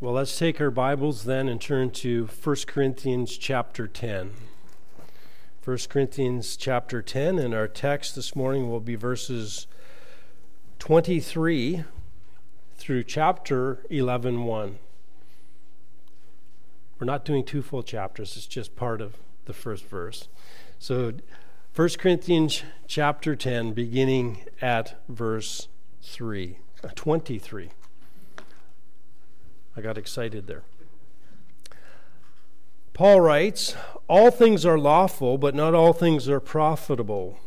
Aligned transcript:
Well, 0.00 0.12
let's 0.12 0.38
take 0.38 0.60
our 0.60 0.70
Bibles 0.70 1.24
then 1.24 1.48
and 1.48 1.60
turn 1.60 1.90
to 1.90 2.26
1 2.26 2.56
Corinthians 2.68 3.36
chapter 3.36 3.88
10. 3.88 4.30
1 5.64 5.78
Corinthians 5.88 6.56
chapter 6.56 7.02
10, 7.02 7.36
and 7.40 7.52
our 7.52 7.66
text 7.66 8.14
this 8.14 8.36
morning 8.36 8.70
will 8.70 8.78
be 8.78 8.94
verses 8.94 9.66
23 10.78 11.82
through 12.76 13.02
chapter 13.02 13.84
11 13.90 14.44
1. 14.44 14.78
We're 17.00 17.04
not 17.04 17.24
doing 17.24 17.44
two 17.44 17.60
full 17.60 17.82
chapters, 17.82 18.36
it's 18.36 18.46
just 18.46 18.76
part 18.76 19.00
of 19.00 19.16
the 19.46 19.52
first 19.52 19.84
verse. 19.84 20.28
So 20.78 21.14
1 21.74 21.88
Corinthians 21.98 22.62
chapter 22.86 23.34
10, 23.34 23.72
beginning 23.72 24.44
at 24.62 25.02
verse 25.08 25.66
3, 26.02 26.58
uh, 26.84 26.90
23. 26.94 27.70
I 29.78 29.80
got 29.80 29.96
excited 29.96 30.48
there. 30.48 30.64
Paul 32.94 33.20
writes, 33.20 33.76
All 34.08 34.32
things 34.32 34.66
are 34.66 34.76
lawful, 34.76 35.38
but 35.38 35.54
not 35.54 35.72
all 35.72 35.92
things 35.92 36.28
are 36.28 36.40
profitable. 36.40 37.38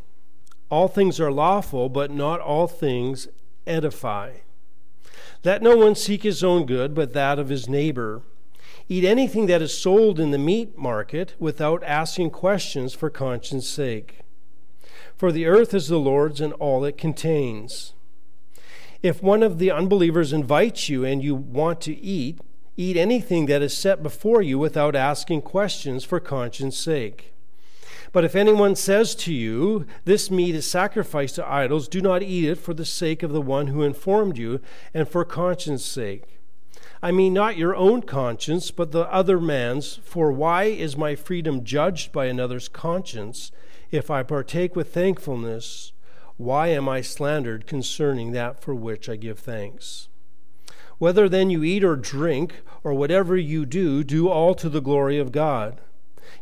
All 0.69 0.87
things 0.87 1.19
are 1.19 1.29
lawful, 1.29 1.89
but 1.89 2.09
not 2.09 2.39
all 2.39 2.67
things 2.67 3.27
edify. 3.67 4.35
Let 5.43 5.61
no 5.61 5.75
one 5.75 5.93
seek 5.93 6.23
his 6.23 6.41
own 6.41 6.65
good, 6.65 6.95
but 6.95 7.11
that 7.11 7.37
of 7.37 7.49
his 7.49 7.67
neighbor. 7.67 8.21
Eat 8.87 9.03
anything 9.03 9.47
that 9.47 9.61
is 9.61 9.77
sold 9.77 10.17
in 10.17 10.31
the 10.31 10.37
meat 10.37 10.77
market 10.77 11.35
without 11.37 11.83
asking 11.83 12.29
questions 12.29 12.93
for 12.93 13.09
conscience 13.09 13.67
sake. 13.67 14.19
For 15.17 15.33
the 15.33 15.47
earth 15.47 15.73
is 15.73 15.89
the 15.89 15.99
Lord's 15.99 16.39
and 16.39 16.53
all 16.53 16.85
it 16.85 16.97
contains. 16.97 17.91
If 19.03 19.23
one 19.23 19.41
of 19.41 19.57
the 19.57 19.71
unbelievers 19.71 20.31
invites 20.31 20.87
you 20.87 21.03
and 21.03 21.23
you 21.23 21.33
want 21.33 21.81
to 21.81 21.97
eat, 21.97 22.39
eat 22.77 22.97
anything 22.97 23.47
that 23.47 23.61
is 23.61 23.75
set 23.75 24.03
before 24.03 24.41
you 24.41 24.59
without 24.59 24.95
asking 24.95 25.41
questions 25.41 26.03
for 26.03 26.19
conscience 26.19 26.77
sake. 26.77 27.33
But 28.11 28.25
if 28.25 28.35
anyone 28.35 28.75
says 28.75 29.15
to 29.15 29.33
you, 29.33 29.87
This 30.05 30.29
meat 30.29 30.53
is 30.53 30.69
sacrificed 30.69 31.35
to 31.35 31.47
idols, 31.47 31.87
do 31.87 32.01
not 32.01 32.21
eat 32.21 32.47
it 32.47 32.55
for 32.59 32.73
the 32.73 32.85
sake 32.85 33.23
of 33.23 33.31
the 33.31 33.41
one 33.41 33.67
who 33.67 33.83
informed 33.83 34.37
you 34.37 34.59
and 34.93 35.07
for 35.07 35.25
conscience 35.25 35.83
sake. 35.83 36.39
I 37.01 37.11
mean, 37.11 37.33
not 37.33 37.57
your 37.57 37.75
own 37.75 38.03
conscience, 38.03 38.69
but 38.69 38.91
the 38.91 39.11
other 39.11 39.39
man's. 39.39 39.95
For 40.03 40.31
why 40.31 40.65
is 40.65 40.95
my 40.95 41.15
freedom 41.15 41.63
judged 41.63 42.11
by 42.11 42.25
another's 42.25 42.67
conscience 42.67 43.51
if 43.89 44.11
I 44.11 44.21
partake 44.21 44.75
with 44.75 44.93
thankfulness? 44.93 45.93
Why 46.41 46.69
am 46.69 46.89
I 46.89 47.01
slandered 47.01 47.67
concerning 47.67 48.31
that 48.31 48.63
for 48.63 48.73
which 48.73 49.07
I 49.07 49.15
give 49.15 49.37
thanks? 49.37 50.07
Whether 50.97 51.29
then 51.29 51.51
you 51.51 51.63
eat 51.63 51.83
or 51.83 51.95
drink, 51.95 52.63
or 52.83 52.95
whatever 52.95 53.37
you 53.37 53.63
do, 53.63 54.03
do 54.03 54.27
all 54.27 54.55
to 54.55 54.67
the 54.67 54.81
glory 54.81 55.19
of 55.19 55.31
God. 55.31 55.79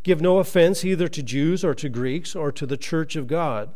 Give 0.03 0.21
no 0.21 0.37
offense 0.37 0.85
either 0.85 1.09
to 1.09 1.21
Jews 1.21 1.65
or 1.65 1.73
to 1.73 1.89
Greeks 1.89 2.33
or 2.33 2.49
to 2.49 2.65
the 2.65 2.77
church 2.77 3.17
of 3.17 3.27
God, 3.27 3.71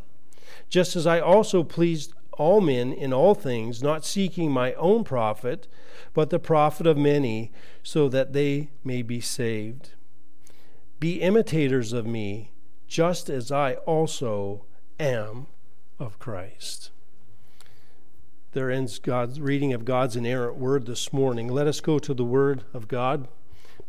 just 0.69 0.95
as 0.95 1.05
I 1.05 1.19
also 1.19 1.61
pleased 1.61 2.13
all 2.37 2.61
men 2.61 2.93
in 2.93 3.11
all 3.11 3.35
things, 3.35 3.83
not 3.83 4.05
seeking 4.05 4.49
my 4.49 4.71
own 4.75 5.03
profit, 5.03 5.67
but 6.13 6.29
the 6.29 6.39
profit 6.39 6.87
of 6.87 6.97
many, 6.97 7.51
so 7.83 8.07
that 8.07 8.31
they 8.31 8.69
may 8.81 9.01
be 9.01 9.19
saved. 9.19 9.89
Be 11.01 11.19
imitators 11.19 11.91
of 11.91 12.05
me, 12.05 12.51
just 12.87 13.29
as 13.29 13.51
I 13.51 13.73
also 13.73 14.63
am 15.01 15.47
of 16.03 16.19
Christ. 16.19 16.91
There 18.51 18.69
ends 18.69 18.99
God's 18.99 19.41
reading 19.41 19.73
of 19.73 19.85
God's 19.85 20.15
inerrant 20.15 20.57
word 20.57 20.85
this 20.85 21.11
morning. 21.11 21.47
Let 21.47 21.65
us 21.65 21.79
go 21.79 21.97
to 21.97 22.13
the 22.13 22.23
word 22.23 22.63
of 22.73 22.87
God. 22.87 23.27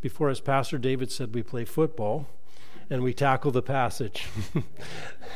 Before, 0.00 0.30
as 0.30 0.40
Pastor 0.40 0.78
David 0.78 1.10
said, 1.12 1.34
we 1.34 1.42
play 1.42 1.64
football 1.64 2.28
and 2.88 3.02
we 3.02 3.12
tackle 3.12 3.50
the 3.50 3.62
passage. 3.62 4.26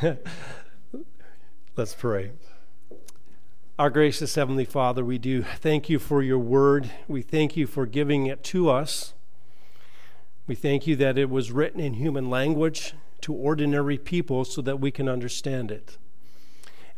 Let's 1.77 1.95
pray. 1.95 2.33
Our 3.79 3.91
gracious 3.91 4.35
Heavenly 4.35 4.65
Father, 4.65 5.05
we 5.05 5.19
do 5.19 5.43
thank 5.43 5.89
you 5.89 5.99
for 5.99 6.23
your 6.23 6.39
word. 6.39 6.91
We 7.07 7.23
thank 7.23 7.57
you 7.57 7.67
for 7.67 7.87
giving 7.87 8.27
it 8.27 8.43
to 8.45 8.71
us. 8.71 9.15
We 10.47 10.55
thank 10.55 10.87
you 10.87 10.97
that 10.97 11.19
it 11.19 11.29
was 11.29 11.53
written 11.53 11.81
in 11.81 11.95
human 11.95 12.31
language 12.31 12.95
to 13.21 13.35
ordinary 13.35 13.99
people 13.99 14.45
so 14.45 14.63
that 14.63 14.81
we 14.81 14.91
can 14.91 15.09
understand 15.09 15.71
it. 15.71 15.99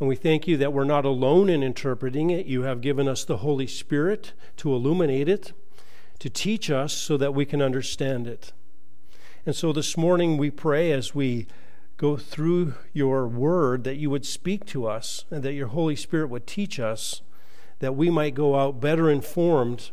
And 0.00 0.08
we 0.08 0.16
thank 0.16 0.48
you 0.48 0.56
that 0.56 0.72
we're 0.72 0.84
not 0.84 1.04
alone 1.04 1.50
in 1.50 1.62
interpreting 1.62 2.30
it. 2.30 2.46
You 2.46 2.62
have 2.62 2.80
given 2.80 3.06
us 3.06 3.22
the 3.22 3.38
Holy 3.38 3.66
Spirit 3.66 4.32
to 4.56 4.72
illuminate 4.74 5.28
it, 5.28 5.52
to 6.20 6.30
teach 6.30 6.70
us 6.70 6.94
so 6.94 7.18
that 7.18 7.34
we 7.34 7.44
can 7.44 7.60
understand 7.60 8.26
it. 8.26 8.52
And 9.44 9.54
so 9.54 9.74
this 9.74 9.98
morning 9.98 10.38
we 10.38 10.50
pray 10.50 10.90
as 10.90 11.14
we 11.14 11.46
go 11.98 12.16
through 12.16 12.74
your 12.94 13.28
word 13.28 13.84
that 13.84 13.96
you 13.96 14.08
would 14.08 14.24
speak 14.24 14.64
to 14.66 14.86
us 14.86 15.26
and 15.30 15.42
that 15.42 15.52
your 15.52 15.68
Holy 15.68 15.96
Spirit 15.96 16.30
would 16.30 16.46
teach 16.46 16.80
us 16.80 17.20
that 17.80 17.94
we 17.94 18.08
might 18.08 18.34
go 18.34 18.58
out 18.58 18.80
better 18.80 19.10
informed 19.10 19.90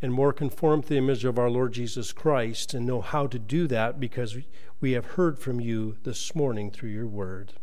and 0.00 0.12
more 0.12 0.32
conformed 0.32 0.84
to 0.84 0.90
the 0.90 0.98
image 0.98 1.24
of 1.24 1.40
our 1.40 1.50
Lord 1.50 1.72
Jesus 1.72 2.12
Christ 2.12 2.72
and 2.72 2.86
know 2.86 3.00
how 3.00 3.26
to 3.26 3.38
do 3.38 3.66
that 3.66 3.98
because 3.98 4.36
we 4.80 4.92
have 4.92 5.06
heard 5.06 5.40
from 5.40 5.60
you 5.60 5.96
this 6.04 6.36
morning 6.36 6.70
through 6.70 6.90
your 6.90 7.08
word. 7.08 7.54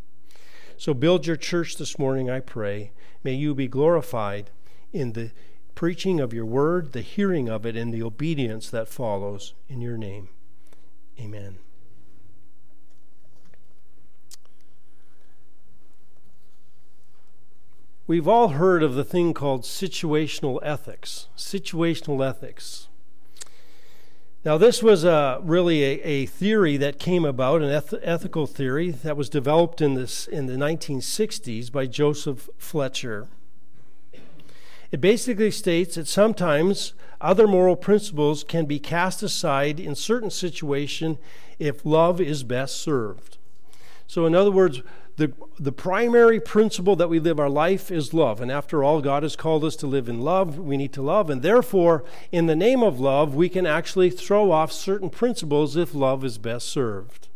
So 0.77 0.93
build 0.93 1.25
your 1.25 1.35
church 1.35 1.77
this 1.77 1.97
morning, 1.97 2.29
I 2.29 2.39
pray. 2.39 2.91
May 3.23 3.33
you 3.33 3.55
be 3.55 3.67
glorified 3.67 4.51
in 4.93 5.13
the 5.13 5.31
preaching 5.73 6.19
of 6.19 6.33
your 6.33 6.45
word, 6.45 6.93
the 6.93 7.01
hearing 7.01 7.49
of 7.49 7.65
it, 7.65 7.75
and 7.75 7.91
the 7.91 8.03
obedience 8.03 8.69
that 8.69 8.87
follows 8.87 9.53
in 9.67 9.81
your 9.81 9.97
name. 9.97 10.29
Amen. 11.19 11.57
We've 18.05 18.27
all 18.27 18.49
heard 18.49 18.83
of 18.83 18.93
the 18.93 19.03
thing 19.03 19.33
called 19.33 19.63
situational 19.63 20.59
ethics. 20.61 21.27
Situational 21.35 22.25
ethics. 22.25 22.87
Now, 24.45 24.57
this 24.57 24.81
was 24.83 25.03
a, 25.03 25.39
really 25.43 25.83
a, 25.83 26.01
a, 26.03 26.25
theory 26.25 26.77
that 26.77 26.99
came 26.99 27.25
about, 27.25 27.61
an 27.61 27.69
eth- 27.69 27.93
ethical 28.01 28.47
theory 28.47 28.91
that 28.91 29.17
was 29.17 29.29
developed 29.29 29.81
in, 29.81 29.95
this, 29.95 30.27
in 30.27 30.45
the 30.45 30.53
1960s 30.53 31.71
by 31.71 31.85
Joseph 31.85 32.47
Fletcher. 32.57 33.27
It 34.91 35.01
basically 35.01 35.51
states 35.51 35.95
that 35.95 36.07
sometimes 36.07 36.93
other 37.19 37.47
moral 37.47 37.75
principles 37.75 38.43
can 38.43 38.65
be 38.65 38.79
cast 38.79 39.21
aside 39.23 39.79
in 39.79 39.95
certain 39.95 40.29
situations 40.29 41.17
if 41.59 41.85
love 41.85 42.21
is 42.21 42.43
best 42.43 42.77
served. 42.77 43.37
So, 44.05 44.25
in 44.25 44.35
other 44.35 44.51
words, 44.51 44.81
the, 45.17 45.33
the 45.59 45.71
primary 45.71 46.39
principle 46.39 46.95
that 46.95 47.09
we 47.09 47.19
live 47.19 47.39
our 47.39 47.49
life 47.49 47.89
is 47.89 48.13
love. 48.13 48.39
And 48.39 48.51
after 48.51 48.83
all, 48.83 49.01
God 49.01 49.23
has 49.23 49.35
called 49.35 49.63
us 49.65 49.75
to 49.77 49.87
live 49.87 50.07
in 50.07 50.21
love. 50.21 50.59
We 50.59 50.77
need 50.77 50.93
to 50.93 51.01
love. 51.01 51.31
And 51.31 51.41
therefore, 51.41 52.03
in 52.31 52.45
the 52.45 52.55
name 52.55 52.83
of 52.83 52.99
love, 52.99 53.33
we 53.33 53.49
can 53.49 53.65
actually 53.65 54.11
throw 54.11 54.51
off 54.51 54.71
certain 54.71 55.09
principles 55.09 55.75
if 55.75 55.95
love 55.95 56.23
is 56.23 56.37
best 56.37 56.69
served. 56.69 57.29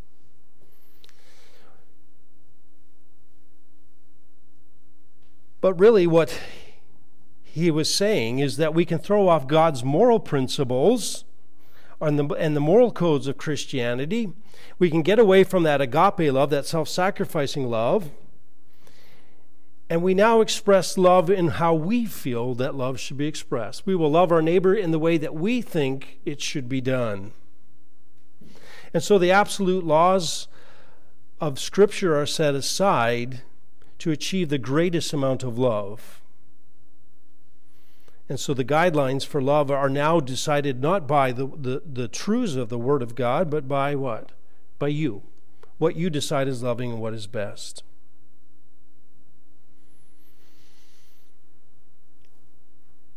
But 5.59 5.73
really, 5.79 6.05
what 6.05 6.39
he 7.43 7.71
was 7.71 7.93
saying 7.93 8.39
is 8.39 8.57
that 8.57 8.75
we 8.75 8.85
can 8.85 8.99
throw 8.99 9.27
off 9.27 9.47
God's 9.47 9.83
moral 9.83 10.19
principles 10.19 11.25
and 12.01 12.19
the, 12.19 12.25
and 12.35 12.55
the 12.55 12.59
moral 12.59 12.91
codes 12.91 13.27
of 13.27 13.37
Christianity 13.37 14.33
we 14.81 14.89
can 14.89 15.03
get 15.03 15.19
away 15.19 15.43
from 15.43 15.61
that 15.61 15.79
agape 15.79 16.33
love, 16.33 16.49
that 16.49 16.65
self 16.65 16.89
sacrificing 16.89 17.69
love, 17.69 18.09
and 19.91 20.01
we 20.01 20.15
now 20.15 20.41
express 20.41 20.97
love 20.97 21.29
in 21.29 21.49
how 21.49 21.75
we 21.75 22.05
feel 22.05 22.55
that 22.55 22.73
love 22.73 22.99
should 22.99 23.17
be 23.17 23.27
expressed. 23.27 23.85
We 23.85 23.95
will 23.95 24.09
love 24.09 24.31
our 24.31 24.41
neighbor 24.41 24.73
in 24.73 24.89
the 24.89 24.97
way 24.97 25.17
that 25.17 25.35
we 25.35 25.61
think 25.61 26.17
it 26.25 26.41
should 26.41 26.67
be 26.67 26.81
done. 26.81 27.33
And 28.91 29.03
so 29.03 29.19
the 29.19 29.31
absolute 29.31 29.85
laws 29.85 30.47
of 31.39 31.59
Scripture 31.59 32.19
are 32.19 32.25
set 32.25 32.55
aside 32.55 33.41
to 33.99 34.09
achieve 34.09 34.49
the 34.49 34.57
greatest 34.57 35.13
amount 35.13 35.43
of 35.43 35.59
love. 35.59 36.21
And 38.31 38.39
so 38.39 38.55
the 38.55 38.65
guidelines 38.65 39.25
for 39.25 39.41
love 39.41 39.69
are 39.69 39.89
now 39.89 40.19
decided 40.19 40.81
not 40.81 41.07
by 41.07 41.31
the, 41.31 41.45
the, 41.45 41.83
the 41.85 42.07
truths 42.07 42.55
of 42.55 42.69
the 42.69 42.79
Word 42.79 43.03
of 43.03 43.13
God, 43.13 43.51
but 43.51 43.67
by 43.67 43.93
what? 43.93 44.31
by 44.81 44.87
you, 44.87 45.21
what 45.77 45.95
you 45.95 46.09
decide 46.09 46.47
is 46.47 46.63
loving 46.63 46.91
and 46.91 46.99
what 46.99 47.13
is 47.13 47.27
best. 47.27 47.83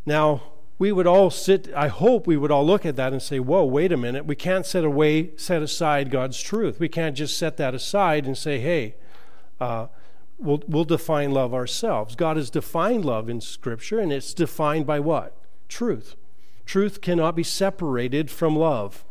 Now, 0.04 0.42
we 0.78 0.92
would 0.92 1.06
all 1.06 1.30
sit, 1.30 1.72
I 1.74 1.88
hope 1.88 2.26
we 2.26 2.36
would 2.36 2.50
all 2.50 2.66
look 2.66 2.84
at 2.84 2.96
that 2.96 3.12
and 3.12 3.22
say, 3.22 3.40
whoa, 3.40 3.64
wait 3.64 3.92
a 3.92 3.96
minute. 3.96 4.26
We 4.26 4.36
can't 4.36 4.66
set 4.66 4.84
away, 4.84 5.30
set 5.38 5.62
aside 5.62 6.10
God's 6.10 6.42
truth. 6.42 6.78
We 6.78 6.90
can't 6.90 7.16
just 7.16 7.38
set 7.38 7.56
that 7.56 7.74
aside 7.74 8.26
and 8.26 8.36
say, 8.36 8.60
hey, 8.60 8.96
uh, 9.58 9.86
we'll, 10.38 10.62
we'll 10.66 10.84
define 10.84 11.32
love 11.32 11.54
ourselves. 11.54 12.16
God 12.16 12.36
has 12.36 12.50
defined 12.50 13.04
love 13.04 13.28
in 13.28 13.40
Scripture, 13.40 13.98
and 13.98 14.12
it's 14.12 14.34
defined 14.34 14.86
by 14.86 15.00
what? 15.00 15.36
Truth. 15.68 16.16
Truth 16.66 17.00
cannot 17.00 17.36
be 17.36 17.42
separated 17.42 18.30
from 18.30 18.56
love. 18.56 19.04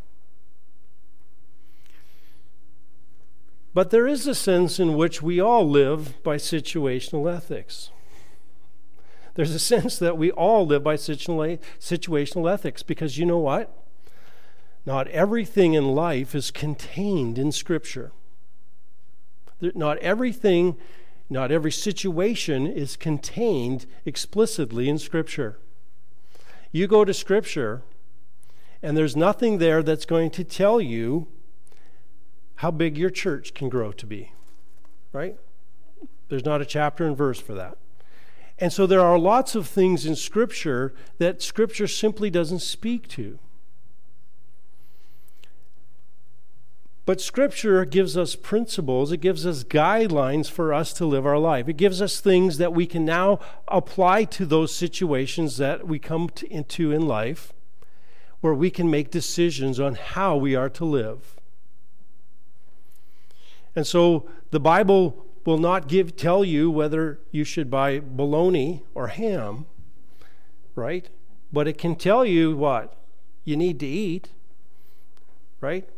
But 3.73 3.89
there 3.89 4.07
is 4.07 4.27
a 4.27 4.35
sense 4.35 4.79
in 4.79 4.95
which 4.95 5.21
we 5.21 5.39
all 5.39 5.67
live 5.67 6.21
by 6.23 6.35
situational 6.37 7.33
ethics. 7.33 7.89
There's 9.35 9.55
a 9.55 9.59
sense 9.59 9.97
that 9.97 10.17
we 10.17 10.31
all 10.31 10.65
live 10.67 10.83
by 10.83 10.95
situational 10.95 12.53
ethics 12.53 12.83
because 12.83 13.17
you 13.17 13.25
know 13.25 13.39
what? 13.39 13.75
Not 14.85 15.07
everything 15.07 15.73
in 15.73 15.95
life 15.95 16.35
is 16.35 16.51
contained 16.51 17.39
in 17.39 17.51
Scripture. 17.51 18.11
Not 19.59 19.97
everything, 19.99 20.77
not 21.29 21.51
every 21.51 21.71
situation 21.71 22.67
is 22.67 22.95
contained 22.95 23.85
explicitly 24.05 24.89
in 24.89 24.97
Scripture. 24.97 25.57
You 26.71 26.87
go 26.87 27.05
to 27.05 27.13
Scripture, 27.13 27.83
and 28.81 28.97
there's 28.97 29.15
nothing 29.15 29.57
there 29.57 29.81
that's 29.83 30.05
going 30.05 30.31
to 30.31 30.43
tell 30.43 30.81
you 30.81 31.27
how 32.55 32.71
big 32.71 32.97
your 32.97 33.09
church 33.09 33.53
can 33.53 33.69
grow 33.69 33.91
to 33.91 34.05
be, 34.05 34.31
right? 35.11 35.35
There's 36.29 36.45
not 36.45 36.61
a 36.61 36.65
chapter 36.65 37.05
and 37.05 37.15
verse 37.17 37.39
for 37.39 37.53
that. 37.53 37.77
And 38.59 38.71
so 38.71 38.85
there 38.85 39.01
are 39.01 39.17
lots 39.17 39.55
of 39.55 39.67
things 39.67 40.05
in 40.05 40.15
Scripture 40.15 40.93
that 41.17 41.41
Scripture 41.41 41.87
simply 41.87 42.29
doesn't 42.29 42.59
speak 42.59 43.07
to. 43.09 43.39
But 47.05 47.19
Scripture 47.19 47.83
gives 47.83 48.15
us 48.15 48.35
principles, 48.35 49.11
it 49.11 49.17
gives 49.17 49.45
us 49.45 49.65
guidelines 49.65 50.49
for 50.49 50.73
us 50.73 50.93
to 50.93 51.05
live 51.05 51.25
our 51.25 51.37
life. 51.37 51.67
It 51.67 51.75
gives 51.75 52.01
us 52.01 52.21
things 52.21 52.57
that 52.59 52.73
we 52.73 52.85
can 52.85 53.03
now 53.03 53.39
apply 53.67 54.23
to 54.25 54.45
those 54.45 54.73
situations 54.73 55.57
that 55.57 55.85
we 55.85 55.99
come 55.99 56.29
to, 56.29 56.51
into 56.51 56.93
in 56.93 57.05
life, 57.05 57.51
where 58.39 58.53
we 58.53 58.69
can 58.69 58.89
make 58.89 59.11
decisions 59.11 59.81
on 59.81 59.95
how 59.95 60.37
we 60.37 60.55
are 60.55 60.69
to 60.69 60.85
live. 60.85 61.35
And 63.75 63.85
so 63.85 64.29
the 64.51 64.59
Bible 64.59 65.25
will 65.45 65.57
not 65.57 65.89
give 65.89 66.15
tell 66.15 66.45
you 66.45 66.71
whether 66.71 67.19
you 67.31 67.43
should 67.43 67.69
buy 67.69 67.99
bologna 67.99 68.83
or 68.95 69.07
ham, 69.07 69.65
right? 70.73 71.09
But 71.51 71.67
it 71.67 71.77
can 71.77 71.95
tell 71.95 72.23
you 72.23 72.55
what 72.55 72.95
you 73.43 73.57
need 73.57 73.79
to 73.81 73.85
eat, 73.85 74.29
right? 75.59 75.89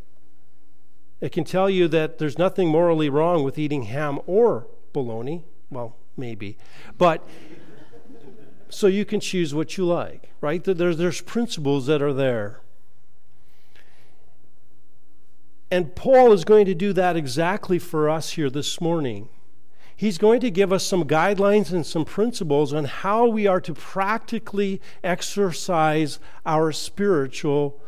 It 1.21 1.31
can 1.31 1.44
tell 1.44 1.69
you 1.69 1.88
that 1.88 2.17
there's 2.17 2.38
nothing 2.38 2.69
morally 2.69 3.09
wrong 3.09 3.44
with 3.44 3.57
eating 3.57 3.83
ham 3.83 4.19
or 4.25 4.67
bologna. 4.94 5.45
Well, 5.69 5.95
maybe. 6.17 6.57
But 6.97 7.27
so 8.69 8.88
you 8.88 9.06
can 9.06 9.19
choose 9.19 9.53
what 9.53 9.77
you 9.77 9.85
like, 9.85 10.31
right? 10.41 10.63
There's, 10.63 10.97
there's 10.97 11.21
principles 11.21 11.85
that 11.88 12.01
are 12.01 12.13
there. 12.13 12.62
And 15.71 15.95
Paul 15.95 16.31
is 16.31 16.44
going 16.44 16.65
to 16.65 16.75
do 16.75 16.94
that 16.94 17.15
exactly 17.15 17.79
for 17.79 18.09
us 18.09 18.31
here 18.31 18.50
this 18.50 18.79
morning. 18.79 19.29
He's 19.95 20.18
going 20.18 20.41
to 20.41 20.51
give 20.51 20.73
us 20.73 20.85
some 20.85 21.06
guidelines 21.06 21.71
and 21.71 21.85
some 21.85 22.03
principles 22.06 22.73
on 22.73 22.85
how 22.85 23.25
we 23.27 23.47
are 23.47 23.61
to 23.61 23.73
practically 23.73 24.81
exercise 25.03 26.19
our 26.45 26.71
spiritual 26.73 27.79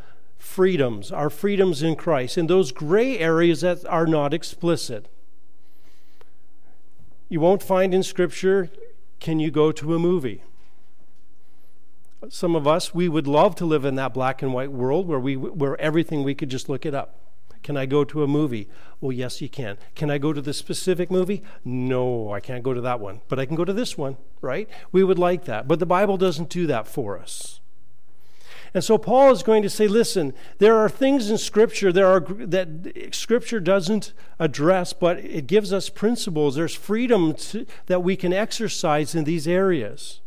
freedoms, 0.47 1.11
our 1.11 1.29
freedoms 1.29 1.83
in 1.83 1.95
Christ, 1.95 2.37
in 2.37 2.47
those 2.47 2.71
gray 2.71 3.19
areas 3.19 3.61
that 3.61 3.85
are 3.85 4.07
not 4.07 4.33
explicit. 4.33 5.07
You 7.29 7.41
won't 7.41 7.61
find 7.61 7.93
in 7.93 8.01
Scripture, 8.01 8.69
can 9.19 9.39
you 9.39 9.51
go 9.51 9.71
to 9.73 9.93
a 9.93 9.99
movie? 9.99 10.41
Some 12.29 12.55
of 12.55 12.65
us, 12.65 12.93
we 12.93 13.07
would 13.07 13.27
love 13.27 13.55
to 13.55 13.65
live 13.65 13.85
in 13.85 13.95
that 13.95 14.13
black 14.13 14.41
and 14.41 14.53
white 14.53 14.71
world 14.71 15.07
where, 15.07 15.19
we, 15.19 15.35
where 15.35 15.79
everything 15.79 16.23
we 16.23 16.33
could 16.33 16.49
just 16.49 16.69
look 16.69 16.85
it 16.85 16.95
up. 16.95 17.19
Can 17.61 17.75
I 17.77 17.85
go 17.85 18.03
to 18.05 18.23
a 18.23 18.27
movie? 18.27 18.69
Well, 19.01 19.11
yes, 19.11 19.41
you 19.41 19.49
can. 19.49 19.77
Can 19.93 20.09
I 20.09 20.17
go 20.17 20.31
to 20.31 20.41
the 20.41 20.53
specific 20.53 21.11
movie? 21.11 21.43
No, 21.65 22.31
I 22.31 22.39
can't 22.39 22.63
go 22.63 22.73
to 22.73 22.81
that 22.81 22.99
one, 22.99 23.21
but 23.27 23.37
I 23.37 23.45
can 23.45 23.55
go 23.55 23.65
to 23.65 23.73
this 23.73 23.97
one, 23.97 24.17
right? 24.41 24.69
We 24.91 25.03
would 25.03 25.19
like 25.19 25.45
that. 25.45 25.67
But 25.67 25.79
the 25.79 25.85
Bible 25.85 26.17
doesn't 26.17 26.49
do 26.49 26.65
that 26.67 26.87
for 26.87 27.19
us. 27.19 27.59
And 28.73 28.83
so 28.83 28.97
Paul 28.97 29.31
is 29.31 29.43
going 29.43 29.63
to 29.63 29.69
say, 29.69 29.87
listen, 29.87 30.33
there 30.57 30.77
are 30.77 30.89
things 30.89 31.29
in 31.29 31.37
Scripture 31.37 31.91
there 31.91 32.07
are, 32.07 32.19
that 32.19 33.09
Scripture 33.11 33.59
doesn't 33.59 34.13
address, 34.39 34.93
but 34.93 35.19
it 35.19 35.47
gives 35.47 35.71
us 35.71 35.89
principles. 35.89 36.55
There's 36.55 36.75
freedom 36.75 37.33
to, 37.33 37.65
that 37.87 38.03
we 38.03 38.15
can 38.15 38.33
exercise 38.33 39.15
in 39.15 39.23
these 39.23 39.47
areas. 39.47 40.21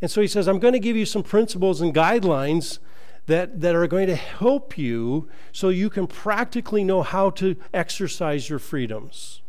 And 0.00 0.10
so 0.10 0.20
he 0.20 0.26
says, 0.26 0.48
I'm 0.48 0.58
going 0.58 0.74
to 0.74 0.80
give 0.80 0.96
you 0.96 1.06
some 1.06 1.22
principles 1.22 1.80
and 1.80 1.94
guidelines 1.94 2.78
that, 3.26 3.60
that 3.60 3.74
are 3.74 3.86
going 3.86 4.06
to 4.08 4.16
help 4.16 4.76
you 4.76 5.28
so 5.52 5.70
you 5.70 5.88
can 5.88 6.06
practically 6.06 6.84
know 6.84 7.02
how 7.02 7.30
to 7.30 7.56
exercise 7.72 8.50
your 8.50 8.58
freedoms. 8.58 9.40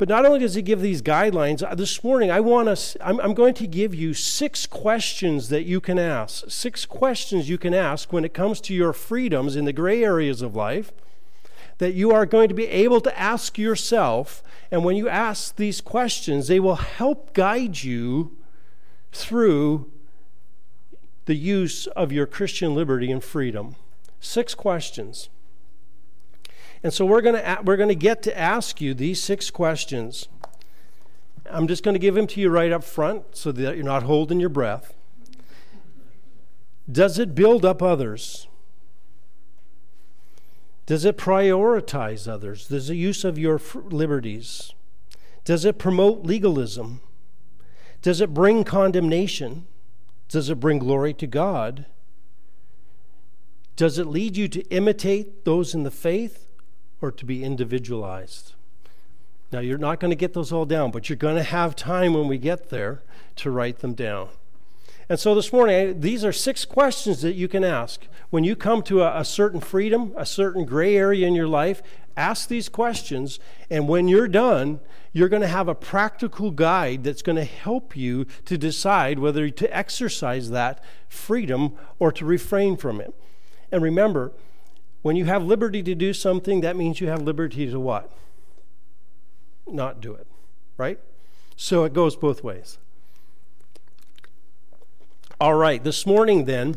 But 0.00 0.08
not 0.08 0.24
only 0.24 0.38
does 0.38 0.54
he 0.54 0.62
give 0.62 0.80
these 0.80 1.02
guidelines, 1.02 1.62
uh, 1.62 1.74
this 1.74 2.02
morning 2.02 2.30
I 2.30 2.40
want 2.40 2.70
us, 2.70 2.96
I'm, 3.02 3.20
I'm, 3.20 3.34
going 3.34 3.52
to 3.52 3.66
give 3.66 3.94
you 3.94 4.14
six 4.14 4.64
questions 4.64 5.50
that 5.50 5.64
you 5.64 5.78
can 5.78 5.98
ask. 5.98 6.50
Six 6.50 6.86
questions 6.86 7.50
you 7.50 7.58
can 7.58 7.74
ask 7.74 8.10
when 8.10 8.24
it 8.24 8.32
comes 8.32 8.62
to 8.62 8.72
your 8.72 8.94
freedoms 8.94 9.56
in 9.56 9.66
the 9.66 9.74
gray 9.74 10.02
areas 10.02 10.40
of 10.40 10.56
life 10.56 10.90
that 11.76 11.92
you 11.92 12.12
are 12.12 12.24
going 12.24 12.48
to 12.48 12.54
be 12.54 12.66
able 12.68 13.02
to 13.02 13.20
ask 13.20 13.58
yourself. 13.58 14.42
And 14.70 14.86
when 14.86 14.96
you 14.96 15.06
ask 15.06 15.56
these 15.56 15.82
questions, 15.82 16.48
they 16.48 16.60
will 16.60 16.76
help 16.76 17.34
guide 17.34 17.82
you 17.82 18.38
through 19.12 19.92
the 21.26 21.34
use 21.34 21.86
of 21.88 22.10
your 22.10 22.24
Christian 22.24 22.74
liberty 22.74 23.12
and 23.12 23.22
freedom. 23.22 23.76
Six 24.18 24.54
questions. 24.54 25.28
And 26.82 26.92
so 26.92 27.04
we're 27.04 27.20
going 27.20 27.34
to 27.34 27.58
we're 27.62 27.76
going 27.76 27.88
to 27.88 27.94
get 27.94 28.22
to 28.22 28.38
ask 28.38 28.80
you 28.80 28.94
these 28.94 29.22
six 29.22 29.50
questions. 29.50 30.28
I'm 31.50 31.66
just 31.66 31.82
going 31.82 31.94
to 31.94 31.98
give 31.98 32.14
them 32.14 32.26
to 32.28 32.40
you 32.40 32.48
right 32.48 32.72
up 32.72 32.84
front 32.84 33.36
so 33.36 33.52
that 33.52 33.76
you're 33.76 33.84
not 33.84 34.04
holding 34.04 34.40
your 34.40 34.48
breath. 34.48 34.94
Does 36.90 37.18
it 37.18 37.34
build 37.34 37.64
up 37.64 37.82
others? 37.82 38.48
Does 40.86 41.04
it 41.04 41.16
prioritize 41.16 42.26
others? 42.26 42.66
Does 42.66 42.90
it 42.90 42.94
use 42.94 43.24
of 43.24 43.38
your 43.38 43.60
liberties? 43.74 44.72
Does 45.44 45.64
it 45.64 45.78
promote 45.78 46.24
legalism? 46.24 47.00
Does 48.02 48.20
it 48.20 48.34
bring 48.34 48.64
condemnation? 48.64 49.66
Does 50.28 50.50
it 50.50 50.58
bring 50.58 50.78
glory 50.78 51.14
to 51.14 51.26
God? 51.26 51.86
Does 53.76 53.98
it 53.98 54.06
lead 54.06 54.36
you 54.36 54.48
to 54.48 54.62
imitate 54.70 55.44
those 55.44 55.74
in 55.74 55.84
the 55.84 55.90
faith 55.90 56.49
or 57.00 57.10
to 57.12 57.24
be 57.24 57.44
individualized? 57.44 58.54
Now, 59.52 59.60
you're 59.60 59.78
not 59.78 59.98
going 59.98 60.12
to 60.12 60.16
get 60.16 60.32
those 60.32 60.52
all 60.52 60.64
down, 60.64 60.90
but 60.90 61.08
you're 61.08 61.16
going 61.16 61.36
to 61.36 61.42
have 61.42 61.74
time 61.74 62.14
when 62.14 62.28
we 62.28 62.38
get 62.38 62.70
there 62.70 63.02
to 63.36 63.50
write 63.50 63.80
them 63.80 63.94
down. 63.94 64.28
And 65.08 65.18
so 65.18 65.34
this 65.34 65.52
morning, 65.52 66.00
these 66.00 66.24
are 66.24 66.32
six 66.32 66.64
questions 66.64 67.20
that 67.22 67.32
you 67.32 67.48
can 67.48 67.64
ask. 67.64 68.06
When 68.30 68.44
you 68.44 68.54
come 68.54 68.80
to 68.84 69.02
a, 69.02 69.18
a, 69.18 69.24
certain 69.24 69.60
freedom, 69.60 70.14
a 70.16 70.24
certain 70.24 70.64
gray 70.64 70.96
area 70.96 71.26
in 71.26 71.34
your 71.34 71.48
life, 71.48 71.82
ask 72.16 72.46
these 72.46 72.68
questions. 72.68 73.40
And 73.68 73.88
when 73.88 74.06
you're 74.06 74.28
done, 74.28 74.78
you're 75.12 75.28
going 75.28 75.42
to 75.42 75.48
have 75.48 75.66
a 75.66 75.74
practical 75.74 76.52
guide 76.52 77.02
that's 77.02 77.22
going 77.22 77.34
to 77.34 77.44
help 77.44 77.96
you 77.96 78.24
to 78.44 78.56
decide 78.56 79.18
whether 79.18 79.50
to 79.50 79.76
exercise 79.76 80.50
that 80.50 80.80
freedom 81.08 81.76
or 81.98 82.12
to 82.12 82.24
refrain 82.24 82.76
from 82.76 83.00
it. 83.00 83.12
And 83.72 83.82
remember, 83.82 84.30
when 85.02 85.16
you 85.16 85.24
have 85.24 85.42
liberty 85.42 85.82
to 85.82 85.94
do 85.94 86.12
something, 86.12 86.60
that 86.60 86.76
means 86.76 87.00
you 87.00 87.08
have 87.08 87.22
liberty 87.22 87.70
to 87.70 87.80
what? 87.80 88.12
Not 89.66 90.00
do 90.00 90.14
it, 90.14 90.26
right? 90.76 90.98
So 91.56 91.84
it 91.84 91.92
goes 91.92 92.16
both 92.16 92.44
ways. 92.44 92.78
All 95.40 95.54
right, 95.54 95.82
this 95.82 96.04
morning 96.04 96.44
then, 96.44 96.76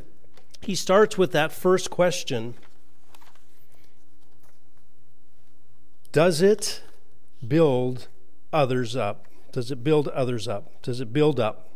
he 0.61 0.75
starts 0.75 1.17
with 1.17 1.31
that 1.33 1.51
first 1.51 1.89
question 1.89 2.55
Does 6.13 6.41
it 6.41 6.81
build 7.45 8.07
others 8.53 8.95
up? 8.95 9.25
Does 9.51 9.71
it 9.71 9.83
build 9.83 10.07
others 10.09 10.47
up? 10.47 10.81
Does 10.81 11.01
it 11.01 11.11
build 11.11 11.39
up? 11.39 11.69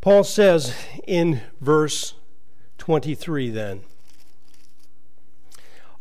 Paul 0.00 0.24
says 0.24 0.74
in 1.06 1.40
verse 1.60 2.14
23 2.86 3.50
then 3.50 3.80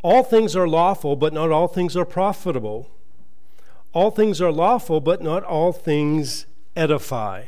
All 0.04 0.22
things 0.22 0.56
are 0.56 0.68
lawful, 0.68 1.15
but 1.15 1.34
not 1.34 1.50
all 1.50 1.68
things 1.68 1.98
are 1.98 2.06
profitable. 2.06 2.92
All 3.92 4.12
things 4.12 4.39
are 4.39 4.51
lawful, 4.51 5.01
but 5.01 5.20
not 5.20 5.44
all 5.44 5.74
things 5.74 6.46
edify. 6.75 7.46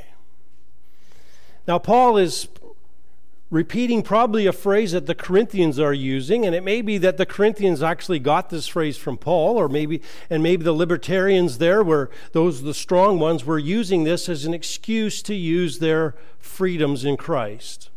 Now, 1.67 1.77
Paul 1.77 2.17
is 2.17 2.47
repeating 3.51 4.01
probably 4.01 4.47
a 4.47 4.51
phrase 4.51 4.93
that 4.93 5.05
the 5.05 5.13
Corinthians 5.13 5.77
are 5.77 5.93
using, 5.93 6.43
and 6.43 6.55
it 6.55 6.63
may 6.63 6.81
be 6.81 6.97
that 6.97 7.17
the 7.17 7.25
Corinthians 7.27 7.83
actually 7.83 8.17
got 8.17 8.49
this 8.49 8.65
phrase 8.65 8.97
from 8.97 9.19
Paul, 9.19 9.55
or 9.55 9.69
maybe 9.69 10.01
and 10.31 10.41
maybe 10.41 10.63
the 10.63 10.73
libertarians 10.73 11.59
there 11.59 11.83
were 11.83 12.09
those 12.31 12.63
the 12.63 12.73
strong 12.73 13.19
ones 13.19 13.45
were 13.45 13.59
using 13.59 14.03
this 14.03 14.27
as 14.27 14.45
an 14.45 14.55
excuse 14.55 15.21
to 15.21 15.35
use 15.35 15.77
their 15.77 16.15
freedoms 16.39 17.05
in 17.05 17.17
Christ. 17.17 17.91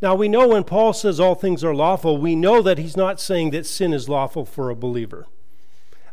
Now 0.00 0.14
we 0.14 0.28
know 0.28 0.48
when 0.48 0.64
Paul 0.64 0.92
says 0.92 1.18
all 1.18 1.34
things 1.34 1.64
are 1.64 1.74
lawful, 1.74 2.18
we 2.18 2.36
know 2.36 2.62
that 2.62 2.78
he's 2.78 2.96
not 2.96 3.20
saying 3.20 3.50
that 3.50 3.66
sin 3.66 3.92
is 3.92 4.08
lawful 4.08 4.44
for 4.44 4.70
a 4.70 4.76
believer. 4.76 5.26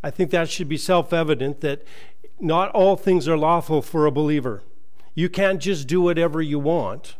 I 0.01 0.09
think 0.09 0.31
that 0.31 0.49
should 0.49 0.69
be 0.69 0.77
self-evident 0.77 1.61
that 1.61 1.83
not 2.39 2.71
all 2.71 2.95
things 2.95 3.27
are 3.27 3.37
lawful 3.37 3.81
for 3.81 4.05
a 4.05 4.11
believer. 4.11 4.63
You 5.13 5.29
can't 5.29 5.61
just 5.61 5.87
do 5.87 6.01
whatever 6.01 6.41
you 6.41 6.59
want. 6.59 7.15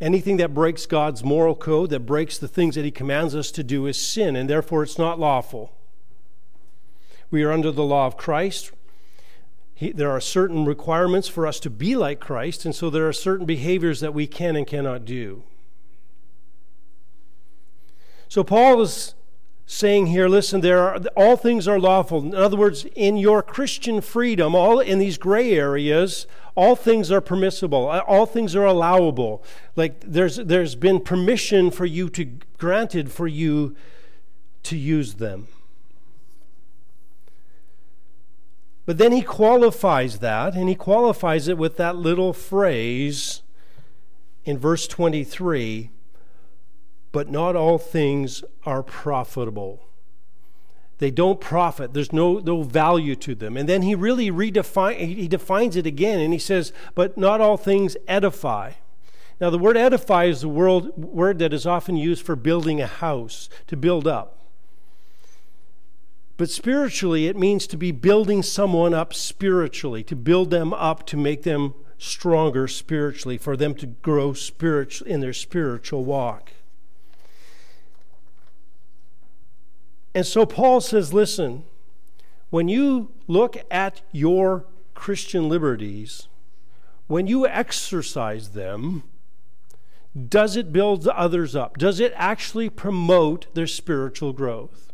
Anything 0.00 0.36
that 0.36 0.54
breaks 0.54 0.86
God's 0.86 1.24
moral 1.24 1.56
code, 1.56 1.90
that 1.90 2.06
breaks 2.06 2.38
the 2.38 2.46
things 2.46 2.76
that 2.76 2.84
He 2.84 2.90
commands 2.90 3.34
us 3.34 3.50
to 3.50 3.64
do, 3.64 3.86
is 3.86 4.00
sin, 4.00 4.36
and 4.36 4.48
therefore 4.48 4.84
it's 4.84 4.98
not 4.98 5.18
lawful. 5.18 5.72
We 7.30 7.42
are 7.42 7.50
under 7.50 7.72
the 7.72 7.82
law 7.82 8.06
of 8.06 8.16
Christ. 8.16 8.70
He, 9.74 9.90
there 9.90 10.10
are 10.10 10.20
certain 10.20 10.64
requirements 10.64 11.28
for 11.28 11.46
us 11.46 11.58
to 11.60 11.70
be 11.70 11.96
like 11.96 12.20
Christ, 12.20 12.64
and 12.64 12.74
so 12.74 12.90
there 12.90 13.08
are 13.08 13.12
certain 13.12 13.44
behaviors 13.44 14.00
that 14.00 14.14
we 14.14 14.26
can 14.26 14.54
and 14.54 14.66
cannot 14.66 15.04
do. 15.04 15.42
So 18.28 18.44
Paul 18.44 18.82
is 18.82 19.14
saying 19.64 20.06
here, 20.06 20.28
listen, 20.28 20.60
there 20.60 20.80
are 20.80 21.00
all 21.16 21.36
things 21.36 21.66
are 21.66 21.78
lawful. 21.78 22.22
In 22.22 22.34
other 22.34 22.56
words, 22.56 22.86
in 22.94 23.16
your 23.16 23.42
Christian 23.42 24.00
freedom, 24.00 24.54
all 24.54 24.80
in 24.80 24.98
these 24.98 25.18
gray 25.18 25.52
areas, 25.52 26.26
all 26.54 26.76
things 26.76 27.10
are 27.10 27.20
permissible. 27.20 27.88
Uh, 27.88 28.00
all 28.00 28.26
things 28.26 28.54
are 28.54 28.64
allowable. 28.64 29.42
Like 29.76 30.00
there's 30.00 30.36
there's 30.36 30.74
been 30.74 31.00
permission 31.00 31.70
for 31.70 31.86
you 31.86 32.08
to 32.10 32.24
granted 32.58 33.10
for 33.10 33.26
you 33.26 33.76
to 34.64 34.76
use 34.76 35.14
them. 35.14 35.48
But 38.84 38.96
then 38.96 39.12
he 39.12 39.20
qualifies 39.20 40.20
that, 40.20 40.54
and 40.54 40.68
he 40.68 40.74
qualifies 40.74 41.46
it 41.46 41.58
with 41.58 41.76
that 41.76 41.96
little 41.96 42.32
phrase 42.32 43.42
in 44.46 44.56
verse 44.56 44.86
23 44.86 45.90
but 47.12 47.30
not 47.30 47.56
all 47.56 47.78
things 47.78 48.44
are 48.64 48.82
profitable. 48.82 49.84
They 50.98 51.10
don't 51.10 51.40
profit. 51.40 51.94
There's 51.94 52.12
no, 52.12 52.38
no 52.38 52.62
value 52.62 53.14
to 53.16 53.34
them. 53.34 53.56
And 53.56 53.68
then 53.68 53.82
he 53.82 53.94
really 53.94 54.30
redefine, 54.30 54.96
he 54.98 55.28
defines 55.28 55.76
it 55.76 55.86
again 55.86 56.18
and 56.18 56.32
he 56.32 56.38
says, 56.38 56.72
but 56.94 57.16
not 57.16 57.40
all 57.40 57.56
things 57.56 57.96
edify. 58.08 58.72
Now, 59.40 59.50
the 59.50 59.58
word 59.58 59.76
edify 59.76 60.24
is 60.24 60.40
the 60.40 60.48
word, 60.48 60.96
word 60.96 61.38
that 61.38 61.52
is 61.52 61.66
often 61.66 61.96
used 61.96 62.26
for 62.26 62.34
building 62.34 62.80
a 62.80 62.88
house, 62.88 63.48
to 63.68 63.76
build 63.76 64.08
up. 64.08 64.34
But 66.36 66.50
spiritually, 66.50 67.28
it 67.28 67.36
means 67.36 67.68
to 67.68 67.76
be 67.76 67.92
building 67.92 68.42
someone 68.42 68.94
up 68.94 69.14
spiritually, 69.14 70.02
to 70.04 70.16
build 70.16 70.50
them 70.50 70.72
up, 70.72 71.06
to 71.06 71.16
make 71.16 71.44
them 71.44 71.74
stronger 71.98 72.66
spiritually, 72.66 73.38
for 73.38 73.56
them 73.56 73.74
to 73.76 73.86
grow 73.86 74.32
spiritual 74.32 75.06
in 75.06 75.20
their 75.20 75.32
spiritual 75.32 76.04
walk. 76.04 76.52
And 80.18 80.26
so 80.26 80.44
Paul 80.44 80.80
says, 80.80 81.14
listen, 81.14 81.62
when 82.50 82.66
you 82.66 83.12
look 83.28 83.56
at 83.70 84.02
your 84.10 84.66
Christian 84.92 85.48
liberties, 85.48 86.26
when 87.06 87.28
you 87.28 87.46
exercise 87.46 88.48
them, 88.48 89.04
does 90.28 90.56
it 90.56 90.72
build 90.72 91.06
others 91.06 91.54
up? 91.54 91.78
Does 91.78 92.00
it 92.00 92.12
actually 92.16 92.68
promote 92.68 93.46
their 93.54 93.68
spiritual 93.68 94.32
growth? 94.32 94.92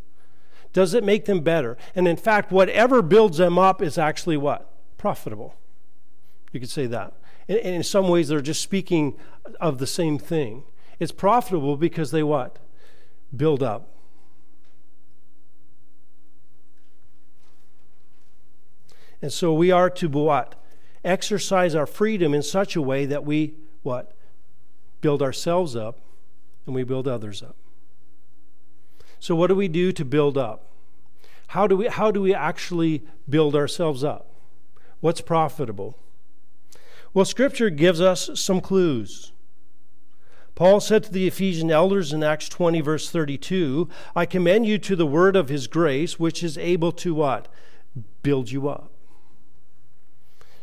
Does 0.74 0.92
it 0.92 1.02
make 1.02 1.24
them 1.24 1.40
better? 1.40 1.78
And 1.94 2.06
in 2.06 2.18
fact, 2.18 2.52
whatever 2.52 3.00
builds 3.00 3.38
them 3.38 3.58
up 3.58 3.80
is 3.80 3.96
actually 3.96 4.36
what? 4.36 4.70
Profitable. 4.98 5.54
You 6.52 6.60
could 6.60 6.68
say 6.68 6.84
that. 6.88 7.14
And 7.48 7.56
in 7.60 7.82
some 7.82 8.08
ways, 8.08 8.28
they're 8.28 8.42
just 8.42 8.60
speaking 8.60 9.16
of 9.58 9.78
the 9.78 9.86
same 9.86 10.18
thing. 10.18 10.64
It's 11.00 11.12
profitable 11.12 11.78
because 11.78 12.10
they 12.10 12.22
what? 12.22 12.58
Build 13.34 13.62
up. 13.62 13.88
And 19.24 19.32
so 19.32 19.54
we 19.54 19.70
are 19.70 19.88
to 19.88 20.08
what? 20.10 20.54
Exercise 21.02 21.74
our 21.74 21.86
freedom 21.86 22.34
in 22.34 22.42
such 22.42 22.76
a 22.76 22.82
way 22.82 23.06
that 23.06 23.24
we 23.24 23.54
what? 23.82 24.12
Build 25.00 25.22
ourselves 25.22 25.74
up 25.74 25.98
and 26.66 26.74
we 26.74 26.84
build 26.84 27.08
others 27.08 27.42
up. 27.42 27.56
So 29.18 29.34
what 29.34 29.46
do 29.46 29.54
we 29.54 29.66
do 29.66 29.92
to 29.92 30.04
build 30.04 30.36
up? 30.36 30.66
How 31.46 31.66
do 31.66 31.74
we 31.74 31.86
how 31.86 32.10
do 32.10 32.20
we 32.20 32.34
actually 32.34 33.02
build 33.26 33.56
ourselves 33.56 34.04
up? 34.04 34.30
What's 35.00 35.22
profitable? 35.22 35.96
Well, 37.14 37.24
scripture 37.24 37.70
gives 37.70 38.02
us 38.02 38.28
some 38.34 38.60
clues. 38.60 39.32
Paul 40.54 40.80
said 40.80 41.02
to 41.04 41.10
the 41.10 41.26
Ephesian 41.26 41.70
elders 41.70 42.12
in 42.12 42.22
Acts 42.22 42.50
20, 42.50 42.82
verse 42.82 43.08
32, 43.08 43.88
I 44.14 44.26
commend 44.26 44.66
you 44.66 44.76
to 44.80 44.94
the 44.94 45.06
word 45.06 45.34
of 45.34 45.48
his 45.48 45.66
grace, 45.66 46.20
which 46.20 46.42
is 46.42 46.58
able 46.58 46.92
to 46.92 47.14
what? 47.14 47.48
Build 48.22 48.50
you 48.50 48.68
up. 48.68 48.90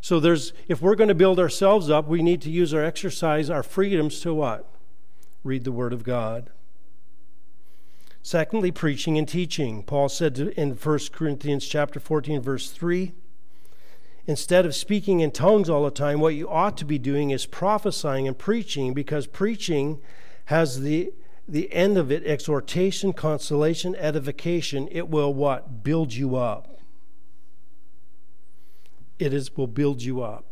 So 0.02 0.20
there's 0.20 0.52
if 0.68 0.82
we're 0.82 0.96
going 0.96 1.08
to 1.08 1.16
build 1.16 1.40
ourselves 1.40 1.90
up, 1.90 2.08
we 2.08 2.24
need 2.24 2.42
to 2.42 2.50
use 2.50 2.74
our 2.74 2.84
exercise, 2.84 3.50
our 3.50 3.64
freedoms 3.64 4.20
to 4.22 4.34
what? 4.34 4.68
Read 5.44 5.64
the 5.64 5.72
word 5.72 5.94
of 5.94 6.04
God. 6.04 6.50
Secondly, 8.24 8.72
preaching 8.72 9.18
and 9.18 9.28
teaching. 9.28 9.84
Paul 9.84 10.10
said 10.10 10.38
in 10.38 10.72
1 10.72 11.00
Corinthians 11.12 11.68
chapter 11.68 12.00
14 12.00 12.42
verse 12.42 12.72
3, 12.72 13.14
instead 14.28 14.66
of 14.66 14.76
speaking 14.76 15.20
in 15.20 15.32
tongues 15.32 15.70
all 15.70 15.84
the 15.84 15.92
time, 15.92 16.20
what 16.20 16.36
you 16.36 16.50
ought 16.50 16.78
to 16.78 16.86
be 16.86 17.00
doing 17.00 17.30
is 17.30 17.46
prophesying 17.46 18.28
and 18.28 18.38
preaching 18.38 18.94
because 18.94 19.28
preaching 19.28 20.00
has 20.46 20.82
the 20.82 21.14
the 21.48 21.72
end 21.74 21.98
of 21.98 22.12
it 22.12 22.26
exhortation, 22.26 23.14
consolation, 23.14 23.96
edification. 23.96 24.88
It 24.92 25.10
will 25.10 25.34
what? 25.34 25.84
Build 25.84 26.14
you 26.14 26.36
up 26.36 26.71
it 29.22 29.34
is, 29.34 29.56
will 29.56 29.68
build 29.68 30.02
you 30.02 30.22
up. 30.22 30.46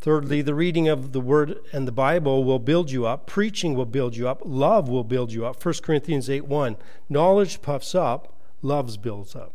Thirdly, 0.00 0.40
the 0.40 0.54
reading 0.54 0.88
of 0.88 1.12
the 1.12 1.20
Word 1.20 1.58
and 1.72 1.86
the 1.86 1.92
Bible 1.92 2.42
will 2.42 2.58
build 2.58 2.90
you 2.90 3.04
up. 3.06 3.26
Preaching 3.26 3.74
will 3.74 3.84
build 3.84 4.16
you 4.16 4.26
up. 4.26 4.40
Love 4.44 4.88
will 4.88 5.04
build 5.04 5.30
you 5.30 5.44
up. 5.44 5.62
1 5.62 5.74
Corinthians 5.82 6.30
8 6.30 6.46
1. 6.46 6.76
Knowledge 7.10 7.60
puffs 7.60 7.94
up, 7.94 8.34
love 8.62 9.02
builds 9.02 9.36
up. 9.36 9.52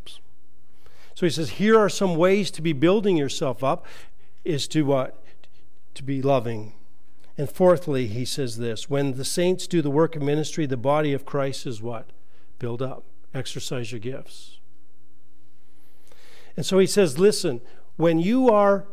So 1.15 1.25
he 1.25 1.31
says, 1.31 1.51
here 1.51 1.79
are 1.79 1.89
some 1.89 2.15
ways 2.15 2.51
to 2.51 2.61
be 2.61 2.73
building 2.73 3.17
yourself 3.17 3.63
up, 3.63 3.85
is 4.43 4.67
to 4.67 4.83
what? 4.83 5.09
Uh, 5.09 5.15
to 5.95 6.03
be 6.03 6.21
loving. 6.21 6.73
And 7.37 7.49
fourthly, 7.49 8.07
he 8.07 8.25
says 8.25 8.57
this 8.57 8.89
when 8.89 9.13
the 9.13 9.25
saints 9.25 9.65
do 9.65 9.81
the 9.81 9.89
work 9.89 10.15
of 10.15 10.21
ministry, 10.21 10.65
the 10.65 10.77
body 10.77 11.13
of 11.13 11.25
Christ 11.25 11.65
is 11.65 11.81
what? 11.81 12.09
Build 12.59 12.81
up. 12.81 13.03
Exercise 13.33 13.91
your 13.91 13.99
gifts. 13.99 14.59
And 16.55 16.65
so 16.65 16.79
he 16.79 16.87
says, 16.87 17.19
listen, 17.19 17.61
when 17.97 18.19
you 18.19 18.49
are 18.49 18.85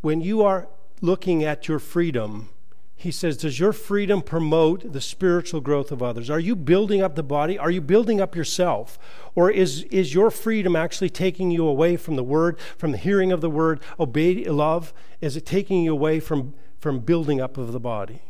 when 0.00 0.20
you 0.20 0.42
are 0.42 0.68
looking 1.00 1.42
at 1.42 1.66
your 1.66 1.78
freedom, 1.78 2.50
he 2.94 3.10
says, 3.10 3.38
does 3.38 3.58
your 3.58 3.72
freedom 3.72 4.22
promote 4.22 4.92
the 4.92 5.00
spiritual 5.00 5.60
growth 5.60 5.90
of 5.90 6.02
others? 6.02 6.30
Are 6.30 6.38
you 6.38 6.54
building 6.54 7.02
up 7.02 7.14
the 7.16 7.22
body? 7.22 7.58
Are 7.58 7.70
you 7.70 7.80
building 7.80 8.20
up 8.20 8.36
yourself? 8.36 8.98
Or 9.34 9.50
is, 9.50 9.82
is 9.84 10.14
your 10.14 10.30
freedom 10.30 10.76
actually 10.76 11.10
taking 11.10 11.50
you 11.50 11.66
away 11.66 11.96
from 11.96 12.16
the 12.16 12.22
word, 12.22 12.58
from 12.76 12.92
the 12.92 12.98
hearing 12.98 13.32
of 13.32 13.40
the 13.40 13.50
word, 13.50 13.80
obey, 13.98 14.44
love? 14.44 14.94
Is 15.20 15.36
it 15.36 15.44
taking 15.44 15.84
you 15.84 15.92
away 15.92 16.20
from, 16.20 16.54
from 16.78 17.00
building 17.00 17.40
up 17.40 17.58
of 17.58 17.72
the 17.72 17.80
body? 17.80 18.22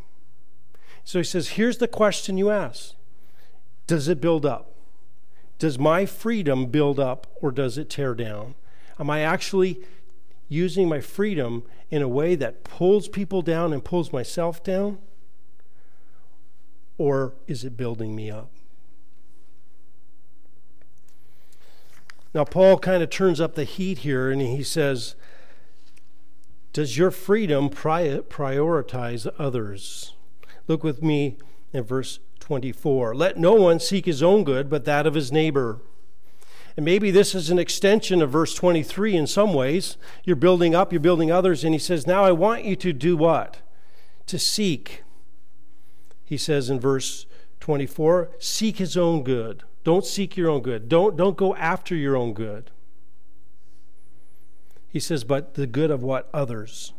So 1.04 1.18
he 1.18 1.24
says, 1.24 1.50
here's 1.50 1.78
the 1.78 1.88
question 1.88 2.38
you 2.38 2.50
ask 2.50 2.94
Does 3.86 4.08
it 4.08 4.20
build 4.20 4.46
up? 4.46 4.72
Does 5.58 5.78
my 5.78 6.06
freedom 6.06 6.66
build 6.66 6.98
up 6.98 7.26
or 7.40 7.50
does 7.50 7.78
it 7.78 7.90
tear 7.90 8.14
down? 8.14 8.54
Am 8.98 9.10
I 9.10 9.20
actually 9.20 9.80
using 10.48 10.88
my 10.88 11.00
freedom 11.00 11.64
in 11.90 12.02
a 12.02 12.08
way 12.08 12.34
that 12.34 12.64
pulls 12.64 13.08
people 13.08 13.42
down 13.42 13.72
and 13.72 13.84
pulls 13.84 14.12
myself 14.12 14.62
down? 14.62 14.98
Or 16.96 17.34
is 17.46 17.64
it 17.64 17.76
building 17.76 18.14
me 18.14 18.30
up? 18.30 18.50
Now, 22.32 22.44
Paul 22.44 22.78
kind 22.78 23.02
of 23.02 23.10
turns 23.10 23.40
up 23.40 23.54
the 23.54 23.64
heat 23.64 23.98
here 23.98 24.30
and 24.30 24.40
he 24.40 24.64
says, 24.64 25.14
Does 26.72 26.98
your 26.98 27.12
freedom 27.12 27.70
prioritize 27.70 29.32
others? 29.38 30.14
Look 30.66 30.82
with 30.82 31.02
me 31.02 31.38
in 31.72 31.84
verse 31.84 32.18
24. 32.40 33.14
Let 33.14 33.36
no 33.36 33.54
one 33.54 33.78
seek 33.78 34.06
his 34.06 34.22
own 34.22 34.42
good, 34.42 34.68
but 34.68 34.84
that 34.84 35.06
of 35.06 35.14
his 35.14 35.30
neighbor. 35.30 35.80
And 36.76 36.84
maybe 36.84 37.10
this 37.10 37.34
is 37.34 37.50
an 37.50 37.58
extension 37.58 38.20
of 38.20 38.30
verse 38.30 38.54
23 38.54 39.16
in 39.16 39.26
some 39.26 39.54
ways. 39.54 39.96
You're 40.24 40.36
building 40.36 40.74
up, 40.74 40.92
you're 40.92 41.00
building 41.00 41.30
others, 41.30 41.62
and 41.62 41.72
he 41.72 41.78
says, 41.78 42.06
Now 42.06 42.24
I 42.24 42.32
want 42.32 42.64
you 42.64 42.74
to 42.76 42.92
do 42.92 43.16
what? 43.16 43.60
to 44.26 44.38
seek. 44.38 45.02
He 46.24 46.36
says 46.36 46.70
in 46.70 46.80
verse 46.80 47.26
24, 47.60 48.30
seek 48.38 48.78
his 48.78 48.96
own 48.96 49.22
good. 49.22 49.62
Don't 49.84 50.04
seek 50.04 50.36
your 50.36 50.50
own 50.50 50.62
good. 50.62 50.88
Don't, 50.88 51.16
don't 51.16 51.36
go 51.36 51.54
after 51.56 51.94
your 51.94 52.16
own 52.16 52.32
good. 52.32 52.70
He 54.88 55.00
says, 55.00 55.24
but 55.24 55.54
the 55.54 55.66
good 55.66 55.90
of 55.90 56.02
what? 56.02 56.30
Others. 56.32 56.92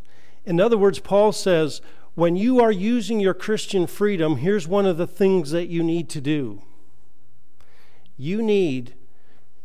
In 0.46 0.60
other 0.60 0.77
words, 0.77 1.00
Paul 1.00 1.32
says, 1.32 1.82
when 2.13 2.36
you 2.36 2.62
are 2.62 2.72
using 2.72 3.20
your 3.20 3.34
Christian 3.34 3.88
freedom, 3.88 4.38
here's 4.38 4.67
one 4.67 4.86
of 4.86 4.98
the 4.98 5.08
things 5.08 5.51
that 5.51 5.67
you 5.67 5.82
need 5.82 6.10
to 6.10 6.22
do. 6.22 6.62
You 8.17 8.41
need 8.41 8.94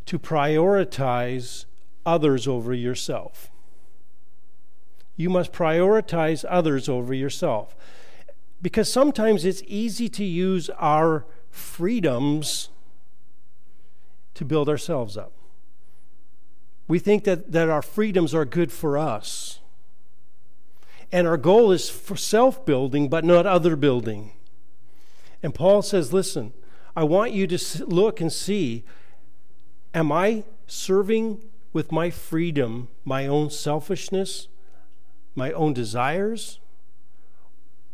to 0.07 0.19
prioritize 0.19 1.67
others 2.05 2.49
over 2.49 2.75
yourself. 2.75 3.51
You 5.17 5.31
must 5.31 5.53
prioritize 5.53 6.45
others 6.49 6.89
over 6.89 7.13
yourself. 7.13 7.77
Because 8.63 8.93
sometimes 8.93 9.45
it's 9.45 9.63
easy 9.67 10.09
to 10.09 10.25
use 10.25 10.71
our 10.79 11.25
freedoms 11.51 12.71
to 14.35 14.45
build 14.45 14.69
ourselves 14.69 15.17
up. 15.17 15.33
We 16.89 16.99
think 16.99 17.25
that, 17.25 17.53
that 17.53 17.69
our 17.69 17.83
freedoms 17.83 18.35
are 18.35 18.45
good 18.45 18.73
for 18.73 18.99
us. 18.99 19.61
And 21.13 21.27
our 21.27 21.37
goal 21.37 21.73
is 21.73 21.91
for 21.91 22.17
self 22.17 22.65
building, 22.65 23.09
but 23.09 23.25
not 23.25 23.47
other 23.47 23.77
building. 23.77 24.33
And 25.43 25.55
Paul 25.55 25.83
says, 25.83 26.13
listen, 26.13 26.53
I 26.95 27.05
want 27.05 27.33
you 27.33 27.47
to 27.47 27.85
look 27.87 28.21
and 28.21 28.33
see 28.33 28.85
am 29.95 30.13
I 30.13 30.45
serving 30.67 31.43
with 31.73 31.93
my 31.93 32.11
freedom 32.11 32.89
my 33.05 33.27
own 33.27 33.51
selfishness, 33.51 34.49
my 35.35 35.53
own 35.53 35.73
desires? 35.73 36.61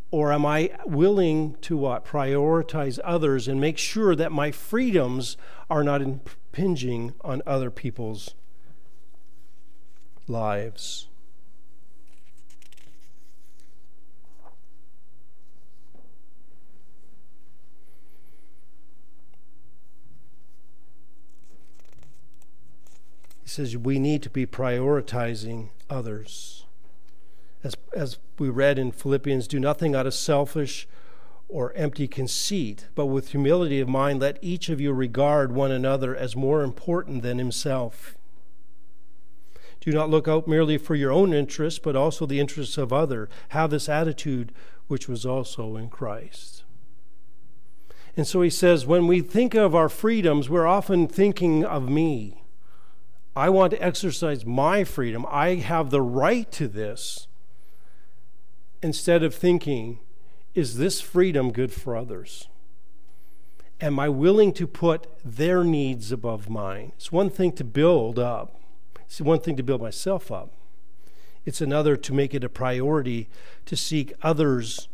Or 0.09 0.31
am 0.31 0.45
I 0.45 0.71
willing 0.85 1.57
to 1.61 1.75
what? 1.75 2.05
Prioritize 2.05 2.97
others 3.03 3.47
and 3.47 3.59
make 3.59 3.77
sure 3.77 4.15
that 4.15 4.31
my 4.31 4.51
freedoms 4.51 5.35
are 5.69 5.83
not 5.83 6.01
impinging 6.01 7.13
on 7.21 7.41
other 7.45 7.69
people's 7.69 8.33
lives. 10.27 11.07
He 23.47 23.51
says 23.51 23.77
we 23.77 23.97
need 23.97 24.23
to 24.23 24.29
be 24.29 24.45
prioritizing 24.45 25.69
others. 25.89 26.65
As, 27.63 27.77
as 27.93 28.17
we 28.37 28.49
read 28.49 28.77
in 28.77 28.91
Philippians, 28.91 29.47
do 29.47 29.57
nothing 29.57 29.95
out 29.95 30.05
of 30.05 30.13
selfish 30.13 30.85
or 31.47 31.71
empty 31.71 32.09
conceit, 32.09 32.89
but 32.93 33.05
with 33.05 33.29
humility 33.29 33.79
of 33.79 33.87
mind, 33.87 34.19
let 34.19 34.37
each 34.41 34.67
of 34.67 34.81
you 34.81 34.91
regard 34.91 35.53
one 35.53 35.71
another 35.71 36.13
as 36.13 36.35
more 36.35 36.61
important 36.61 37.23
than 37.23 37.37
himself. 37.37 38.17
Do 39.79 39.93
not 39.93 40.09
look 40.09 40.27
out 40.27 40.45
merely 40.45 40.77
for 40.77 40.95
your 40.95 41.13
own 41.13 41.33
interests, 41.33 41.79
but 41.79 41.95
also 41.95 42.25
the 42.25 42.41
interests 42.41 42.77
of 42.77 42.91
other. 42.91 43.29
Have 43.49 43.69
this 43.69 43.87
attitude 43.87 44.51
which 44.87 45.07
was 45.07 45.25
also 45.25 45.77
in 45.77 45.87
Christ. 45.87 46.65
And 48.17 48.27
so 48.27 48.41
he 48.41 48.49
says, 48.49 48.85
when 48.85 49.07
we 49.07 49.21
think 49.21 49.53
of 49.53 49.73
our 49.73 49.87
freedoms, 49.87 50.49
we're 50.49 50.67
often 50.67 51.07
thinking 51.07 51.63
of 51.63 51.87
me. 51.87 52.43
I 53.37 53.49
want 53.49 53.71
to 53.71 53.83
exercise 53.83 54.45
my 54.45 54.83
freedom. 54.83 55.25
I 55.29 55.55
have 55.55 55.89
the 55.89 56.01
right 56.01 56.51
to 56.53 56.67
this. 56.67 57.27
Instead 58.81 59.23
of 59.23 59.33
thinking, 59.33 59.99
is 60.53 60.77
this 60.77 61.01
freedom 61.01 61.51
good 61.51 61.71
for 61.71 61.95
others? 61.95 62.47
Am 63.79 63.99
I 63.99 64.09
willing 64.09 64.53
to 64.53 64.67
put 64.67 65.07
their 65.23 65.63
needs 65.63 66.11
above 66.11 66.49
mine? 66.49 66.93
It's 66.95 67.11
one 67.11 67.29
thing 67.29 67.51
to 67.53 67.63
build 67.63 68.17
up 68.17 68.57
it's 69.07 69.21
one 69.21 69.39
thing 69.39 69.55
to 69.55 69.63
build 69.63 69.81
myself 69.81 70.31
up, 70.31 70.51
it's 71.45 71.61
another 71.61 71.95
to 71.95 72.13
make 72.13 72.33
it 72.33 72.43
a 72.43 72.49
priority 72.49 73.29
to 73.65 73.77
seek 73.77 74.13
others 74.21 74.89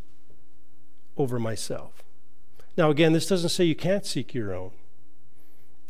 over 1.17 1.39
myself. 1.39 2.03
Now, 2.77 2.89
again, 2.89 3.13
this 3.13 3.27
doesn't 3.27 3.49
say 3.49 3.63
you 3.63 3.75
can't 3.75 4.05
seek 4.05 4.33
your 4.33 4.53
own. 4.53 4.71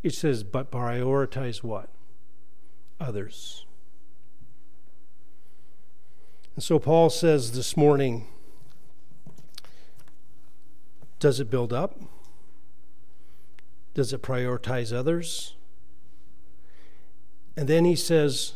It 0.01 0.13
says, 0.13 0.43
but 0.43 0.71
prioritize 0.71 1.63
what? 1.63 1.89
Others. 2.99 3.65
And 6.55 6.63
so 6.63 6.79
Paul 6.79 7.09
says 7.09 7.53
this 7.53 7.75
morning 7.75 8.27
does 11.19 11.39
it 11.39 11.49
build 11.49 11.71
up? 11.71 11.97
Does 13.93 14.11
it 14.11 14.21
prioritize 14.21 14.91
others? 14.91 15.55
And 17.55 17.69
then 17.69 17.85
he 17.85 17.95
says, 17.95 18.55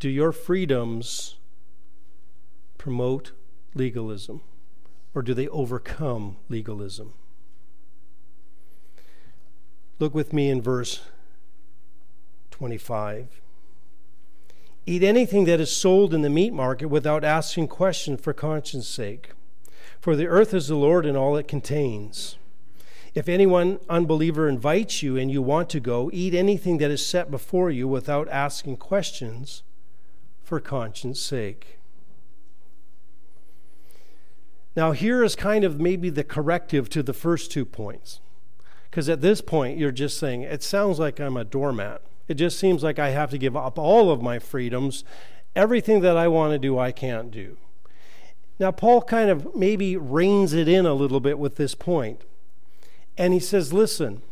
Do 0.00 0.08
your 0.08 0.32
freedoms 0.32 1.36
promote 2.78 3.30
legalism 3.74 4.40
or 5.14 5.22
do 5.22 5.34
they 5.34 5.46
overcome 5.48 6.36
legalism? 6.48 7.14
Look 10.00 10.14
with 10.14 10.32
me 10.32 10.50
in 10.50 10.60
verse 10.60 11.02
25. 12.54 13.40
Eat 14.86 15.02
anything 15.02 15.44
that 15.44 15.58
is 15.58 15.76
sold 15.76 16.14
in 16.14 16.22
the 16.22 16.30
meat 16.30 16.52
market 16.52 16.86
without 16.86 17.24
asking 17.24 17.66
questions 17.66 18.20
for 18.20 18.32
conscience 18.32 18.86
sake. 18.86 19.30
For 20.00 20.14
the 20.14 20.28
earth 20.28 20.54
is 20.54 20.68
the 20.68 20.76
Lord 20.76 21.04
and 21.04 21.16
all 21.16 21.36
it 21.36 21.48
contains. 21.48 22.38
If 23.12 23.28
anyone 23.28 23.80
unbeliever 23.88 24.48
invites 24.48 25.02
you 25.02 25.16
and 25.16 25.32
you 25.32 25.42
want 25.42 25.68
to 25.70 25.80
go, 25.80 26.10
eat 26.12 26.32
anything 26.32 26.78
that 26.78 26.92
is 26.92 27.04
set 27.04 27.28
before 27.28 27.72
you 27.72 27.88
without 27.88 28.28
asking 28.28 28.76
questions 28.76 29.64
for 30.44 30.60
conscience 30.60 31.18
sake. 31.18 31.80
Now, 34.76 34.92
here 34.92 35.24
is 35.24 35.34
kind 35.34 35.64
of 35.64 35.80
maybe 35.80 36.08
the 36.08 36.22
corrective 36.22 36.88
to 36.90 37.02
the 37.02 37.12
first 37.12 37.50
two 37.50 37.64
points. 37.64 38.20
Because 38.88 39.08
at 39.08 39.22
this 39.22 39.40
point, 39.40 39.76
you're 39.76 39.90
just 39.90 40.18
saying, 40.18 40.42
it 40.42 40.62
sounds 40.62 41.00
like 41.00 41.18
I'm 41.18 41.36
a 41.36 41.42
doormat. 41.42 42.00
It 42.28 42.34
just 42.34 42.58
seems 42.58 42.82
like 42.82 42.98
I 42.98 43.10
have 43.10 43.30
to 43.30 43.38
give 43.38 43.56
up 43.56 43.78
all 43.78 44.10
of 44.10 44.22
my 44.22 44.38
freedoms. 44.38 45.04
Everything 45.54 46.00
that 46.00 46.16
I 46.16 46.28
want 46.28 46.52
to 46.52 46.58
do, 46.58 46.78
I 46.78 46.90
can't 46.90 47.30
do. 47.30 47.56
Now, 48.58 48.70
Paul 48.70 49.02
kind 49.02 49.30
of 49.30 49.54
maybe 49.54 49.96
reins 49.96 50.52
it 50.52 50.68
in 50.68 50.86
a 50.86 50.94
little 50.94 51.20
bit 51.20 51.38
with 51.38 51.56
this 51.56 51.74
point. 51.74 52.22
And 53.18 53.32
he 53.32 53.40
says, 53.40 53.72
Listen, 53.72 54.22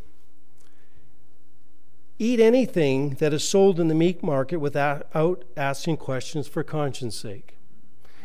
eat 2.18 2.40
anything 2.40 3.10
that 3.20 3.32
is 3.32 3.46
sold 3.46 3.80
in 3.80 3.88
the 3.88 3.94
meat 3.94 4.22
market 4.22 4.58
without 4.58 5.44
asking 5.56 5.96
questions 5.98 6.46
for 6.48 6.62
conscience 6.62 7.16
sake. 7.16 7.56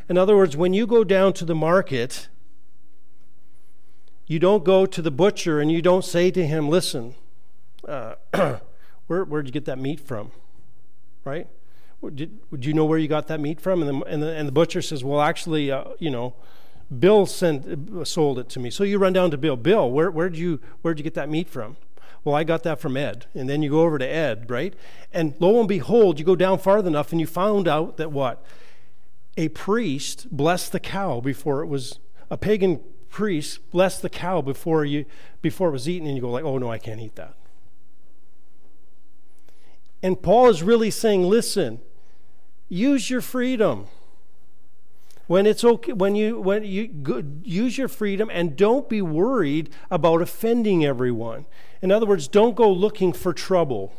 In 0.09 0.17
other 0.17 0.35
words, 0.35 0.55
when 0.55 0.73
you 0.73 0.87
go 0.87 1.03
down 1.03 1.33
to 1.33 1.45
the 1.45 1.55
market, 1.55 2.29
you 4.25 4.39
don't 4.39 4.63
go 4.63 4.85
to 4.85 5.01
the 5.01 5.11
butcher 5.11 5.59
and 5.59 5.71
you 5.71 5.81
don't 5.81 6.05
say 6.05 6.31
to 6.31 6.45
him, 6.45 6.69
Listen, 6.69 7.15
uh, 7.87 8.15
where, 9.07 9.23
where'd 9.23 9.47
you 9.47 9.51
get 9.51 9.65
that 9.65 9.79
meat 9.79 9.99
from? 9.99 10.31
Right? 11.23 11.47
Did, 12.13 12.39
would 12.51 12.63
you 12.63 12.73
know 12.73 12.85
where 12.85 12.99
you 12.99 13.07
got 13.07 13.27
that 13.27 13.39
meat 13.39 13.59
from? 13.59 13.81
And 13.81 14.01
the, 14.01 14.05
and 14.05 14.21
the, 14.21 14.35
and 14.35 14.47
the 14.47 14.51
butcher 14.51 14.81
says, 14.81 15.03
Well, 15.03 15.19
actually, 15.19 15.71
uh, 15.71 15.85
you 15.99 16.11
know, 16.11 16.35
Bill 16.99 17.25
sent, 17.25 18.07
sold 18.07 18.39
it 18.39 18.49
to 18.49 18.59
me. 18.59 18.69
So 18.69 18.83
you 18.83 18.97
run 18.97 19.13
down 19.13 19.31
to 19.31 19.37
Bill. 19.37 19.57
Bill, 19.57 19.89
where, 19.89 20.09
where'd, 20.09 20.37
you, 20.37 20.59
where'd 20.81 20.99
you 20.99 21.03
get 21.03 21.15
that 21.15 21.29
meat 21.29 21.49
from? 21.49 21.75
Well, 22.23 22.35
I 22.35 22.43
got 22.43 22.63
that 22.63 22.79
from 22.79 22.95
Ed. 22.95 23.25
And 23.33 23.49
then 23.49 23.61
you 23.61 23.69
go 23.69 23.81
over 23.81 23.97
to 23.97 24.05
Ed, 24.05 24.49
right? 24.49 24.73
And 25.11 25.33
lo 25.39 25.59
and 25.59 25.67
behold, 25.67 26.19
you 26.19 26.25
go 26.25 26.35
down 26.35 26.59
far 26.59 26.79
enough 26.79 27.11
and 27.11 27.19
you 27.19 27.27
found 27.27 27.67
out 27.67 27.97
that 27.97 28.11
what? 28.11 28.43
A 29.35 29.49
priest 29.49 30.27
blessed 30.31 30.71
the 30.71 30.79
cow 30.79 31.19
before 31.19 31.61
it 31.61 31.67
was, 31.67 31.99
a 32.29 32.37
pagan 32.37 32.79
priest 33.09 33.69
blessed 33.71 34.01
the 34.01 34.09
cow 34.09 34.41
before, 34.41 34.85
you, 34.85 35.05
before 35.41 35.69
it 35.69 35.71
was 35.71 35.89
eaten. 35.89 36.07
And 36.07 36.15
you 36.15 36.21
go 36.21 36.29
like, 36.29 36.43
oh 36.43 36.57
no, 36.57 36.71
I 36.71 36.77
can't 36.77 37.01
eat 37.01 37.15
that. 37.15 37.35
And 40.01 40.21
Paul 40.21 40.49
is 40.49 40.63
really 40.63 40.91
saying, 40.91 41.23
listen, 41.23 41.79
use 42.69 43.09
your 43.09 43.21
freedom. 43.21 43.87
When 45.27 45.45
it's 45.45 45.63
okay 45.63 45.91
when 45.91 46.15
you 46.15 46.39
when 46.39 46.63
you 46.63 47.41
use 47.43 47.77
your 47.77 47.89
freedom 47.89 48.29
and 48.31 48.55
don't 48.55 48.87
be 48.87 49.01
worried 49.01 49.69
about 49.91 50.21
offending 50.21 50.85
everyone. 50.85 51.45
In 51.81 51.91
other 51.91 52.05
words 52.05 52.29
don't 52.29 52.55
go 52.55 52.71
looking 52.71 53.11
for 53.11 53.33
trouble. 53.33 53.93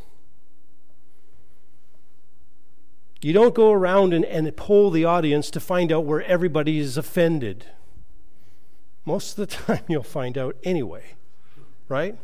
You 3.21 3.35
don't 3.35 3.55
go 3.55 3.73
around 3.73 4.15
and, 4.15 4.25
and 4.25 4.57
poll 4.57 4.91
the 4.91 5.05
audience 5.05 5.51
to 5.51 5.61
find 5.61 5.93
out 5.93 6.07
where 6.07 6.23
everybody 6.23 6.79
is 6.79 6.97
offended. 6.97 7.67
Most 9.05 9.39
of 9.39 9.47
the 9.49 9.55
time 9.65 9.85
you'll 9.87 10.03
find 10.03 10.39
out 10.39 10.57
anyway 10.65 11.15
right 11.89 12.17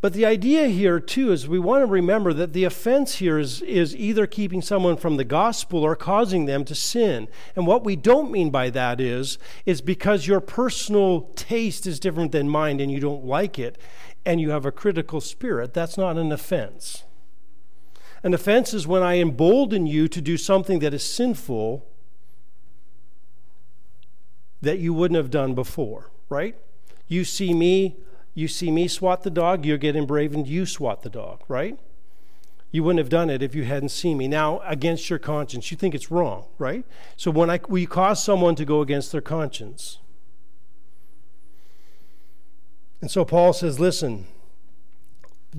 But 0.00 0.12
the 0.12 0.26
idea 0.26 0.66
here, 0.66 1.00
too, 1.00 1.32
is 1.32 1.48
we 1.48 1.58
want 1.58 1.82
to 1.82 1.86
remember 1.86 2.32
that 2.34 2.52
the 2.52 2.64
offense 2.64 3.16
here 3.16 3.38
is, 3.38 3.62
is 3.62 3.96
either 3.96 4.26
keeping 4.26 4.60
someone 4.60 4.96
from 4.96 5.16
the 5.16 5.24
gospel 5.24 5.82
or 5.82 5.96
causing 5.96 6.44
them 6.44 6.64
to 6.66 6.74
sin. 6.74 7.28
And 7.56 7.66
what 7.66 7.82
we 7.82 7.96
don't 7.96 8.30
mean 8.30 8.50
by 8.50 8.68
that 8.70 9.00
is, 9.00 9.38
is 9.64 9.80
because 9.80 10.26
your 10.26 10.40
personal 10.40 11.32
taste 11.34 11.86
is 11.86 11.98
different 11.98 12.32
than 12.32 12.48
mine 12.48 12.78
and 12.78 12.92
you 12.92 13.00
don't 13.00 13.24
like 13.24 13.58
it 13.58 13.78
and 14.26 14.40
you 14.40 14.50
have 14.50 14.66
a 14.66 14.72
critical 14.72 15.20
spirit, 15.20 15.72
that's 15.72 15.96
not 15.96 16.18
an 16.18 16.32
offense. 16.32 17.04
An 18.22 18.34
offense 18.34 18.74
is 18.74 18.86
when 18.86 19.02
I 19.02 19.18
embolden 19.18 19.86
you 19.86 20.08
to 20.08 20.20
do 20.20 20.36
something 20.36 20.80
that 20.80 20.92
is 20.92 21.04
sinful 21.04 21.86
that 24.60 24.80
you 24.80 24.92
wouldn't 24.92 25.16
have 25.16 25.30
done 25.30 25.54
before, 25.54 26.10
right? 26.28 26.56
You 27.06 27.24
see 27.24 27.54
me 27.54 27.98
you 28.36 28.46
see 28.48 28.70
me 28.70 28.86
swat 28.86 29.22
the 29.22 29.30
dog, 29.30 29.64
you're 29.64 29.78
getting 29.78 30.04
brave 30.04 30.34
and 30.34 30.46
you 30.46 30.66
swat 30.66 31.02
the 31.02 31.08
dog, 31.08 31.40
right? 31.48 31.78
You 32.70 32.84
wouldn't 32.84 32.98
have 32.98 33.08
done 33.08 33.30
it 33.30 33.42
if 33.42 33.54
you 33.54 33.64
hadn't 33.64 33.88
seen 33.88 34.18
me. 34.18 34.28
Now, 34.28 34.60
against 34.66 35.08
your 35.08 35.18
conscience, 35.18 35.70
you 35.70 35.78
think 35.78 35.94
it's 35.94 36.10
wrong, 36.10 36.44
right? 36.58 36.84
So 37.16 37.30
when 37.30 37.48
I 37.48 37.60
we 37.66 37.86
cause 37.86 38.22
someone 38.22 38.54
to 38.56 38.66
go 38.66 38.82
against 38.82 39.10
their 39.10 39.22
conscience. 39.22 40.00
And 43.00 43.10
so 43.10 43.24
Paul 43.24 43.54
says, 43.54 43.80
listen, 43.80 44.26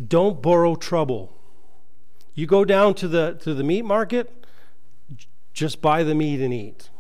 don't 0.08 0.40
borrow 0.40 0.76
trouble. 0.76 1.34
You 2.36 2.46
go 2.46 2.63
down 2.63 2.94
to 2.96 3.08
the 3.08 3.40
to 3.42 3.56
the 3.56 3.63
meat 3.63 3.86
market, 3.86 4.46
just 5.52 5.82
buy 5.82 6.04
the 6.04 6.13
meat 6.13 6.42
and 6.42 6.54
eat. 6.54 6.92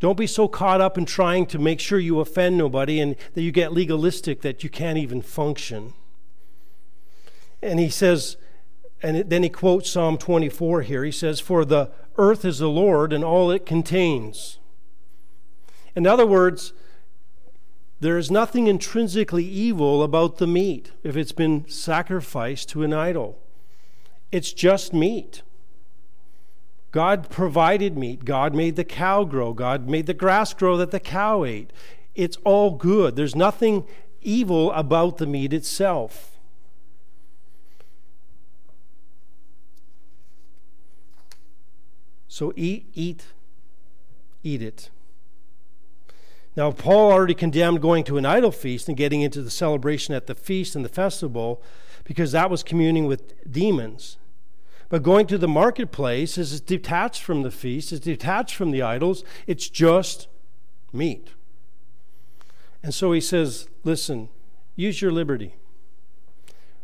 Don't 0.00 0.18
be 0.18 0.26
so 0.26 0.48
caught 0.48 0.80
up 0.80 0.98
in 0.98 1.06
trying 1.06 1.46
to 1.46 1.58
make 1.58 1.80
sure 1.80 1.98
you 1.98 2.20
offend 2.20 2.58
nobody 2.58 3.00
and 3.00 3.16
that 3.34 3.42
you 3.42 3.52
get 3.52 3.72
legalistic 3.72 4.42
that 4.42 4.62
you 4.62 4.70
can't 4.70 4.98
even 4.98 5.22
function. 5.22 5.94
And 7.62 7.80
he 7.80 7.88
says, 7.88 8.36
and 9.02 9.28
then 9.28 9.42
he 9.42 9.48
quotes 9.48 9.90
Psalm 9.90 10.18
24 10.18 10.82
here. 10.82 11.04
He 11.04 11.12
says, 11.12 11.38
For 11.38 11.64
the 11.64 11.90
earth 12.16 12.44
is 12.44 12.58
the 12.58 12.68
Lord 12.68 13.12
and 13.12 13.22
all 13.22 13.50
it 13.50 13.66
contains. 13.66 14.58
In 15.94 16.06
other 16.06 16.26
words, 16.26 16.72
there 18.00 18.18
is 18.18 18.30
nothing 18.30 18.66
intrinsically 18.66 19.44
evil 19.44 20.02
about 20.02 20.38
the 20.38 20.46
meat 20.46 20.92
if 21.02 21.16
it's 21.16 21.32
been 21.32 21.68
sacrificed 21.68 22.68
to 22.70 22.82
an 22.82 22.92
idol. 22.92 23.38
It's 24.32 24.52
just 24.52 24.92
meat. 24.92 25.42
God 26.94 27.28
provided 27.28 27.98
meat. 27.98 28.24
God 28.24 28.54
made 28.54 28.76
the 28.76 28.84
cow 28.84 29.24
grow. 29.24 29.52
God 29.52 29.88
made 29.88 30.06
the 30.06 30.14
grass 30.14 30.54
grow 30.54 30.76
that 30.76 30.92
the 30.92 31.00
cow 31.00 31.42
ate. 31.42 31.72
It's 32.14 32.36
all 32.44 32.70
good. 32.70 33.16
There's 33.16 33.34
nothing 33.34 33.84
evil 34.22 34.70
about 34.70 35.16
the 35.16 35.26
meat 35.26 35.52
itself. 35.52 36.38
So 42.28 42.52
eat, 42.54 42.86
eat, 42.94 43.24
eat 44.44 44.62
it. 44.62 44.90
Now, 46.54 46.70
Paul 46.70 47.10
already 47.10 47.34
condemned 47.34 47.82
going 47.82 48.04
to 48.04 48.18
an 48.18 48.24
idol 48.24 48.52
feast 48.52 48.86
and 48.86 48.96
getting 48.96 49.20
into 49.20 49.42
the 49.42 49.50
celebration 49.50 50.14
at 50.14 50.28
the 50.28 50.36
feast 50.36 50.76
and 50.76 50.84
the 50.84 50.88
festival 50.88 51.60
because 52.04 52.30
that 52.30 52.50
was 52.50 52.62
communing 52.62 53.06
with 53.06 53.50
demons. 53.50 54.16
But 54.94 55.02
going 55.02 55.26
to 55.26 55.38
the 55.38 55.48
marketplace 55.48 56.38
is 56.38 56.60
detached 56.60 57.20
from 57.20 57.42
the 57.42 57.50
feast, 57.50 57.90
it's 57.90 58.04
detached 58.04 58.54
from 58.54 58.70
the 58.70 58.82
idols, 58.82 59.24
it's 59.44 59.68
just 59.68 60.28
meat. 60.92 61.30
And 62.80 62.94
so 62.94 63.10
he 63.10 63.20
says, 63.20 63.68
listen, 63.82 64.28
use 64.76 65.02
your 65.02 65.10
liberty. 65.10 65.56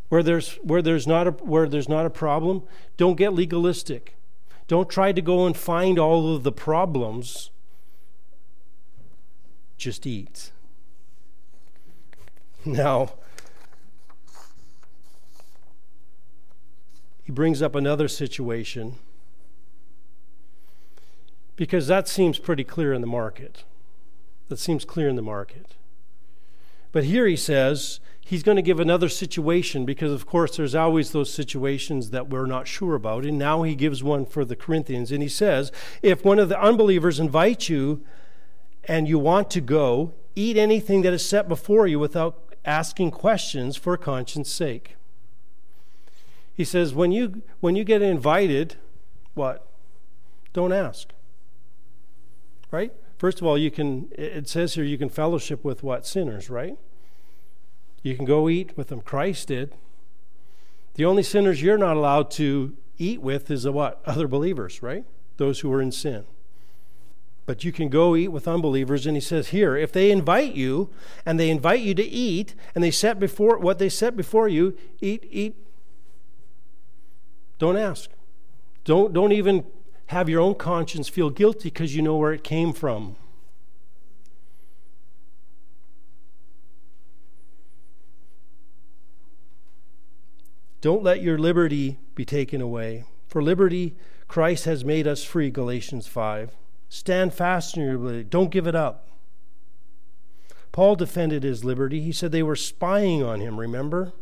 Where 0.08 0.24
there's, 0.24 0.54
where, 0.54 0.82
there's 0.82 1.06
not 1.06 1.28
a, 1.28 1.30
where 1.30 1.68
there's 1.68 1.88
not 1.88 2.04
a 2.04 2.10
problem, 2.10 2.64
don't 2.96 3.14
get 3.14 3.32
legalistic. 3.32 4.16
Don't 4.66 4.90
try 4.90 5.12
to 5.12 5.22
go 5.22 5.46
and 5.46 5.56
find 5.56 5.96
all 5.96 6.34
of 6.34 6.42
the 6.42 6.50
problems. 6.50 7.50
Just 9.78 10.04
eat. 10.04 10.50
Now, 12.64 13.12
he 17.30 17.32
brings 17.32 17.62
up 17.62 17.76
another 17.76 18.08
situation 18.08 18.96
because 21.54 21.86
that 21.86 22.08
seems 22.08 22.40
pretty 22.40 22.64
clear 22.64 22.92
in 22.92 23.02
the 23.02 23.06
market. 23.06 23.62
That 24.48 24.58
seems 24.58 24.84
clear 24.84 25.08
in 25.08 25.14
the 25.14 25.22
market. 25.22 25.76
But 26.90 27.04
here 27.04 27.28
he 27.28 27.36
says 27.36 28.00
he's 28.20 28.42
going 28.42 28.56
to 28.56 28.62
give 28.62 28.80
another 28.80 29.08
situation 29.08 29.84
because, 29.84 30.10
of 30.10 30.26
course, 30.26 30.56
there's 30.56 30.74
always 30.74 31.12
those 31.12 31.32
situations 31.32 32.10
that 32.10 32.28
we're 32.28 32.46
not 32.46 32.66
sure 32.66 32.96
about. 32.96 33.24
And 33.24 33.38
now 33.38 33.62
he 33.62 33.76
gives 33.76 34.02
one 34.02 34.26
for 34.26 34.44
the 34.44 34.56
Corinthians. 34.56 35.12
And 35.12 35.22
he 35.22 35.28
says, 35.28 35.70
if 36.02 36.24
one 36.24 36.40
of 36.40 36.48
the 36.48 36.60
unbelievers 36.60 37.20
invites 37.20 37.68
you 37.68 38.04
and 38.82 39.06
you 39.06 39.20
want 39.20 39.52
to 39.52 39.60
go, 39.60 40.14
eat 40.34 40.56
anything 40.56 41.02
that 41.02 41.12
is 41.12 41.24
set 41.24 41.48
before 41.48 41.86
you 41.86 42.00
without 42.00 42.56
asking 42.64 43.12
questions 43.12 43.76
for 43.76 43.96
conscience 43.96 44.50
sake. 44.50 44.96
He 46.60 46.64
says, 46.64 46.92
when 46.92 47.10
you, 47.10 47.40
when 47.60 47.74
you 47.74 47.84
get 47.84 48.02
invited, 48.02 48.76
what? 49.32 49.66
Don't 50.52 50.74
ask. 50.74 51.08
Right? 52.70 52.92
First 53.16 53.40
of 53.40 53.46
all, 53.46 53.56
you 53.56 53.70
can, 53.70 54.10
it 54.12 54.46
says 54.46 54.74
here 54.74 54.84
you 54.84 54.98
can 54.98 55.08
fellowship 55.08 55.64
with 55.64 55.82
what? 55.82 56.06
Sinners, 56.06 56.50
right? 56.50 56.76
You 58.02 58.14
can 58.14 58.26
go 58.26 58.46
eat 58.50 58.76
with 58.76 58.88
them. 58.88 59.00
Christ 59.00 59.48
did. 59.48 59.72
The 60.96 61.06
only 61.06 61.22
sinners 61.22 61.62
you're 61.62 61.78
not 61.78 61.96
allowed 61.96 62.30
to 62.32 62.76
eat 62.98 63.22
with 63.22 63.50
is 63.50 63.62
the 63.62 63.72
what? 63.72 64.02
Other 64.04 64.28
believers, 64.28 64.82
right? 64.82 65.06
Those 65.38 65.60
who 65.60 65.72
are 65.72 65.80
in 65.80 65.92
sin. 65.92 66.24
But 67.46 67.64
you 67.64 67.72
can 67.72 67.88
go 67.88 68.14
eat 68.14 68.28
with 68.28 68.46
unbelievers, 68.46 69.06
and 69.06 69.16
he 69.16 69.22
says 69.22 69.48
here, 69.48 69.78
if 69.78 69.92
they 69.92 70.10
invite 70.10 70.54
you 70.54 70.90
and 71.24 71.40
they 71.40 71.48
invite 71.48 71.80
you 71.80 71.94
to 71.94 72.04
eat, 72.04 72.54
and 72.74 72.84
they 72.84 72.90
set 72.90 73.18
before 73.18 73.56
what 73.58 73.78
they 73.78 73.88
set 73.88 74.14
before 74.14 74.46
you, 74.46 74.76
eat, 75.00 75.26
eat 75.30 75.56
don't 77.60 77.76
ask. 77.76 78.10
Don't, 78.84 79.12
don't 79.12 79.32
even 79.32 79.64
have 80.06 80.28
your 80.28 80.40
own 80.40 80.54
conscience 80.54 81.08
feel 81.08 81.30
guilty 81.30 81.68
because 81.68 81.94
you 81.94 82.00
know 82.02 82.16
where 82.16 82.32
it 82.32 82.42
came 82.42 82.72
from. 82.72 83.16
Don't 90.80 91.02
let 91.02 91.22
your 91.22 91.38
liberty 91.38 91.98
be 92.14 92.24
taken 92.24 92.62
away. 92.62 93.04
For 93.28 93.42
liberty, 93.42 93.94
Christ 94.26 94.64
has 94.64 94.82
made 94.82 95.06
us 95.06 95.22
free, 95.22 95.50
Galatians 95.50 96.06
5. 96.06 96.56
Stand 96.88 97.34
fast 97.34 97.76
in 97.76 97.82
your 97.82 97.98
liberty. 97.98 98.24
Don't 98.24 98.50
give 98.50 98.66
it 98.66 98.74
up. 98.74 99.08
Paul 100.72 100.96
defended 100.96 101.42
his 101.42 101.62
liberty. 101.62 102.00
He 102.00 102.12
said 102.12 102.32
they 102.32 102.42
were 102.42 102.56
spying 102.56 103.22
on 103.22 103.40
him, 103.40 103.60
remember? 103.60 104.14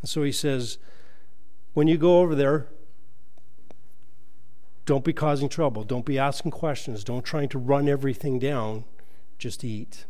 And 0.00 0.08
so 0.08 0.22
he 0.22 0.32
says, 0.32 0.78
when 1.74 1.86
you 1.86 1.98
go 1.98 2.20
over 2.20 2.34
there, 2.34 2.66
don't 4.86 5.04
be 5.04 5.12
causing 5.12 5.48
trouble. 5.48 5.84
Don't 5.84 6.04
be 6.04 6.18
asking 6.18 6.50
questions. 6.50 7.04
Don't 7.04 7.24
trying 7.24 7.48
to 7.50 7.58
run 7.58 7.88
everything 7.88 8.38
down. 8.38 8.84
Just 9.38 9.62
eat. 9.62 10.04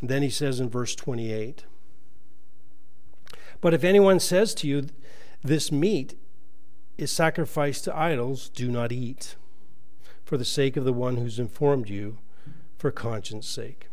And 0.00 0.08
then 0.08 0.22
he 0.22 0.30
says 0.30 0.60
in 0.60 0.68
verse 0.68 0.94
28 0.94 1.64
But 3.60 3.74
if 3.74 3.84
anyone 3.84 4.20
says 4.20 4.54
to 4.54 4.68
you, 4.68 4.86
This 5.42 5.70
meat 5.70 6.14
is 6.96 7.12
sacrificed 7.12 7.84
to 7.84 7.96
idols, 7.96 8.48
do 8.48 8.70
not 8.70 8.90
eat, 8.90 9.36
for 10.24 10.36
the 10.36 10.44
sake 10.44 10.76
of 10.76 10.84
the 10.84 10.92
one 10.92 11.16
who's 11.16 11.38
informed 11.38 11.88
you, 11.88 12.18
for 12.76 12.90
conscience 12.90 13.46
sake. 13.46 13.87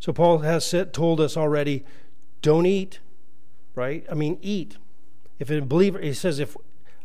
So 0.00 0.12
Paul 0.12 0.38
has 0.38 0.64
said, 0.64 0.92
told 0.92 1.20
us 1.20 1.36
already, 1.36 1.84
don't 2.42 2.66
eat, 2.66 3.00
right? 3.74 4.06
I 4.10 4.14
mean, 4.14 4.38
eat. 4.40 4.76
If 5.38 5.50
a 5.50 5.60
believer, 5.60 5.98
he 6.00 6.14
says, 6.14 6.38
if 6.38 6.56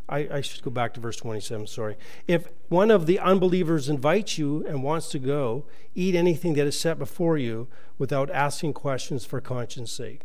I, 0.07 0.27
I 0.31 0.41
should 0.41 0.63
go 0.63 0.69
back 0.69 0.93
to 0.93 0.99
verse 0.99 1.17
27, 1.17 1.67
sorry. 1.67 1.95
If 2.27 2.47
one 2.69 2.91
of 2.91 3.05
the 3.05 3.19
unbelievers 3.19 3.89
invites 3.89 4.37
you 4.37 4.65
and 4.67 4.83
wants 4.83 5.09
to 5.09 5.19
go, 5.19 5.65
eat 5.95 6.15
anything 6.15 6.53
that 6.55 6.67
is 6.67 6.79
set 6.79 6.99
before 6.99 7.37
you 7.37 7.67
without 7.97 8.29
asking 8.29 8.73
questions 8.73 9.25
for 9.25 9.39
conscience 9.39 9.91
sake. 9.91 10.21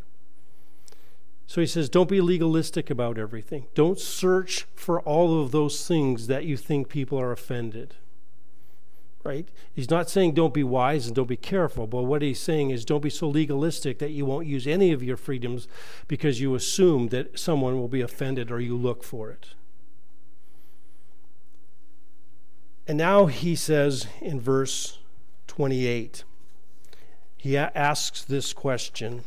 So 1.46 1.62
he 1.62 1.66
says, 1.66 1.88
don't 1.88 2.10
be 2.10 2.20
legalistic 2.20 2.90
about 2.90 3.18
everything. 3.18 3.68
Don't 3.74 3.98
search 3.98 4.66
for 4.74 5.00
all 5.00 5.40
of 5.40 5.50
those 5.50 5.86
things 5.86 6.26
that 6.26 6.44
you 6.44 6.58
think 6.58 6.88
people 6.88 7.18
are 7.18 7.32
offended 7.32 7.94
right? 9.28 9.48
He's 9.74 9.90
not 9.90 10.08
saying 10.08 10.32
don't 10.32 10.54
be 10.54 10.64
wise 10.64 11.06
and 11.06 11.14
don't 11.14 11.28
be 11.28 11.36
careful, 11.36 11.86
but 11.86 12.04
what 12.04 12.22
he's 12.22 12.40
saying 12.40 12.70
is 12.70 12.86
don't 12.86 13.02
be 13.02 13.10
so 13.10 13.28
legalistic 13.28 13.98
that 13.98 14.10
you 14.10 14.24
won't 14.24 14.46
use 14.46 14.66
any 14.66 14.90
of 14.90 15.02
your 15.02 15.18
freedoms 15.18 15.68
because 16.06 16.40
you 16.40 16.54
assume 16.54 17.08
that 17.08 17.38
someone 17.38 17.76
will 17.76 17.88
be 17.88 18.00
offended 18.00 18.50
or 18.50 18.58
you 18.58 18.74
look 18.74 19.04
for 19.04 19.30
it. 19.30 19.48
And 22.86 22.96
now 22.96 23.26
he 23.26 23.54
says 23.54 24.06
in 24.22 24.40
verse 24.40 24.98
28, 25.46 26.24
he 27.36 27.54
asks 27.54 28.24
this 28.24 28.54
question. 28.54 29.24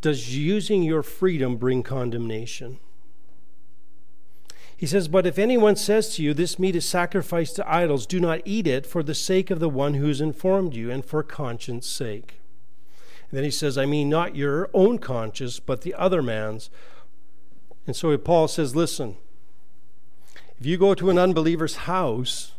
Does 0.00 0.34
using 0.34 0.82
your 0.82 1.02
freedom 1.02 1.58
bring 1.58 1.82
condemnation? 1.82 2.78
He 4.80 4.86
says, 4.86 5.08
But 5.08 5.26
if 5.26 5.38
anyone 5.38 5.76
says 5.76 6.14
to 6.14 6.22
you, 6.22 6.32
This 6.32 6.58
meat 6.58 6.74
is 6.74 6.86
sacrificed 6.86 7.56
to 7.56 7.70
idols, 7.70 8.06
do 8.06 8.18
not 8.18 8.40
eat 8.46 8.66
it 8.66 8.86
for 8.86 9.02
the 9.02 9.14
sake 9.14 9.50
of 9.50 9.60
the 9.60 9.68
one 9.68 9.92
who 9.92 10.08
has 10.08 10.22
informed 10.22 10.72
you 10.72 10.90
and 10.90 11.04
for 11.04 11.22
conscience 11.22 11.86
sake. 11.86 12.40
And 13.30 13.36
then 13.36 13.44
he 13.44 13.50
says, 13.50 13.76
I 13.76 13.84
mean 13.84 14.08
not 14.08 14.36
your 14.36 14.70
own 14.72 14.96
conscience, 14.98 15.60
but 15.60 15.82
the 15.82 15.92
other 15.92 16.22
man's. 16.22 16.70
And 17.86 17.94
so 17.94 18.16
Paul 18.16 18.48
says, 18.48 18.74
Listen, 18.74 19.18
if 20.58 20.64
you 20.64 20.78
go 20.78 20.94
to 20.94 21.10
an 21.10 21.18
unbeliever's 21.18 21.76
house 21.84 22.52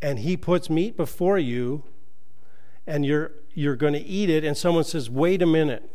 and 0.00 0.20
he 0.20 0.36
puts 0.36 0.70
meat 0.70 0.96
before 0.96 1.36
you 1.36 1.82
and 2.86 3.04
you're, 3.04 3.32
you're 3.54 3.74
going 3.74 3.94
to 3.94 4.06
eat 4.06 4.30
it, 4.30 4.44
and 4.44 4.56
someone 4.56 4.84
says, 4.84 5.10
Wait 5.10 5.42
a 5.42 5.46
minute, 5.46 5.90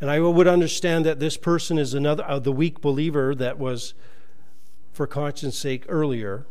and 0.00 0.10
I 0.10 0.20
would 0.20 0.46
understand 0.46 1.04
that 1.04 1.18
this 1.18 1.36
person 1.36 1.78
is 1.78 1.94
another 1.94 2.24
uh, 2.26 2.38
the 2.38 2.52
weak 2.52 2.80
believer 2.80 3.34
that 3.34 3.58
was 3.58 3.94
for 4.92 5.06
conscience 5.06 5.56
sake 5.56 5.84
earlier. 5.88 6.46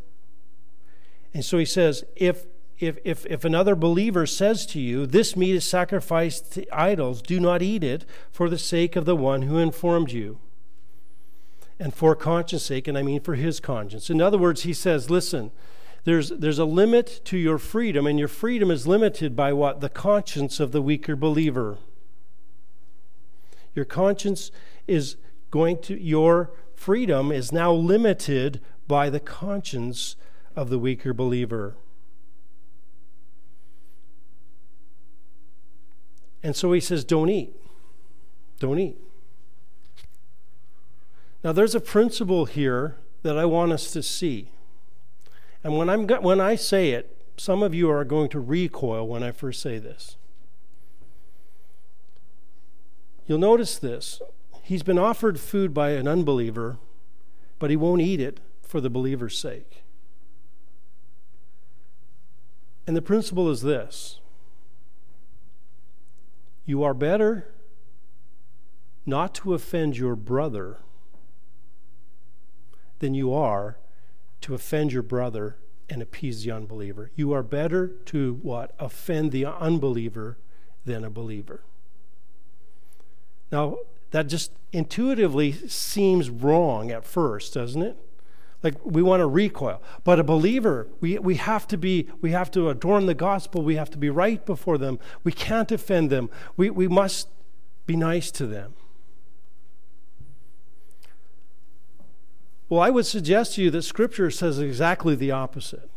And 1.33 1.45
so 1.45 1.57
he 1.57 1.65
says, 1.65 2.03
if 2.15 2.45
if, 2.79 2.99
if, 3.03 3.25
if 3.25 3.43
another 3.43 3.75
believer 3.75 4.25
says 4.25 4.65
to 4.67 4.79
you, 4.79 5.05
This 5.05 5.35
meat 5.35 5.55
is 5.55 5.65
sacrificed 5.65 6.53
to 6.53 6.77
idols, 6.77 7.21
do 7.21 7.39
not 7.39 7.61
eat 7.61 7.83
it 7.83 8.05
for 8.31 8.49
the 8.49 8.59
sake 8.59 8.95
of 8.95 9.05
the 9.05 9.15
one 9.15 9.43
who 9.43 9.57
informed 9.57 10.11
you. 10.11 10.39
And 11.79 11.93
for 11.93 12.15
conscience 12.15 12.63
sake, 12.63 12.87
and 12.87 12.97
I 12.97 13.03
mean 13.03 13.21
for 13.21 13.35
his 13.35 13.59
conscience. 13.59 14.09
In 14.09 14.21
other 14.21 14.37
words, 14.37 14.63
he 14.63 14.73
says, 14.73 15.09
Listen, 15.09 15.51
there's, 16.03 16.29
there's 16.29 16.59
a 16.59 16.65
limit 16.65 17.21
to 17.25 17.37
your 17.37 17.57
freedom, 17.57 18.05
and 18.05 18.17
your 18.17 18.27
freedom 18.27 18.71
is 18.71 18.87
limited 18.87 19.35
by 19.35 19.53
what? 19.53 19.81
The 19.81 19.89
conscience 19.89 20.59
of 20.59 20.71
the 20.71 20.81
weaker 20.81 21.15
believer. 21.15 21.77
Your 23.77 23.85
conscience 23.85 24.49
is 24.87 25.17
going 25.51 25.83
to, 25.83 26.01
your 26.01 26.49
freedom 26.75 27.31
is 27.31 27.51
now 27.51 27.71
limited 27.71 28.59
by 28.87 29.11
the 29.11 29.19
conscience 29.19 30.15
of 30.55 30.71
the 30.71 30.79
weaker 30.79 31.13
believer. 31.13 31.75
And 36.41 36.55
so 36.55 36.71
he 36.71 36.79
says, 36.79 37.05
Don't 37.05 37.29
eat. 37.29 37.53
Don't 38.57 38.79
eat. 38.79 38.97
Now, 41.43 41.51
there's 41.51 41.75
a 41.75 41.79
principle 41.79 42.45
here 42.45 42.97
that 43.21 43.37
I 43.37 43.45
want 43.45 43.73
us 43.73 43.91
to 43.91 44.01
see. 44.01 44.49
And 45.63 45.77
when, 45.77 45.87
I'm, 45.87 46.07
when 46.07 46.41
I 46.41 46.55
say 46.55 46.93
it, 46.93 47.15
some 47.37 47.61
of 47.61 47.75
you 47.75 47.91
are 47.91 48.03
going 48.03 48.29
to 48.29 48.39
recoil 48.39 49.07
when 49.07 49.21
I 49.21 49.31
first 49.31 49.61
say 49.61 49.77
this. 49.77 50.17
You'll 53.27 53.39
notice 53.39 53.77
this. 53.77 54.21
He's 54.63 54.83
been 54.83 54.97
offered 54.97 55.39
food 55.39 55.73
by 55.73 55.91
an 55.91 56.07
unbeliever, 56.07 56.77
but 57.59 57.69
he 57.69 57.75
won't 57.75 58.01
eat 58.01 58.19
it 58.19 58.39
for 58.61 58.81
the 58.81 58.89
believer's 58.89 59.37
sake. 59.37 59.83
And 62.85 62.95
the 62.95 63.01
principle 63.01 63.49
is 63.49 63.61
this 63.61 64.19
you 66.65 66.83
are 66.83 66.93
better 66.93 67.53
not 69.05 69.33
to 69.35 69.53
offend 69.53 69.97
your 69.97 70.15
brother 70.15 70.79
than 72.99 73.13
you 73.13 73.33
are 73.33 73.77
to 74.41 74.53
offend 74.53 74.91
your 74.91 75.03
brother 75.03 75.57
and 75.89 76.01
appease 76.01 76.43
the 76.43 76.51
unbeliever. 76.51 77.11
You 77.15 77.31
are 77.31 77.43
better 77.43 77.87
to 77.87 78.39
what? 78.41 78.73
Offend 78.79 79.31
the 79.31 79.45
unbeliever 79.45 80.37
than 80.83 81.05
a 81.05 81.09
believer. 81.09 81.61
Now, 83.51 83.77
that 84.11 84.27
just 84.27 84.51
intuitively 84.71 85.51
seems 85.51 86.29
wrong 86.29 86.91
at 86.91 87.05
first, 87.05 87.53
doesn't 87.53 87.81
it? 87.81 87.97
Like 88.63 88.75
we 88.83 89.01
want 89.01 89.21
to 89.21 89.27
recoil. 89.27 89.81
But 90.03 90.19
a 90.19 90.23
believer, 90.23 90.87
we, 90.99 91.19
we 91.19 91.35
have 91.35 91.67
to 91.67 91.77
be, 91.77 92.09
we 92.21 92.31
have 92.31 92.49
to 92.51 92.69
adorn 92.69 93.05
the 93.05 93.13
gospel, 93.13 93.61
we 93.61 93.75
have 93.75 93.89
to 93.91 93.97
be 93.97 94.09
right 94.09 94.43
before 94.45 94.77
them. 94.77 94.99
We 95.23 95.31
can't 95.31 95.71
offend 95.71 96.09
them. 96.09 96.29
We, 96.55 96.69
we 96.69 96.87
must 96.87 97.29
be 97.85 97.95
nice 97.95 98.31
to 98.31 98.47
them. 98.47 98.73
Well, 102.69 102.81
I 102.81 102.89
would 102.89 103.05
suggest 103.05 103.55
to 103.55 103.63
you 103.63 103.71
that 103.71 103.83
Scripture 103.83 104.29
says 104.29 104.59
exactly 104.59 105.15
the 105.15 105.31
opposite. 105.31 105.89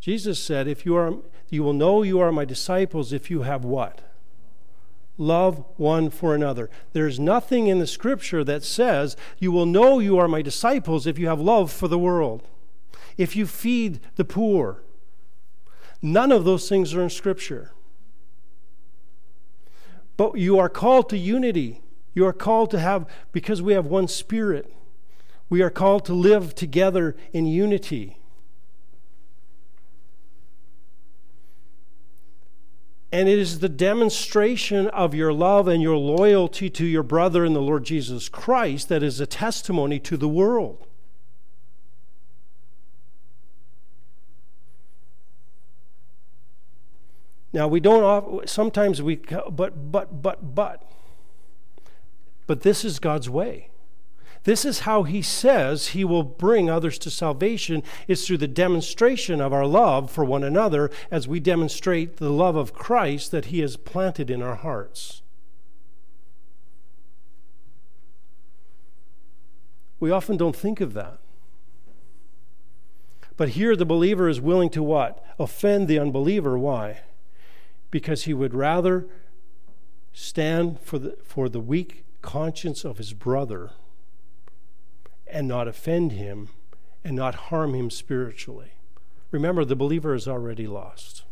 Jesus 0.00 0.40
said, 0.40 0.68
if 0.68 0.86
you 0.86 0.94
are 0.96 1.14
you 1.50 1.62
will 1.62 1.72
know 1.72 2.02
you 2.02 2.20
are 2.20 2.30
my 2.30 2.44
disciples 2.44 3.12
if 3.12 3.30
you 3.30 3.42
have 3.42 3.64
what? 3.64 4.07
Love 5.18 5.64
one 5.76 6.08
for 6.08 6.34
another. 6.34 6.70
There's 6.92 7.20
nothing 7.20 7.66
in 7.66 7.80
the 7.80 7.86
scripture 7.86 8.44
that 8.44 8.62
says 8.62 9.16
you 9.38 9.52
will 9.52 9.66
know 9.66 9.98
you 9.98 10.16
are 10.18 10.28
my 10.28 10.40
disciples 10.40 11.06
if 11.06 11.18
you 11.18 11.26
have 11.26 11.40
love 11.40 11.70
for 11.70 11.88
the 11.88 11.98
world, 11.98 12.42
if 13.18 13.36
you 13.36 13.46
feed 13.46 14.00
the 14.14 14.24
poor. 14.24 14.82
None 16.00 16.30
of 16.30 16.44
those 16.44 16.68
things 16.68 16.94
are 16.94 17.02
in 17.02 17.10
scripture. 17.10 17.72
But 20.16 20.36
you 20.38 20.58
are 20.58 20.68
called 20.68 21.08
to 21.10 21.18
unity. 21.18 21.82
You 22.14 22.26
are 22.26 22.32
called 22.32 22.70
to 22.70 22.78
have, 22.78 23.06
because 23.32 23.60
we 23.60 23.74
have 23.74 23.86
one 23.86 24.08
spirit, 24.08 24.72
we 25.50 25.62
are 25.62 25.70
called 25.70 26.04
to 26.06 26.14
live 26.14 26.54
together 26.54 27.16
in 27.32 27.46
unity. 27.46 28.17
And 33.10 33.28
it 33.28 33.38
is 33.38 33.60
the 33.60 33.70
demonstration 33.70 34.86
of 34.88 35.14
your 35.14 35.32
love 35.32 35.66
and 35.66 35.82
your 35.82 35.96
loyalty 35.96 36.68
to 36.70 36.84
your 36.84 37.02
brother 37.02 37.44
in 37.44 37.54
the 37.54 37.62
Lord 37.62 37.84
Jesus 37.84 38.28
Christ 38.28 38.88
that 38.90 39.02
is 39.02 39.18
a 39.18 39.26
testimony 39.26 39.98
to 40.00 40.16
the 40.16 40.28
world. 40.28 40.86
Now 47.52 47.66
we 47.66 47.80
don't 47.80 48.48
sometimes 48.48 49.00
we 49.00 49.16
but 49.16 49.90
but 49.90 50.22
but 50.22 50.54
but 50.54 50.92
but 52.46 52.60
this 52.60 52.84
is 52.84 52.98
God's 52.98 53.30
way. 53.30 53.70
This 54.44 54.64
is 54.64 54.80
how 54.80 55.02
he 55.02 55.20
says 55.20 55.88
he 55.88 56.04
will 56.04 56.22
bring 56.22 56.70
others 56.70 56.98
to 57.00 57.10
salvation 57.10 57.82
is 58.06 58.26
through 58.26 58.38
the 58.38 58.48
demonstration 58.48 59.40
of 59.40 59.52
our 59.52 59.66
love 59.66 60.10
for 60.10 60.24
one 60.24 60.44
another 60.44 60.90
as 61.10 61.26
we 61.26 61.40
demonstrate 61.40 62.16
the 62.16 62.30
love 62.30 62.56
of 62.56 62.72
Christ 62.72 63.30
that 63.32 63.46
he 63.46 63.60
has 63.60 63.76
planted 63.76 64.30
in 64.30 64.42
our 64.42 64.56
hearts. 64.56 65.22
We 70.00 70.10
often 70.10 70.36
don't 70.36 70.56
think 70.56 70.80
of 70.80 70.94
that. 70.94 71.18
But 73.36 73.50
here 73.50 73.76
the 73.76 73.84
believer 73.84 74.28
is 74.28 74.40
willing 74.40 74.70
to 74.70 74.82
what? 74.82 75.24
Offend 75.38 75.88
the 75.88 75.98
unbeliever. 75.98 76.58
Why? 76.58 77.00
Because 77.90 78.24
he 78.24 78.34
would 78.34 78.54
rather 78.54 79.06
stand 80.12 80.80
for 80.80 80.98
the, 80.98 81.16
for 81.24 81.48
the 81.48 81.60
weak 81.60 82.04
conscience 82.22 82.84
of 82.84 82.98
his 82.98 83.12
brother 83.12 83.70
and 85.30 85.48
not 85.48 85.68
offend 85.68 86.12
him 86.12 86.48
and 87.04 87.16
not 87.16 87.34
harm 87.34 87.74
him 87.74 87.90
spiritually. 87.90 88.72
Remember, 89.30 89.64
the 89.64 89.76
believer 89.76 90.14
is 90.14 90.26
already 90.26 90.66
lost. 90.66 91.24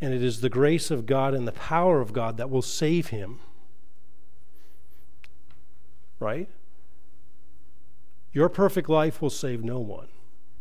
And 0.00 0.14
it 0.14 0.22
is 0.22 0.40
the 0.40 0.48
grace 0.48 0.90
of 0.90 1.06
God 1.06 1.34
and 1.34 1.46
the 1.46 1.52
power 1.52 2.00
of 2.00 2.12
God 2.12 2.36
that 2.36 2.50
will 2.50 2.62
save 2.62 3.08
him. 3.08 3.40
Right? 6.18 6.48
Your 8.32 8.48
perfect 8.48 8.88
life 8.88 9.20
will 9.20 9.30
save 9.30 9.64
no 9.64 9.78
one. 9.78 10.08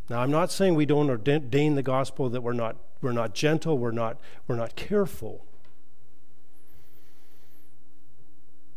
Now, 0.09 0.21
I'm 0.21 0.31
not 0.31 0.51
saying 0.51 0.75
we 0.75 0.85
don't 0.85 1.09
ordain 1.09 1.75
the 1.75 1.83
gospel 1.83 2.29
that 2.29 2.41
we're 2.41 2.53
not, 2.53 2.77
we're 3.01 3.11
not 3.11 3.35
gentle, 3.35 3.77
we're 3.77 3.91
not, 3.91 4.19
we're 4.47 4.55
not 4.55 4.75
careful. 4.75 5.45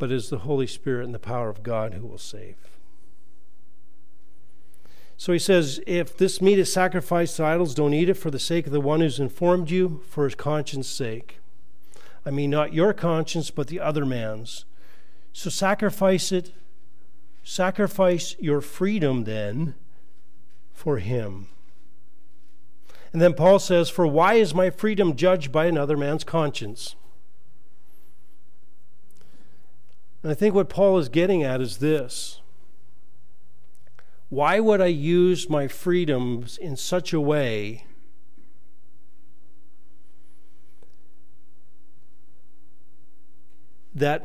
But 0.03 0.11
it 0.11 0.17
is 0.17 0.31
the 0.31 0.39
Holy 0.39 0.67
Spirit 0.67 1.05
and 1.05 1.15
the 1.15 1.19
power 1.21 1.49
of 1.49 1.63
God 1.63 1.95
who 1.95 2.05
will 2.09 2.19
save. 2.19 2.57
So 5.17 5.33
he 5.33 5.39
says, 5.39 5.81
If 5.87 6.17
this 6.17 6.43
meat 6.43 6.59
is 6.59 6.73
sacrificed 6.73 7.37
to 7.37 7.45
idols, 7.45 7.73
don't 7.73 7.95
eat 7.95 8.09
it 8.09 8.15
for 8.15 8.29
the 8.29 8.41
sake 8.41 8.67
of 8.67 8.73
the 8.73 8.81
one 8.81 9.01
who's 9.01 9.21
informed 9.21 9.71
you, 9.71 10.03
for 10.09 10.25
his 10.25 10.35
conscience' 10.35 10.89
sake. 10.89 11.39
I 12.27 12.33
mean, 12.33 12.51
not 12.51 12.75
your 12.75 12.93
conscience, 12.93 13.53
but 13.53 13.69
the 13.69 13.79
other 13.79 14.05
man's. 14.05 14.65
So 15.33 15.51
sacrifice 15.51 16.33
it. 16.33 16.51
Sacrifice 17.45 18.35
your 18.41 18.61
freedom 18.61 19.23
then 19.23 19.77
for 20.75 20.99
him. 20.99 21.47
And 23.13 23.23
then 23.23 23.35
Paul 23.35 23.61
says, 23.61 23.89
For 23.89 24.09
why 24.09 24.35
is 24.35 24.53
my 24.53 24.69
freedom 24.69 25.15
judged 25.15 25.53
by 25.53 25.67
another 25.67 25.97
man's 25.97 26.25
conscience? 26.25 26.97
And 30.23 30.31
I 30.31 30.35
think 30.35 30.55
what 30.55 30.69
Paul 30.69 30.99
is 30.99 31.09
getting 31.09 31.43
at 31.43 31.61
is 31.61 31.79
this 31.79 32.41
why 34.29 34.61
would 34.61 34.81
I 34.81 34.87
use 34.87 35.51
my 35.51 35.69
freedoms 35.69 36.57
in 36.57 36.75
such 36.77 37.13
a 37.13 37.21
way 37.21 37.85
that 43.95 44.25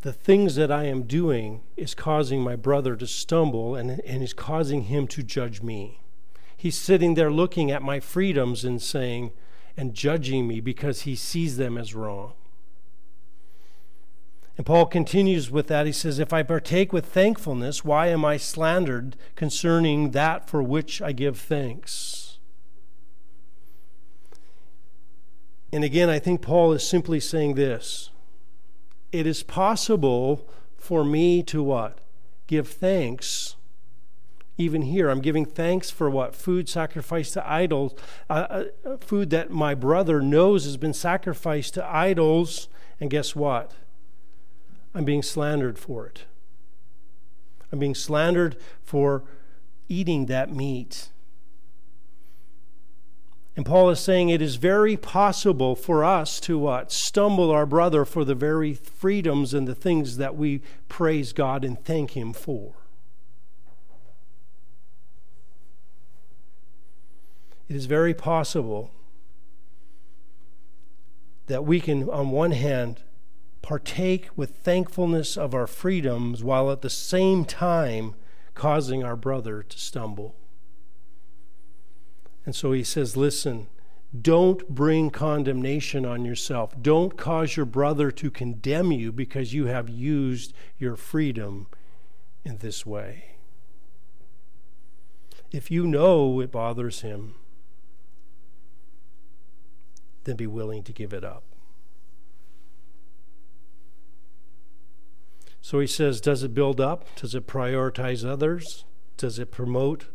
the 0.00 0.14
things 0.14 0.54
that 0.54 0.72
I 0.72 0.84
am 0.84 1.02
doing 1.02 1.60
is 1.76 1.94
causing 1.94 2.40
my 2.40 2.56
brother 2.56 2.96
to 2.96 3.06
stumble 3.06 3.74
and, 3.74 4.00
and 4.00 4.22
is 4.22 4.32
causing 4.32 4.84
him 4.84 5.06
to 5.08 5.22
judge 5.22 5.60
me? 5.60 6.00
He's 6.56 6.78
sitting 6.78 7.12
there 7.12 7.30
looking 7.30 7.70
at 7.70 7.82
my 7.82 8.00
freedoms 8.00 8.64
and 8.64 8.80
saying, 8.80 9.32
and 9.76 9.92
judging 9.92 10.48
me 10.48 10.60
because 10.60 11.02
he 11.02 11.14
sees 11.14 11.58
them 11.58 11.76
as 11.76 11.94
wrong. 11.94 12.32
And 14.58 14.66
Paul 14.66 14.86
continues 14.86 15.52
with 15.52 15.68
that. 15.68 15.86
He 15.86 15.92
says, 15.92 16.18
If 16.18 16.32
I 16.32 16.42
partake 16.42 16.92
with 16.92 17.06
thankfulness, 17.06 17.84
why 17.84 18.08
am 18.08 18.24
I 18.24 18.36
slandered 18.36 19.16
concerning 19.36 20.10
that 20.10 20.50
for 20.50 20.62
which 20.62 21.00
I 21.00 21.12
give 21.12 21.38
thanks? 21.38 22.38
And 25.72 25.84
again, 25.84 26.10
I 26.10 26.18
think 26.18 26.42
Paul 26.42 26.72
is 26.72 26.86
simply 26.86 27.20
saying 27.20 27.54
this 27.54 28.10
it 29.12 29.26
is 29.28 29.44
possible 29.44 30.48
for 30.76 31.04
me 31.04 31.42
to 31.44 31.62
what? 31.62 32.00
Give 32.48 32.66
thanks. 32.66 33.54
Even 34.60 34.82
here, 34.82 35.08
I'm 35.08 35.20
giving 35.20 35.44
thanks 35.44 35.88
for 35.88 36.10
what? 36.10 36.34
Food 36.34 36.68
sacrificed 36.68 37.34
to 37.34 37.48
idols, 37.48 37.94
uh, 38.28 38.64
uh, 38.84 38.96
food 38.96 39.30
that 39.30 39.50
my 39.50 39.72
brother 39.72 40.20
knows 40.20 40.64
has 40.64 40.76
been 40.76 40.92
sacrificed 40.92 41.74
to 41.74 41.86
idols. 41.86 42.68
And 43.00 43.08
guess 43.08 43.36
what? 43.36 43.72
I'm 44.98 45.04
being 45.04 45.22
slandered 45.22 45.78
for 45.78 46.08
it. 46.08 46.24
I'm 47.70 47.78
being 47.78 47.94
slandered 47.94 48.56
for 48.82 49.22
eating 49.88 50.26
that 50.26 50.52
meat. 50.52 51.10
And 53.54 53.64
Paul 53.64 53.90
is 53.90 54.00
saying 54.00 54.28
it 54.28 54.42
is 54.42 54.56
very 54.56 54.96
possible 54.96 55.76
for 55.76 56.02
us 56.02 56.40
to 56.40 56.58
what? 56.58 56.90
Stumble 56.90 57.52
our 57.52 57.64
brother 57.64 58.04
for 58.04 58.24
the 58.24 58.34
very 58.34 58.74
freedoms 58.74 59.54
and 59.54 59.68
the 59.68 59.74
things 59.76 60.16
that 60.16 60.34
we 60.34 60.62
praise 60.88 61.32
God 61.32 61.64
and 61.64 61.80
thank 61.84 62.16
Him 62.16 62.32
for. 62.32 62.74
It 67.68 67.76
is 67.76 67.86
very 67.86 68.14
possible 68.14 68.90
that 71.46 71.64
we 71.64 71.78
can, 71.78 72.10
on 72.10 72.30
one 72.32 72.50
hand, 72.50 73.02
partake 73.62 74.28
with 74.36 74.56
thankfulness 74.56 75.36
of 75.36 75.54
our 75.54 75.66
freedoms 75.66 76.42
while 76.42 76.70
at 76.70 76.82
the 76.82 76.90
same 76.90 77.44
time 77.44 78.14
causing 78.54 79.04
our 79.04 79.16
brother 79.16 79.62
to 79.62 79.78
stumble. 79.78 80.34
And 82.44 82.54
so 82.54 82.72
he 82.72 82.82
says, 82.82 83.16
Listen, 83.16 83.68
don't 84.18 84.68
bring 84.68 85.10
condemnation 85.10 86.06
on 86.06 86.24
yourself. 86.24 86.74
Don't 86.80 87.16
cause 87.16 87.56
your 87.56 87.66
brother 87.66 88.10
to 88.12 88.30
condemn 88.30 88.90
you 88.90 89.12
because 89.12 89.52
you 89.52 89.66
have 89.66 89.90
used 89.90 90.54
your 90.78 90.96
freedom 90.96 91.66
in 92.44 92.58
this 92.58 92.86
way. 92.86 93.36
If 95.50 95.70
you 95.70 95.86
know 95.86 96.40
it 96.40 96.50
bothers 96.50 97.02
him, 97.02 97.34
then 100.24 100.36
be 100.36 100.46
willing 100.46 100.82
to 100.84 100.92
give 100.92 101.12
it 101.12 101.24
up. 101.24 101.47
So 105.68 105.80
he 105.80 105.86
says, 105.86 106.22
does 106.22 106.42
it 106.42 106.54
build 106.54 106.80
up? 106.80 107.14
Does 107.14 107.34
it 107.34 107.46
prioritize 107.46 108.26
others? 108.26 108.86
Does 109.18 109.38
it 109.38 109.50
promote 109.50 110.06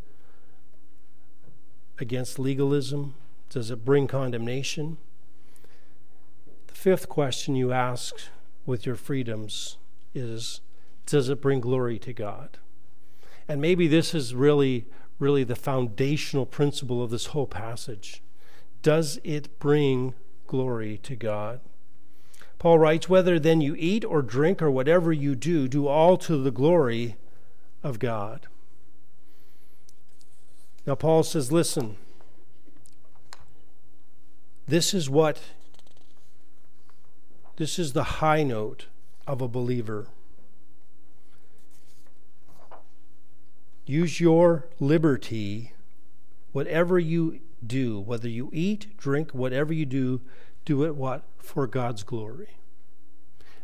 against 1.96 2.40
legalism? 2.40 3.14
Does 3.50 3.70
it 3.70 3.84
bring 3.84 4.08
condemnation? 4.08 4.98
The 6.66 6.74
fifth 6.74 7.08
question 7.08 7.54
you 7.54 7.70
ask 7.70 8.16
with 8.66 8.84
your 8.84 8.96
freedoms 8.96 9.78
is 10.12 10.60
Does 11.06 11.28
it 11.28 11.40
bring 11.40 11.60
glory 11.60 12.00
to 12.00 12.12
God? 12.12 12.58
And 13.46 13.60
maybe 13.60 13.86
this 13.86 14.12
is 14.12 14.34
really, 14.34 14.86
really 15.20 15.44
the 15.44 15.54
foundational 15.54 16.46
principle 16.46 17.00
of 17.00 17.10
this 17.10 17.26
whole 17.26 17.46
passage. 17.46 18.24
Does 18.82 19.20
it 19.22 19.60
bring 19.60 20.14
glory 20.48 20.98
to 21.04 21.14
God? 21.14 21.60
Paul 22.58 22.78
writes, 22.78 23.08
Whether 23.08 23.38
then 23.38 23.60
you 23.60 23.74
eat 23.78 24.04
or 24.04 24.22
drink 24.22 24.62
or 24.62 24.70
whatever 24.70 25.12
you 25.12 25.34
do, 25.34 25.68
do 25.68 25.86
all 25.86 26.16
to 26.18 26.36
the 26.36 26.50
glory 26.50 27.16
of 27.82 27.98
God. 27.98 28.46
Now, 30.86 30.94
Paul 30.94 31.22
says, 31.22 31.52
Listen, 31.52 31.96
this 34.66 34.94
is 34.94 35.10
what, 35.10 35.40
this 37.56 37.78
is 37.78 37.92
the 37.92 38.04
high 38.04 38.42
note 38.42 38.86
of 39.26 39.40
a 39.40 39.48
believer. 39.48 40.08
Use 43.86 44.18
your 44.18 44.66
liberty, 44.80 45.72
whatever 46.52 46.98
you 46.98 47.40
do, 47.66 48.00
whether 48.00 48.28
you 48.28 48.48
eat, 48.52 48.96
drink, 48.96 49.32
whatever 49.32 49.72
you 49.72 49.84
do, 49.84 50.22
do 50.64 50.84
it 50.84 50.96
what? 50.96 51.22
For 51.38 51.66
God's 51.66 52.02
glory. 52.02 52.56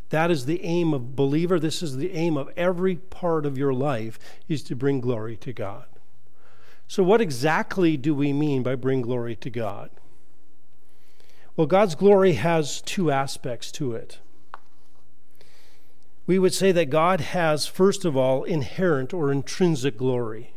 That 0.09 0.29
is 0.29 0.45
the 0.45 0.63
aim 0.63 0.93
of 0.93 1.15
believer. 1.15 1.59
This 1.59 1.81
is 1.81 1.97
the 1.97 2.11
aim 2.11 2.37
of 2.37 2.49
every 2.57 2.97
part 2.97 3.45
of 3.45 3.57
your 3.57 3.73
life 3.73 4.19
is 4.47 4.61
to 4.63 4.75
bring 4.75 4.99
glory 4.99 5.37
to 5.37 5.53
God. 5.53 5.85
So 6.87 7.01
what 7.01 7.21
exactly 7.21 7.95
do 7.95 8.13
we 8.13 8.33
mean 8.33 8.63
by 8.63 8.75
bring 8.75 9.01
glory 9.01 9.37
to 9.37 9.49
God? 9.49 9.89
Well, 11.55 11.67
God's 11.67 11.95
glory 11.95 12.33
has 12.33 12.81
two 12.81 13.11
aspects 13.11 13.71
to 13.73 13.93
it. 13.93 14.19
We 16.27 16.37
would 16.37 16.53
say 16.53 16.71
that 16.73 16.89
God 16.89 17.21
has, 17.21 17.65
first 17.65 18.03
of 18.03 18.17
all, 18.17 18.43
inherent 18.43 19.13
or 19.13 19.31
intrinsic 19.31 19.97
glory. 19.97 20.53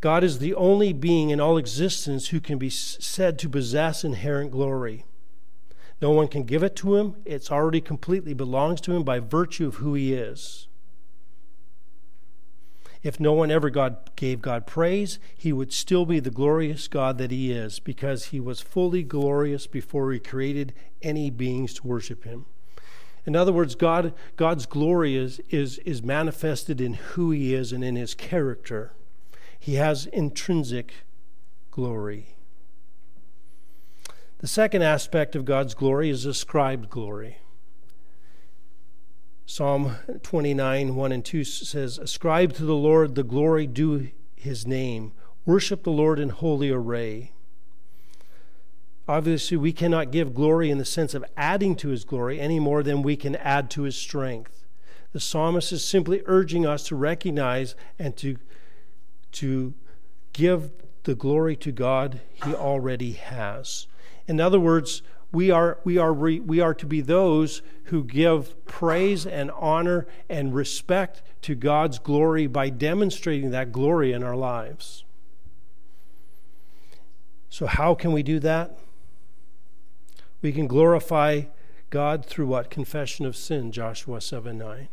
God 0.00 0.22
is 0.22 0.38
the 0.38 0.54
only 0.54 0.92
being 0.92 1.30
in 1.30 1.40
all 1.40 1.56
existence 1.56 2.28
who 2.28 2.40
can 2.40 2.58
be 2.58 2.70
said 2.70 3.38
to 3.38 3.48
possess 3.48 4.04
inherent 4.04 4.52
glory. 4.52 5.04
No 6.00 6.10
one 6.10 6.28
can 6.28 6.44
give 6.44 6.62
it 6.62 6.76
to 6.76 6.96
him. 6.96 7.16
It's 7.24 7.50
already 7.50 7.80
completely 7.80 8.32
belongs 8.32 8.80
to 8.82 8.94
him 8.94 9.02
by 9.02 9.18
virtue 9.18 9.66
of 9.66 9.76
who 9.76 9.94
he 9.94 10.14
is. 10.14 10.68
If 13.02 13.20
no 13.20 13.32
one 13.32 13.50
ever 13.50 13.70
God 13.70 14.10
gave 14.16 14.42
God 14.42 14.66
praise, 14.66 15.18
he 15.36 15.52
would 15.52 15.72
still 15.72 16.04
be 16.04 16.20
the 16.20 16.30
glorious 16.30 16.88
God 16.88 17.18
that 17.18 17.30
he 17.30 17.52
is 17.52 17.78
because 17.78 18.26
he 18.26 18.40
was 18.40 18.60
fully 18.60 19.02
glorious 19.02 19.66
before 19.66 20.12
he 20.12 20.18
created 20.18 20.74
any 21.00 21.30
beings 21.30 21.74
to 21.74 21.86
worship 21.86 22.24
him. 22.24 22.46
In 23.24 23.36
other 23.36 23.52
words, 23.52 23.74
God, 23.74 24.14
God's 24.36 24.66
glory 24.66 25.16
is, 25.16 25.40
is, 25.50 25.78
is 25.78 26.02
manifested 26.02 26.80
in 26.80 26.94
who 26.94 27.30
he 27.30 27.54
is 27.54 27.72
and 27.72 27.84
in 27.84 27.94
his 27.94 28.14
character. 28.14 28.92
He 29.58 29.74
has 29.74 30.06
intrinsic 30.06 30.92
glory. 31.70 32.34
The 34.38 34.46
second 34.46 34.82
aspect 34.82 35.34
of 35.34 35.44
God's 35.44 35.74
glory 35.74 36.10
is 36.10 36.24
ascribed 36.24 36.90
glory. 36.90 37.38
Psalm 39.46 39.96
29, 40.22 40.94
1 40.94 41.12
and 41.12 41.24
2 41.24 41.42
says, 41.42 41.98
Ascribe 41.98 42.52
to 42.52 42.64
the 42.64 42.76
Lord 42.76 43.14
the 43.14 43.24
glory 43.24 43.66
due 43.66 44.10
his 44.36 44.66
name. 44.66 45.12
Worship 45.46 45.82
the 45.82 45.90
Lord 45.90 46.20
in 46.20 46.28
holy 46.28 46.70
array. 46.70 47.32
Obviously, 49.08 49.56
we 49.56 49.72
cannot 49.72 50.10
give 50.10 50.34
glory 50.34 50.70
in 50.70 50.76
the 50.76 50.84
sense 50.84 51.14
of 51.14 51.24
adding 51.36 51.74
to 51.76 51.88
his 51.88 52.04
glory 52.04 52.38
any 52.38 52.60
more 52.60 52.82
than 52.82 53.00
we 53.00 53.16
can 53.16 53.34
add 53.36 53.70
to 53.70 53.82
his 53.84 53.96
strength. 53.96 54.66
The 55.12 55.20
psalmist 55.20 55.72
is 55.72 55.82
simply 55.82 56.22
urging 56.26 56.66
us 56.66 56.84
to 56.88 56.94
recognize 56.94 57.74
and 57.98 58.14
to 58.18 58.36
to 59.32 59.74
give 60.32 60.70
the 61.04 61.14
glory 61.14 61.56
to 61.56 61.72
God 61.72 62.20
he 62.44 62.54
already 62.54 63.12
has. 63.12 63.86
In 64.26 64.40
other 64.40 64.60
words, 64.60 65.02
we 65.32 65.50
are, 65.50 65.78
we, 65.84 65.98
are 65.98 66.12
re, 66.12 66.40
we 66.40 66.60
are 66.60 66.74
to 66.74 66.86
be 66.86 67.00
those 67.00 67.62
who 67.84 68.04
give 68.04 68.64
praise 68.66 69.26
and 69.26 69.50
honor 69.52 70.06
and 70.28 70.54
respect 70.54 71.22
to 71.42 71.54
God's 71.54 71.98
glory 71.98 72.46
by 72.46 72.70
demonstrating 72.70 73.50
that 73.50 73.72
glory 73.72 74.12
in 74.12 74.22
our 74.22 74.36
lives. 74.36 75.04
So, 77.50 77.66
how 77.66 77.94
can 77.94 78.12
we 78.12 78.22
do 78.22 78.38
that? 78.40 78.78
We 80.40 80.52
can 80.52 80.66
glorify 80.66 81.42
God 81.90 82.24
through 82.24 82.46
what? 82.46 82.70
Confession 82.70 83.26
of 83.26 83.36
sin, 83.36 83.72
Joshua 83.72 84.20
7 84.20 84.56
9. 84.56 84.88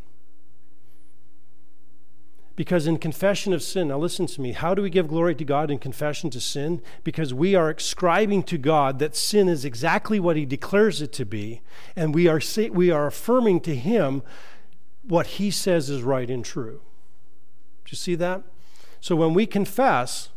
Because 2.56 2.88
in 2.88 2.98
confession 2.98 3.52
of 3.52 3.62
sin, 3.62 3.90
now 3.90 3.98
listen 3.98 4.28
to 4.28 4.42
me, 4.42 4.54
how 4.54 4.74
do 4.74 4.82
we 4.82 4.90
give 4.90 5.10
glory 5.10 5.36
to 5.36 5.44
God 5.44 5.70
in 5.70 5.78
confession 5.78 6.30
to 6.30 6.40
sin? 6.40 6.82
Because 7.04 7.34
we 7.34 7.54
are 7.54 7.70
ascribing 7.70 8.44
to 8.44 8.58
God 8.58 9.00
that 9.00 9.16
sin 9.16 9.50
is 9.50 9.66
exactly 9.66 10.22
what 10.22 10.38
He 10.38 10.46
declares 10.46 11.02
it 11.02 11.12
to 11.14 11.26
be, 11.26 11.62
and 11.98 12.16
we 12.16 12.30
are, 12.30 12.40
we 12.72 12.92
are 12.92 13.08
affirming 13.08 13.60
to 13.62 13.76
Him 13.76 14.24
what 15.04 15.28
He 15.28 15.52
says 15.52 15.90
is 15.90 16.02
right 16.02 16.30
and 16.30 16.46
true. 16.46 16.82
Do 17.84 17.92
you 17.92 17.98
see 17.98 18.16
that? 18.16 18.44
So 19.02 19.18
when 19.18 19.34
we 19.34 19.46
confess, 19.46 20.30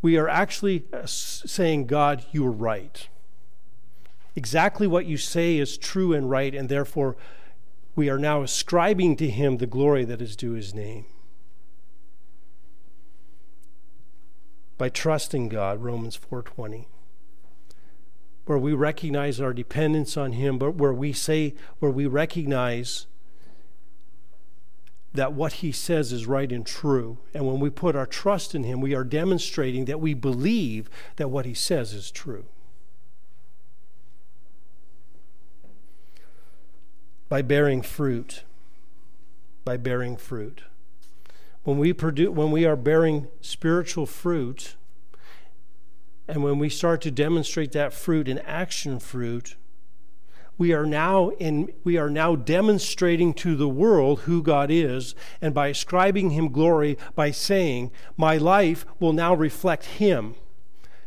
we 0.00 0.16
are 0.16 0.28
actually 0.28 0.84
uh, 0.92 1.04
saying, 1.04 1.86
God, 1.86 2.24
you 2.30 2.46
are 2.46 2.52
right. 2.52 3.08
Exactly 4.36 4.86
what 4.86 5.06
you 5.06 5.16
say 5.16 5.58
is 5.58 5.76
true 5.76 6.12
and 6.12 6.30
right, 6.30 6.54
and 6.54 6.68
therefore 6.68 7.16
we 7.96 8.08
are 8.08 8.18
now 8.18 8.42
ascribing 8.42 9.16
to 9.16 9.28
Him 9.28 9.56
the 9.56 9.66
glory 9.66 10.04
that 10.04 10.22
is 10.22 10.36
due 10.36 10.52
His 10.52 10.74
name. 10.74 11.06
By 14.76 14.88
trusting 14.88 15.48
God, 15.48 15.82
Romans 15.82 16.16
4:20. 16.16 16.88
Where 18.46 18.58
we 18.58 18.72
recognize 18.74 19.40
our 19.40 19.54
dependence 19.54 20.16
on 20.16 20.32
him, 20.32 20.58
but 20.58 20.72
where 20.72 20.92
we 20.92 21.12
say 21.12 21.54
where 21.78 21.90
we 21.90 22.06
recognize 22.06 23.06
that 25.14 25.32
what 25.32 25.54
he 25.54 25.70
says 25.70 26.12
is 26.12 26.26
right 26.26 26.50
and 26.50 26.66
true. 26.66 27.18
And 27.32 27.46
when 27.46 27.60
we 27.60 27.70
put 27.70 27.94
our 27.94 28.06
trust 28.06 28.54
in 28.54 28.64
him, 28.64 28.80
we 28.80 28.94
are 28.94 29.04
demonstrating 29.04 29.84
that 29.84 30.00
we 30.00 30.12
believe 30.12 30.90
that 31.16 31.30
what 31.30 31.46
he 31.46 31.54
says 31.54 31.92
is 31.92 32.10
true. 32.10 32.46
By 37.28 37.42
bearing 37.42 37.80
fruit. 37.80 38.42
By 39.64 39.76
bearing 39.76 40.16
fruit. 40.16 40.62
When 41.64 41.78
we, 41.78 41.92
produce, 41.94 42.28
when 42.28 42.50
we 42.50 42.66
are 42.66 42.76
bearing 42.76 43.28
spiritual 43.40 44.04
fruit, 44.06 44.76
and 46.28 46.42
when 46.42 46.58
we 46.58 46.68
start 46.68 47.00
to 47.02 47.10
demonstrate 47.10 47.72
that 47.72 47.92
fruit 47.92 48.28
in 48.28 48.38
action 48.40 48.98
fruit, 48.98 49.56
we 50.56 50.72
are 50.72 50.86
now 50.86 51.30
in 51.30 51.68
we 51.82 51.96
are 51.96 52.10
now 52.10 52.36
demonstrating 52.36 53.34
to 53.34 53.56
the 53.56 53.68
world 53.68 54.20
who 54.20 54.42
God 54.42 54.70
is 54.70 55.14
and 55.40 55.52
by 55.52 55.68
ascribing 55.68 56.30
him 56.30 56.52
glory 56.52 56.96
by 57.16 57.32
saying 57.32 57.90
my 58.16 58.36
life 58.36 58.86
will 59.00 59.12
now 59.12 59.34
reflect 59.34 59.84
him. 59.84 60.36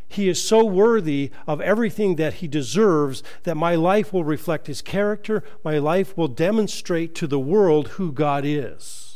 He 0.09 0.27
is 0.27 0.41
so 0.41 0.65
worthy 0.65 1.31
of 1.47 1.61
everything 1.61 2.15
that 2.15 2.35
he 2.35 2.47
deserves 2.47 3.23
that 3.43 3.55
my 3.55 3.75
life 3.75 4.11
will 4.11 4.23
reflect 4.23 4.67
his 4.67 4.81
character 4.81 5.43
my 5.63 5.77
life 5.77 6.17
will 6.17 6.27
demonstrate 6.27 7.15
to 7.15 7.27
the 7.27 7.39
world 7.39 7.89
who 7.89 8.11
God 8.11 8.43
is 8.43 9.06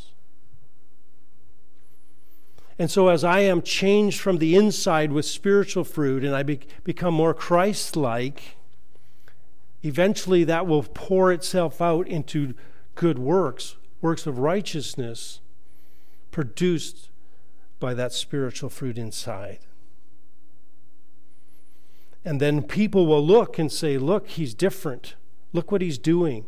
and 2.81 2.89
so, 2.89 3.09
as 3.09 3.23
I 3.23 3.41
am 3.41 3.61
changed 3.61 4.19
from 4.19 4.39
the 4.39 4.55
inside 4.55 5.11
with 5.11 5.27
spiritual 5.27 5.83
fruit 5.83 6.23
and 6.23 6.35
I 6.35 6.41
be- 6.41 6.61
become 6.83 7.13
more 7.13 7.35
Christ 7.35 7.95
like, 7.95 8.57
eventually 9.83 10.43
that 10.45 10.65
will 10.65 10.81
pour 10.81 11.31
itself 11.31 11.79
out 11.79 12.07
into 12.07 12.55
good 12.95 13.19
works, 13.19 13.75
works 14.01 14.25
of 14.25 14.39
righteousness 14.39 15.41
produced 16.31 17.11
by 17.79 17.93
that 17.93 18.13
spiritual 18.13 18.71
fruit 18.71 18.97
inside. 18.97 19.59
And 22.25 22.41
then 22.41 22.63
people 22.63 23.05
will 23.05 23.23
look 23.23 23.59
and 23.59 23.71
say, 23.71 23.99
Look, 23.99 24.27
he's 24.27 24.55
different. 24.55 25.13
Look 25.53 25.71
what 25.71 25.83
he's 25.83 25.99
doing. 25.99 26.47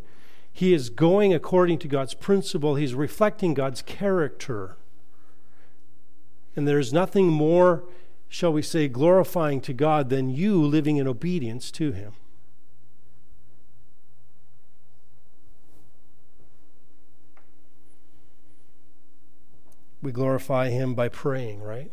He 0.52 0.74
is 0.74 0.90
going 0.90 1.32
according 1.32 1.78
to 1.78 1.88
God's 1.88 2.16
principle, 2.16 2.74
he's 2.74 2.96
reflecting 2.96 3.54
God's 3.54 3.84
character. 3.84 4.78
And 6.56 6.68
there's 6.68 6.94
nothing 6.94 7.28
more, 7.28 7.84
shall 8.28 8.54
we 8.54 8.62
say, 8.62 8.88
glorifying 8.88 9.62
to 9.62 9.74
God 9.74 10.10
than 10.10 10.30
you 10.30 10.62
living 10.62 10.98
in 10.98 11.08
obedience 11.08 11.72
to 11.72 11.92
Him. 11.92 12.14
We 20.02 20.12
glorify 20.12 20.70
Him 20.70 20.94
by 20.96 21.08
praying, 21.08 21.62
right? 21.62 21.90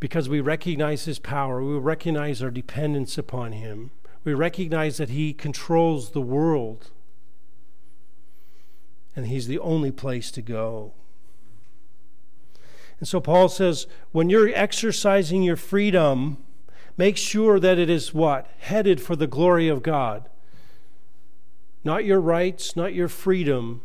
Because 0.00 0.28
we 0.28 0.40
recognize 0.40 1.04
His 1.04 1.18
power, 1.18 1.62
we 1.62 1.78
recognize 1.78 2.42
our 2.42 2.50
dependence 2.50 3.16
upon 3.16 3.52
Him, 3.52 3.92
we 4.24 4.34
recognize 4.34 4.96
that 4.98 5.10
He 5.10 5.32
controls 5.32 6.10
the 6.10 6.20
world, 6.20 6.90
and 9.14 9.28
He's 9.28 9.46
the 9.46 9.60
only 9.60 9.92
place 9.92 10.30
to 10.32 10.42
go. 10.42 10.92
And 13.00 13.08
so 13.08 13.20
Paul 13.20 13.48
says, 13.48 13.86
when 14.12 14.30
you're 14.30 14.50
exercising 14.54 15.42
your 15.42 15.56
freedom, 15.56 16.38
make 16.96 17.16
sure 17.16 17.58
that 17.58 17.78
it 17.78 17.90
is 17.90 18.14
what? 18.14 18.46
Headed 18.58 19.00
for 19.00 19.16
the 19.16 19.26
glory 19.26 19.68
of 19.68 19.82
God. 19.82 20.28
Not 21.82 22.04
your 22.04 22.20
rights, 22.20 22.76
not 22.76 22.94
your 22.94 23.08
freedom, 23.08 23.80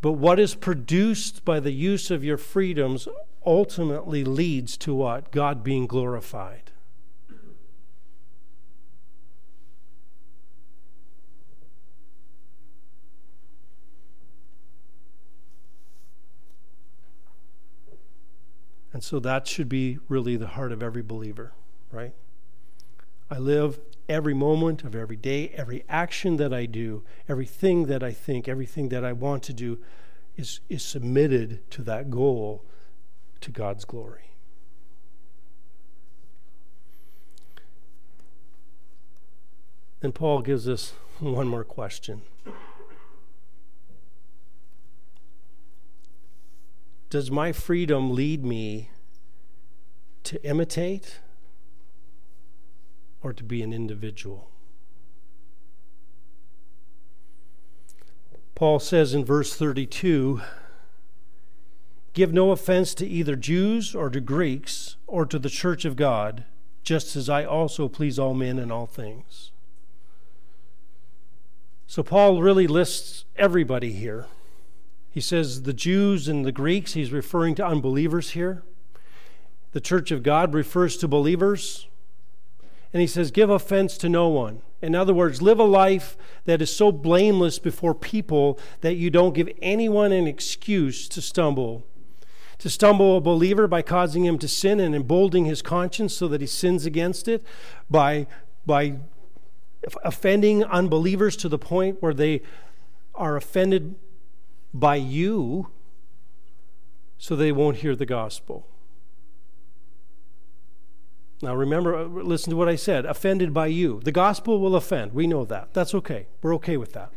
but 0.00 0.12
what 0.12 0.40
is 0.40 0.54
produced 0.54 1.44
by 1.44 1.60
the 1.60 1.72
use 1.72 2.10
of 2.10 2.24
your 2.24 2.38
freedoms 2.38 3.06
ultimately 3.44 4.24
leads 4.24 4.76
to 4.78 4.94
what? 4.94 5.30
God 5.30 5.62
being 5.62 5.86
glorified. 5.86 6.72
And 18.94 19.02
so 19.02 19.18
that 19.18 19.48
should 19.48 19.68
be 19.68 19.98
really 20.08 20.36
the 20.36 20.46
heart 20.46 20.70
of 20.70 20.80
every 20.80 21.02
believer, 21.02 21.52
right? 21.90 22.14
I 23.28 23.38
live 23.38 23.80
every 24.08 24.34
moment 24.34 24.84
of 24.84 24.94
every 24.94 25.16
day, 25.16 25.48
every 25.56 25.84
action 25.88 26.36
that 26.36 26.54
I 26.54 26.66
do, 26.66 27.02
everything 27.28 27.86
that 27.86 28.04
I 28.04 28.12
think, 28.12 28.48
everything 28.48 28.90
that 28.90 29.04
I 29.04 29.12
want 29.12 29.42
to 29.44 29.52
do 29.52 29.80
is, 30.36 30.60
is 30.68 30.84
submitted 30.84 31.68
to 31.72 31.82
that 31.82 32.08
goal 32.08 32.64
to 33.40 33.50
God's 33.50 33.84
glory. 33.84 34.30
Then 39.98 40.12
Paul 40.12 40.40
gives 40.40 40.68
us 40.68 40.92
one 41.18 41.48
more 41.48 41.64
question. 41.64 42.22
Does 47.14 47.30
my 47.30 47.52
freedom 47.52 48.12
lead 48.12 48.44
me 48.44 48.90
to 50.24 50.44
imitate 50.44 51.20
or 53.22 53.32
to 53.32 53.44
be 53.44 53.62
an 53.62 53.72
individual? 53.72 54.50
Paul 58.56 58.80
says 58.80 59.14
in 59.14 59.24
verse 59.24 59.54
32 59.54 60.42
Give 62.14 62.32
no 62.32 62.50
offense 62.50 62.94
to 62.94 63.06
either 63.06 63.36
Jews 63.36 63.94
or 63.94 64.10
to 64.10 64.20
Greeks 64.20 64.96
or 65.06 65.24
to 65.24 65.38
the 65.38 65.48
church 65.48 65.84
of 65.84 65.94
God, 65.94 66.42
just 66.82 67.14
as 67.14 67.28
I 67.28 67.44
also 67.44 67.86
please 67.86 68.18
all 68.18 68.34
men 68.34 68.58
in 68.58 68.72
all 68.72 68.86
things. 68.86 69.52
So 71.86 72.02
Paul 72.02 72.42
really 72.42 72.66
lists 72.66 73.24
everybody 73.36 73.92
here. 73.92 74.26
He 75.14 75.20
says 75.20 75.62
the 75.62 75.72
Jews 75.72 76.26
and 76.26 76.44
the 76.44 76.50
Greeks, 76.50 76.94
he's 76.94 77.12
referring 77.12 77.54
to 77.54 77.64
unbelievers 77.64 78.30
here. 78.30 78.64
The 79.70 79.80
church 79.80 80.10
of 80.10 80.24
God 80.24 80.52
refers 80.52 80.96
to 80.96 81.06
believers. 81.06 81.86
And 82.92 83.00
he 83.00 83.06
says, 83.06 83.30
Give 83.30 83.48
offense 83.48 83.96
to 83.98 84.08
no 84.08 84.26
one. 84.26 84.62
In 84.82 84.96
other 84.96 85.14
words, 85.14 85.40
live 85.40 85.60
a 85.60 85.64
life 85.64 86.16
that 86.46 86.60
is 86.60 86.74
so 86.74 86.90
blameless 86.90 87.60
before 87.60 87.94
people 87.94 88.58
that 88.80 88.96
you 88.96 89.08
don't 89.08 89.36
give 89.36 89.48
anyone 89.62 90.10
an 90.10 90.26
excuse 90.26 91.06
to 91.10 91.22
stumble. 91.22 91.86
To 92.58 92.68
stumble 92.68 93.16
a 93.16 93.20
believer 93.20 93.68
by 93.68 93.82
causing 93.82 94.24
him 94.24 94.36
to 94.40 94.48
sin 94.48 94.80
and 94.80 94.96
emboldening 94.96 95.44
his 95.44 95.62
conscience 95.62 96.12
so 96.12 96.26
that 96.26 96.40
he 96.40 96.46
sins 96.48 96.86
against 96.86 97.28
it, 97.28 97.46
by, 97.88 98.26
by 98.66 98.96
offending 100.02 100.64
unbelievers 100.64 101.36
to 101.36 101.48
the 101.48 101.58
point 101.58 102.02
where 102.02 102.14
they 102.14 102.42
are 103.14 103.36
offended 103.36 103.94
by 104.74 104.96
you 104.96 105.68
so 107.16 107.36
they 107.36 107.52
won't 107.52 107.78
hear 107.78 107.94
the 107.94 108.04
gospel. 108.04 108.66
Now, 111.40 111.54
remember, 111.54 111.94
uh, 111.94 112.04
listen 112.04 112.50
to 112.50 112.56
what 112.56 112.68
I 112.68 112.76
said 112.76 113.06
offended 113.06 113.54
by 113.54 113.68
you. 113.68 114.00
The 114.02 114.12
gospel 114.12 114.60
will 114.60 114.74
offend. 114.74 115.12
We 115.12 115.26
know 115.26 115.44
that. 115.44 115.72
That's 115.72 115.94
okay. 115.94 116.26
We're 116.42 116.54
okay 116.56 116.76
with 116.76 116.92
that. 116.94 117.10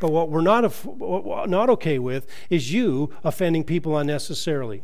But 0.00 0.10
what 0.10 0.28
we're 0.28 0.42
not, 0.42 0.70
what 0.84 1.24
we're 1.24 1.46
not 1.46 1.70
okay 1.70 1.98
with 1.98 2.26
is 2.50 2.72
you 2.72 3.12
offending 3.22 3.64
people 3.64 3.96
unnecessarily. 3.96 4.82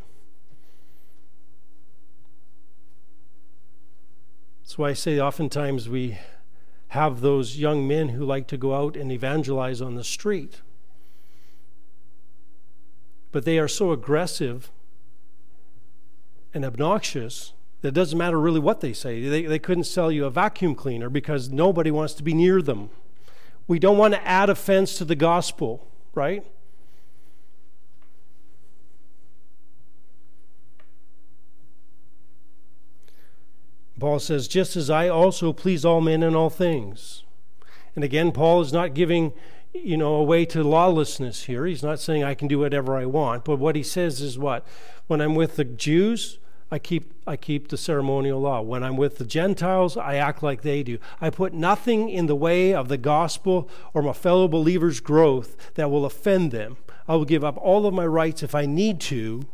That's 4.63 4.79
why 4.79 4.91
I 4.91 4.95
say 4.95 5.21
oftentimes 5.21 5.89
we 5.89 6.19
have 6.89 7.21
those 7.21 7.59
young 7.59 7.87
men 7.87 8.11
who 8.11 8.25
like 8.25 8.47
to 8.49 8.57
go 8.57 8.75
out 8.75 8.97
and 8.97 9.13
evangelize 9.13 9.81
on 9.83 9.95
the 9.95 10.05
street. 10.05 10.61
But 13.33 13.45
they 13.45 13.59
are 13.59 13.68
so 13.68 13.93
aggressive 13.93 14.70
and 16.53 16.64
obnoxious 16.64 17.53
that 17.81 17.89
it 17.89 17.95
doesn't 17.95 18.18
matter 18.18 18.41
really 18.41 18.61
what 18.61 18.81
they 18.81 18.93
say. 18.93 19.22
They, 19.26 19.43
they 19.43 19.59
couldn't 19.59 19.85
sell 19.85 20.11
you 20.11 20.24
a 20.24 20.31
vacuum 20.31 20.74
cleaner 20.74 21.09
because 21.09 21.49
nobody 21.49 21.91
wants 21.91 22.14
to 22.14 22.22
be 22.22 22.35
near 22.35 22.61
them. 22.61 22.91
We 23.66 23.78
don't 23.78 23.99
want 23.99 24.14
to 24.14 24.26
add 24.26 24.51
offense 24.51 24.99
to 24.99 25.05
the 25.05 25.14
gospel, 25.14 25.87
right? 26.14 26.45
Paul 33.99 34.18
says, 34.18 34.49
just 34.49 34.76
as 34.76 34.89
I 34.89 35.09
also 35.09 35.53
please 35.53 35.85
all 35.85 36.01
men 36.01 36.22
in 36.22 36.35
all 36.35 36.51
things. 36.51 37.22
And 37.95 38.03
again, 38.03 38.33
Paul 38.33 38.62
is 38.62 38.72
not 38.72 38.95
giving, 38.95 39.33
you 39.73 39.97
know, 39.97 40.14
a 40.14 40.23
way 40.23 40.45
to 40.47 40.62
lawlessness 40.62 41.45
here. 41.45 41.66
He's 41.66 41.83
not 41.83 42.01
saying 42.01 42.25
I 42.25 42.35
can 42.35 42.49
do 42.49 42.59
whatever 42.59 42.97
I 42.97 43.07
want. 43.07 43.45
But 43.45 43.59
what 43.59 43.77
he 43.77 43.83
says 43.83 44.21
is 44.21 44.39
what? 44.39 44.66
When 45.07 45.21
I'm 45.21 45.35
with 45.35 45.57
the 45.57 45.64
Jews, 45.64 46.39
I 46.71 46.79
keep, 46.79 47.12
I 47.27 47.37
keep 47.37 47.68
the 47.68 47.77
ceremonial 47.77 48.41
law. 48.41 48.61
When 48.61 48.83
I'm 48.83 48.97
with 48.97 49.18
the 49.18 49.25
Gentiles, 49.25 49.97
I 49.97 50.16
act 50.16 50.43
like 50.43 50.62
they 50.62 50.83
do. 50.83 50.99
I 51.21 51.31
put 51.31 51.53
nothing 51.53 52.09
in 52.09 52.27
the 52.27 52.37
way 52.37 52.75
of 52.75 52.89
the 52.89 52.99
gospel 52.99 53.68
or 53.95 54.03
my 54.03 54.12
fellow 54.12 54.49
believers' 54.49 55.01
growth 55.01 55.75
that 55.75 55.91
will 55.91 56.05
offend 56.05 56.51
them. 56.53 56.77
I 57.09 57.14
will 57.14 57.25
give 57.25 57.45
up 57.45 57.57
all 57.57 57.87
of 57.87 57.95
my 57.95 58.07
rights 58.07 58.43
if 58.43 58.55
I 58.55 58.66
need 58.66 59.01
to 59.03 59.47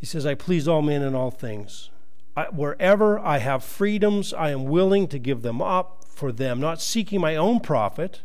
He 0.00 0.06
says, 0.06 0.24
I 0.24 0.34
please 0.34 0.66
all 0.66 0.80
men 0.80 1.02
in 1.02 1.14
all 1.14 1.30
things. 1.30 1.90
I, 2.36 2.44
wherever 2.44 3.18
I 3.18 3.38
have 3.38 3.64
freedoms, 3.64 4.32
I 4.32 4.50
am 4.50 4.64
willing 4.64 5.08
to 5.08 5.18
give 5.18 5.42
them 5.42 5.60
up 5.60 6.04
for 6.04 6.32
them, 6.32 6.60
not 6.60 6.80
seeking 6.80 7.20
my 7.20 7.36
own 7.36 7.60
profit, 7.60 8.22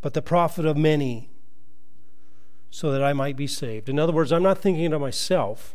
but 0.00 0.14
the 0.14 0.22
profit 0.22 0.66
of 0.66 0.76
many, 0.76 1.30
so 2.70 2.90
that 2.90 3.02
I 3.02 3.12
might 3.12 3.36
be 3.36 3.46
saved. 3.46 3.88
In 3.88 3.98
other 3.98 4.12
words, 4.12 4.32
I'm 4.32 4.42
not 4.42 4.58
thinking 4.58 4.92
of 4.92 5.00
myself. 5.00 5.74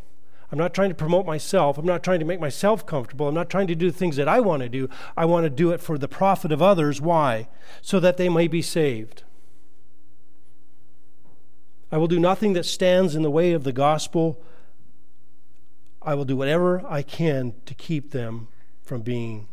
I'm 0.51 0.57
not 0.57 0.73
trying 0.73 0.89
to 0.89 0.95
promote 0.95 1.25
myself. 1.25 1.77
I'm 1.77 1.85
not 1.85 2.03
trying 2.03 2.19
to 2.19 2.25
make 2.25 2.39
myself 2.39 2.85
comfortable. 2.85 3.27
I'm 3.27 3.35
not 3.35 3.49
trying 3.49 3.67
to 3.67 3.75
do 3.75 3.91
things 3.91 4.15
that 4.15 4.27
I 4.27 4.39
want 4.39 4.63
to 4.63 4.69
do. 4.69 4.89
I 5.15 5.25
want 5.25 5.45
to 5.45 5.49
do 5.49 5.71
it 5.71 5.79
for 5.79 5.97
the 5.97 6.07
profit 6.07 6.51
of 6.51 6.61
others. 6.61 6.99
Why? 6.99 7.47
So 7.81 7.99
that 7.99 8.17
they 8.17 8.29
may 8.29 8.47
be 8.47 8.61
saved. 8.61 9.23
I 11.91 11.97
will 11.97 12.07
do 12.07 12.19
nothing 12.19 12.53
that 12.53 12.65
stands 12.65 13.15
in 13.15 13.21
the 13.21 13.31
way 13.31 13.51
of 13.51 13.63
the 13.63 13.71
gospel. 13.71 14.41
I 16.01 16.15
will 16.15 16.25
do 16.25 16.35
whatever 16.35 16.83
I 16.87 17.01
can 17.01 17.53
to 17.65 17.73
keep 17.73 18.11
them 18.11 18.47
from 18.81 19.01
being 19.01 19.47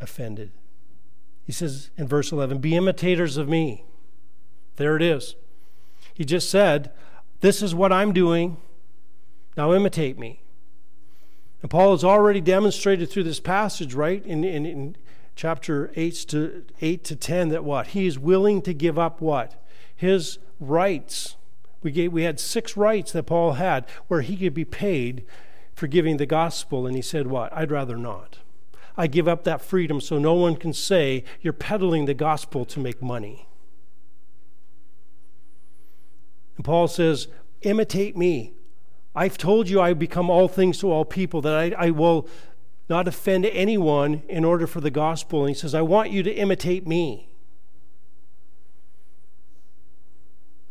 offended. 0.00 0.50
He 1.44 1.52
says 1.52 1.90
in 1.96 2.06
verse 2.06 2.32
11, 2.32 2.58
Be 2.58 2.76
imitators 2.76 3.36
of 3.36 3.48
me. 3.48 3.84
There 4.76 4.96
it 4.96 5.02
is. 5.02 5.34
He 6.14 6.24
just 6.24 6.50
said, 6.50 6.92
This 7.40 7.62
is 7.62 7.74
what 7.74 7.92
I'm 7.92 8.12
doing. 8.12 8.56
Now 9.56 9.72
imitate 9.72 10.18
me. 10.18 10.42
And 11.62 11.70
Paul 11.70 11.92
has 11.92 12.04
already 12.04 12.40
demonstrated 12.40 13.10
through 13.10 13.24
this 13.24 13.40
passage, 13.40 13.94
right, 13.94 14.24
in, 14.24 14.44
in, 14.44 14.64
in 14.64 14.96
chapter 15.36 15.92
8 15.94 16.14
to, 16.28 16.64
8 16.80 17.04
to 17.04 17.16
10, 17.16 17.48
that 17.50 17.64
what? 17.64 17.88
He 17.88 18.06
is 18.06 18.18
willing 18.18 18.62
to 18.62 18.72
give 18.72 18.98
up 18.98 19.20
what? 19.20 19.60
his 20.00 20.38
rights. 20.58 21.36
We, 21.82 21.90
gave, 21.90 22.12
we 22.12 22.24
had 22.24 22.38
six 22.38 22.76
rights 22.76 23.12
that 23.12 23.24
Paul 23.24 23.54
had 23.54 23.86
where 24.08 24.20
he 24.20 24.36
could 24.36 24.54
be 24.54 24.64
paid 24.64 25.24
for 25.74 25.86
giving 25.86 26.18
the 26.18 26.26
gospel, 26.26 26.86
and 26.86 26.94
he 26.94 27.02
said, 27.02 27.26
What? 27.26 27.52
I'd 27.56 27.70
rather 27.70 27.96
not. 27.96 28.38
I 28.96 29.06
give 29.06 29.26
up 29.26 29.44
that 29.44 29.62
freedom 29.62 30.00
so 30.00 30.18
no 30.18 30.34
one 30.34 30.56
can 30.56 30.74
say 30.74 31.24
you're 31.40 31.54
peddling 31.54 32.04
the 32.04 32.14
gospel 32.14 32.66
to 32.66 32.80
make 32.80 33.00
money. 33.00 33.46
And 36.56 36.64
Paul 36.64 36.86
says, 36.86 37.28
Imitate 37.62 38.16
me. 38.16 38.52
I've 39.14 39.38
told 39.38 39.68
you 39.68 39.80
I 39.80 39.94
become 39.94 40.28
all 40.28 40.48
things 40.48 40.78
to 40.80 40.90
all 40.90 41.06
people, 41.06 41.40
that 41.42 41.54
I, 41.54 41.86
I 41.86 41.90
will 41.90 42.28
not 42.90 43.08
offend 43.08 43.46
anyone 43.46 44.22
in 44.28 44.44
order 44.44 44.66
for 44.66 44.80
the 44.82 44.90
gospel. 44.90 45.40
And 45.40 45.54
he 45.54 45.58
says, 45.58 45.74
I 45.74 45.80
want 45.80 46.10
you 46.10 46.22
to 46.22 46.32
imitate 46.32 46.86
me. 46.86 47.29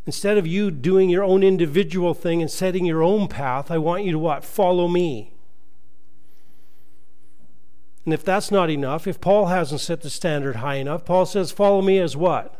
Instead 0.06 0.38
of 0.38 0.46
you 0.46 0.70
doing 0.70 1.10
your 1.10 1.22
own 1.22 1.42
individual 1.42 2.14
thing 2.14 2.40
and 2.40 2.50
setting 2.50 2.84
your 2.84 3.02
own 3.02 3.28
path, 3.28 3.70
I 3.70 3.78
want 3.78 4.04
you 4.04 4.12
to 4.12 4.18
what? 4.18 4.44
Follow 4.44 4.88
me. 4.88 5.32
And 8.04 8.14
if 8.14 8.24
that's 8.24 8.50
not 8.50 8.70
enough, 8.70 9.06
if 9.06 9.20
Paul 9.20 9.46
hasn't 9.46 9.82
set 9.82 10.00
the 10.00 10.10
standard 10.10 10.56
high 10.56 10.76
enough, 10.76 11.04
Paul 11.04 11.26
says, 11.26 11.52
Follow 11.52 11.82
me 11.82 11.98
as 11.98 12.16
what? 12.16 12.56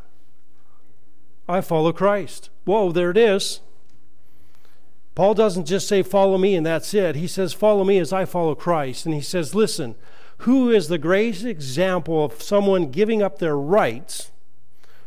I 1.48 1.60
follow 1.60 1.92
Christ. 1.92 2.50
Whoa, 2.64 2.92
there 2.92 3.10
it 3.10 3.16
is. 3.16 3.60
Paul 5.14 5.34
doesn't 5.34 5.64
just 5.64 5.88
say, 5.88 6.02
Follow 6.02 6.38
me, 6.38 6.54
and 6.54 6.64
that's 6.64 6.92
it. 6.94 7.16
He 7.16 7.26
says, 7.26 7.52
Follow 7.52 7.84
me 7.84 7.98
as 7.98 8.12
I 8.12 8.26
follow 8.26 8.54
Christ. 8.54 9.06
And 9.06 9.14
he 9.14 9.22
says, 9.22 9.54
Listen, 9.54 9.96
who 10.38 10.70
is 10.70 10.88
the 10.88 10.98
greatest 10.98 11.44
example 11.44 12.24
of 12.24 12.42
someone 12.42 12.90
giving 12.90 13.22
up 13.22 13.38
their 13.38 13.56
rights 13.56 14.30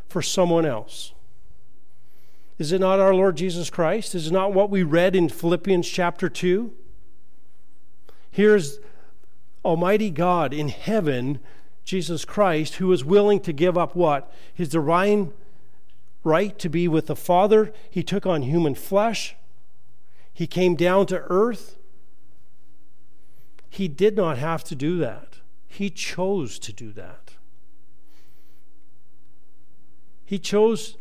for 0.09 0.21
someone 0.21 0.65
else? 0.65 1.12
Is 2.63 2.71
it 2.71 2.79
not 2.79 3.01
our 3.01 3.13
Lord 3.13 3.35
Jesus 3.35 3.69
Christ? 3.69 4.15
Is 4.15 4.27
it 4.27 4.31
not 4.31 4.53
what 4.53 4.69
we 4.69 4.83
read 4.83 5.17
in 5.17 5.27
Philippians 5.27 5.85
chapter 5.85 6.29
2? 6.29 6.71
Here's 8.31 8.79
Almighty 9.65 10.09
God 10.09 10.53
in 10.53 10.69
heaven, 10.69 11.39
Jesus 11.83 12.23
Christ, 12.23 12.75
who 12.75 12.87
was 12.87 13.03
willing 13.03 13.41
to 13.41 13.51
give 13.51 13.77
up 13.77 13.97
what? 13.97 14.31
His 14.53 14.69
divine 14.69 15.33
right 16.23 16.57
to 16.57 16.69
be 16.69 16.87
with 16.87 17.07
the 17.07 17.17
Father. 17.17 17.73
He 17.89 18.01
took 18.01 18.25
on 18.25 18.43
human 18.43 18.75
flesh. 18.75 19.35
He 20.31 20.47
came 20.47 20.75
down 20.77 21.05
to 21.07 21.21
earth. 21.27 21.75
He 23.69 23.89
did 23.89 24.15
not 24.15 24.37
have 24.37 24.63
to 24.63 24.73
do 24.73 24.97
that. 24.99 25.39
He 25.67 25.89
chose 25.89 26.59
to 26.59 26.71
do 26.71 26.93
that. 26.93 27.33
He 30.23 30.39
chose 30.39 30.95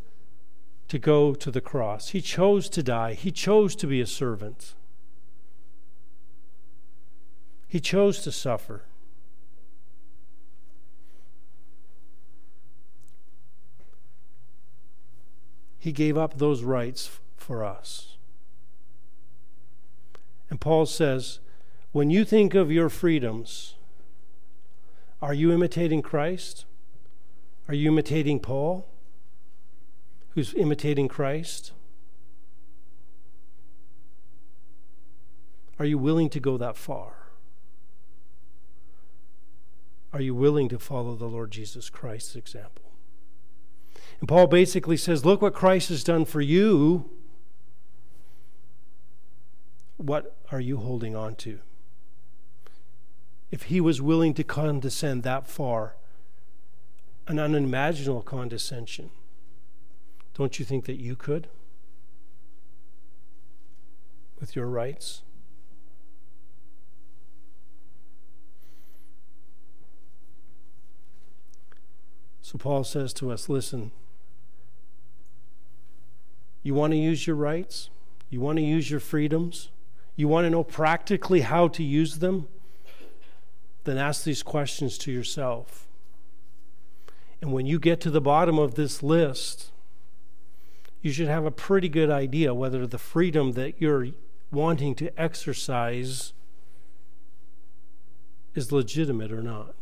to 0.93 0.99
go 0.99 1.33
to 1.33 1.51
the 1.51 1.63
cross. 1.63 2.11
He 2.11 2.21
chose 2.21 2.69
to 2.69 2.83
die. 2.83 3.15
He 3.15 3.33
chose 3.33 3.75
to 3.77 3.87
be 3.87 4.03
a 4.03 4.07
servant. 4.07 4.75
He 7.67 7.81
chose 7.81 8.21
to 8.25 8.31
suffer. 8.31 8.83
He 15.79 15.93
gave 15.93 16.19
up 16.19 16.37
those 16.37 16.63
rights 16.63 17.19
for 17.39 17.65
us. 17.65 18.19
And 20.51 20.61
Paul 20.61 20.85
says, 20.85 21.39
when 21.93 22.11
you 22.11 22.23
think 22.23 22.55
of 22.55 22.71
your 22.71 22.91
freedoms, 22.91 23.77
are 25.23 25.33
you 25.33 25.53
imitating 25.53 26.03
Christ? 26.03 26.67
Are 27.67 27.73
you 27.75 27.89
imitating 27.89 28.41
Paul? 28.41 28.92
Who's 30.35 30.55
imitating 30.55 31.09
Christ? 31.09 31.73
Are 35.79 35.85
you 35.85 35.99
willing 35.99 36.31
to 36.31 36.41
go 36.41 36.57
that 36.59 36.77
far? 36.77 37.15
Are 40.13 40.21
you 40.21 40.35
willing 40.35 40.69
to 40.69 40.79
follow 40.79 41.17
the 41.17 41.27
Lord 41.27 41.51
Jesus 41.51 41.89
Christ's 41.89 42.37
example? 42.37 42.93
And 44.21 44.29
Paul 44.29 44.47
basically 44.47 44.97
says, 44.97 45.25
Look 45.25 45.43
what 45.43 45.55
Christ 45.55 45.89
has 45.89 46.05
done 46.05 46.25
for 46.25 46.41
you. 46.41 47.11
What 49.97 50.37
are 50.51 50.61
you 50.61 50.79
holding 50.79 51.17
on 51.17 51.35
to? 51.37 51.61
If 53.51 53.65
he 53.65 53.81
was 53.81 54.01
willing 54.01 54.35
to 54.35 54.45
condescend 54.45 55.23
that 55.23 55.47
far, 55.47 55.97
an 57.27 57.39
unimaginable 57.39 58.23
condescension, 58.23 59.11
don't 60.35 60.59
you 60.59 60.65
think 60.65 60.87
that 60.87 60.99
you 61.01 61.17
could? 61.17 61.49
With 64.41 64.57
your 64.57 64.67
rights? 64.67 65.23
So 72.41 72.59
Paul 72.59 72.85
says 72.85 73.13
to 73.15 73.31
us 73.31 73.49
listen, 73.49 73.93
you 76.63 76.75
want 76.75 76.93
to 76.93 76.99
use 76.99 77.27
your 77.27 77.37
rights? 77.37 77.89
You 78.31 78.41
want 78.41 78.59
to 78.59 78.63
use 78.63 78.91
your 78.91 79.01
freedoms? 79.01 79.71
You 80.17 80.29
want 80.29 80.45
to 80.45 80.51
know 80.51 80.63
practically 80.63 81.41
how 81.41 81.69
to 81.69 81.83
use 81.83 82.19
them? 82.19 82.49
Then 83.85 83.99
ask 83.99 84.25
these 84.25 84.43
questions 84.43 84.99
to 84.99 85.13
yourself. 85.13 85.89
And 87.41 87.53
when 87.53 87.67
you 87.67 87.79
get 87.79 88.01
to 88.03 88.11
the 88.11 88.21
bottom 88.21 88.59
of 88.59 88.75
this 88.75 89.03
list, 89.03 89.73
you 91.03 91.13
should 91.13 91.29
have 91.29 91.45
a 91.45 91.51
pretty 91.51 91.89
good 91.89 92.11
idea 92.11 92.55
whether 92.55 92.87
the 92.87 92.99
freedom 92.99 93.53
that 93.53 93.81
you're 93.81 94.09
wanting 94.53 94.95
to 94.95 95.21
exercise 95.21 96.33
is 98.55 98.71
legitimate 98.71 99.33
or 99.33 99.43
not. 99.43 99.75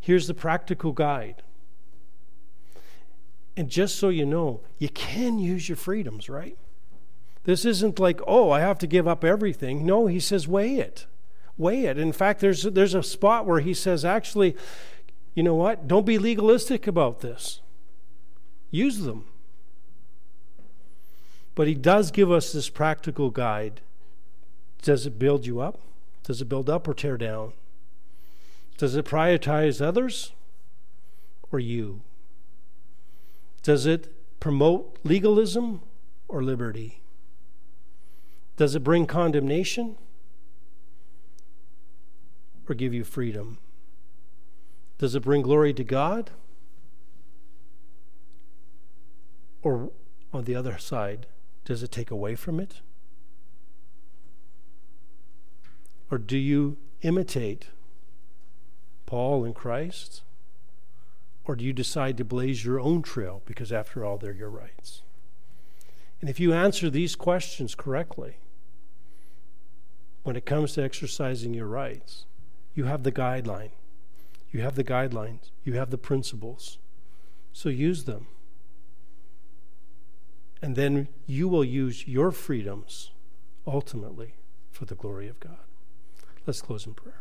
Here's 0.00 0.26
the 0.26 0.34
practical 0.34 0.92
guide. 0.92 1.42
And 3.56 3.68
just 3.68 3.96
so 3.96 4.10
you 4.10 4.26
know, 4.26 4.60
you 4.78 4.88
can 4.88 5.38
use 5.38 5.68
your 5.68 5.76
freedoms, 5.76 6.28
right? 6.28 6.56
This 7.44 7.64
isn't 7.64 7.98
like, 7.98 8.20
oh, 8.26 8.50
I 8.50 8.60
have 8.60 8.78
to 8.78 8.86
give 8.86 9.08
up 9.08 9.24
everything. 9.24 9.86
No, 9.86 10.06
he 10.06 10.20
says, 10.20 10.46
weigh 10.46 10.76
it. 10.76 11.06
Weigh 11.56 11.86
it. 11.86 11.98
In 11.98 12.12
fact, 12.12 12.40
there's, 12.40 12.62
there's 12.62 12.94
a 12.94 13.02
spot 13.02 13.46
where 13.46 13.60
he 13.60 13.74
says, 13.74 14.04
actually, 14.04 14.54
you 15.34 15.42
know 15.42 15.54
what? 15.54 15.88
Don't 15.88 16.06
be 16.06 16.18
legalistic 16.18 16.86
about 16.86 17.20
this. 17.20 17.60
Use 18.70 19.00
them. 19.00 19.24
But 21.58 21.66
he 21.66 21.74
does 21.74 22.12
give 22.12 22.30
us 22.30 22.52
this 22.52 22.70
practical 22.70 23.30
guide. 23.30 23.80
Does 24.80 25.06
it 25.06 25.18
build 25.18 25.44
you 25.44 25.58
up? 25.58 25.80
Does 26.22 26.40
it 26.40 26.48
build 26.48 26.70
up 26.70 26.86
or 26.86 26.94
tear 26.94 27.16
down? 27.16 27.52
Does 28.76 28.94
it 28.94 29.04
prioritize 29.04 29.84
others 29.84 30.30
or 31.50 31.58
you? 31.58 32.02
Does 33.64 33.86
it 33.86 34.38
promote 34.38 35.00
legalism 35.02 35.80
or 36.28 36.44
liberty? 36.44 37.00
Does 38.56 38.76
it 38.76 38.84
bring 38.84 39.04
condemnation 39.04 39.96
or 42.68 42.76
give 42.76 42.94
you 42.94 43.02
freedom? 43.02 43.58
Does 44.98 45.16
it 45.16 45.24
bring 45.24 45.42
glory 45.42 45.74
to 45.74 45.82
God? 45.82 46.30
Or 49.62 49.90
on 50.32 50.44
the 50.44 50.54
other 50.54 50.78
side, 50.78 51.26
does 51.68 51.82
it 51.82 51.92
take 51.92 52.10
away 52.10 52.34
from 52.34 52.58
it? 52.58 52.80
Or 56.10 56.16
do 56.16 56.38
you 56.38 56.78
imitate 57.02 57.66
Paul 59.04 59.44
and 59.44 59.54
Christ? 59.54 60.22
Or 61.44 61.54
do 61.54 61.66
you 61.66 61.74
decide 61.74 62.16
to 62.16 62.24
blaze 62.24 62.64
your 62.64 62.80
own 62.80 63.02
trail 63.02 63.42
because, 63.44 63.70
after 63.70 64.02
all, 64.02 64.16
they're 64.16 64.32
your 64.32 64.48
rights? 64.48 65.02
And 66.22 66.30
if 66.30 66.40
you 66.40 66.54
answer 66.54 66.88
these 66.88 67.14
questions 67.14 67.74
correctly, 67.74 68.38
when 70.22 70.36
it 70.36 70.46
comes 70.46 70.72
to 70.72 70.82
exercising 70.82 71.52
your 71.52 71.66
rights, 71.66 72.24
you 72.74 72.84
have 72.84 73.02
the 73.02 73.12
guideline. 73.12 73.72
You 74.50 74.62
have 74.62 74.74
the 74.74 74.84
guidelines. 74.84 75.50
You 75.64 75.74
have 75.74 75.90
the 75.90 75.98
principles. 75.98 76.78
So 77.52 77.68
use 77.68 78.04
them. 78.04 78.26
And 80.60 80.76
then 80.76 81.08
you 81.26 81.48
will 81.48 81.64
use 81.64 82.06
your 82.06 82.32
freedoms 82.32 83.12
ultimately 83.66 84.34
for 84.70 84.84
the 84.84 84.94
glory 84.94 85.28
of 85.28 85.38
God. 85.40 85.58
Let's 86.46 86.62
close 86.62 86.86
in 86.86 86.94
prayer. 86.94 87.20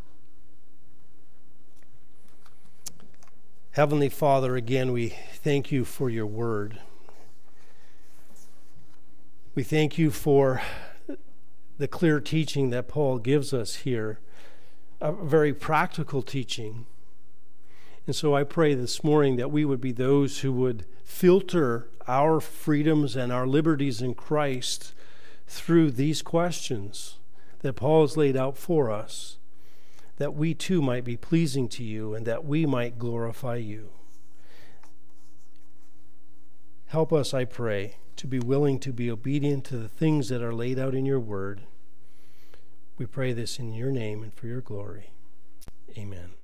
Heavenly 3.72 4.10
Father, 4.10 4.56
again, 4.56 4.92
we 4.92 5.10
thank 5.36 5.72
you 5.72 5.86
for 5.86 6.10
your 6.10 6.26
word. 6.26 6.80
We 9.54 9.64
thank 9.64 9.98
you 9.98 10.10
for 10.10 10.62
the 11.78 11.88
clear 11.88 12.20
teaching 12.20 12.72
that 12.72 12.88
Paul 12.88 13.20
gives 13.20 13.54
us 13.54 13.76
here, 13.76 14.20
a 15.00 15.12
very 15.12 15.54
practical 15.54 16.24
teaching. 16.24 16.88
And 18.08 18.16
so 18.16 18.36
I 18.36 18.44
pray 18.44 18.74
this 18.74 19.04
morning 19.04 19.36
that 19.36 19.52
we 19.52 19.64
would 19.64 19.82
be 19.82 19.92
those 19.92 20.40
who 20.40 20.52
would 20.54 20.86
filter 21.04 21.88
our 22.08 22.40
freedoms 22.40 23.16
and 23.16 23.32
our 23.32 23.48
liberties 23.48 24.02
in 24.02 24.14
Christ 24.14 24.94
through 25.48 25.92
these 25.92 26.22
questions 26.22 27.18
that 27.60 27.74
Paul 27.74 28.02
has 28.02 28.18
laid 28.18 28.38
out 28.38 28.58
for 28.58 28.92
us, 28.92 29.38
that 30.18 30.34
we 30.34 30.54
too 30.54 30.82
might 30.82 31.04
be 31.04 31.18
pleasing 31.18 31.68
to 31.70 31.84
you 31.84 32.14
and 32.14 32.26
that 32.26 32.46
we 32.46 32.66
might 32.66 33.00
glorify 33.00 33.56
you. 33.56 33.90
Help 36.88 37.12
us, 37.12 37.34
I 37.34 37.44
pray, 37.44 37.98
to 38.16 38.28
be 38.28 38.40
willing 38.40 38.80
to 38.80 38.94
be 38.94 39.12
obedient 39.12 39.66
to 39.66 39.78
the 39.78 39.90
things 39.90 40.30
that 40.30 40.42
are 40.42 40.54
laid 40.54 40.80
out 40.80 40.96
in 40.96 41.06
your 41.06 41.20
word. 41.20 41.62
We 42.98 43.06
pray 43.06 43.34
this 43.34 43.60
in 43.60 43.74
your 43.74 43.92
name 43.92 44.24
and 44.24 44.34
for 44.34 44.48
your 44.48 44.62
glory. 44.62 45.12
Amen. 45.98 46.37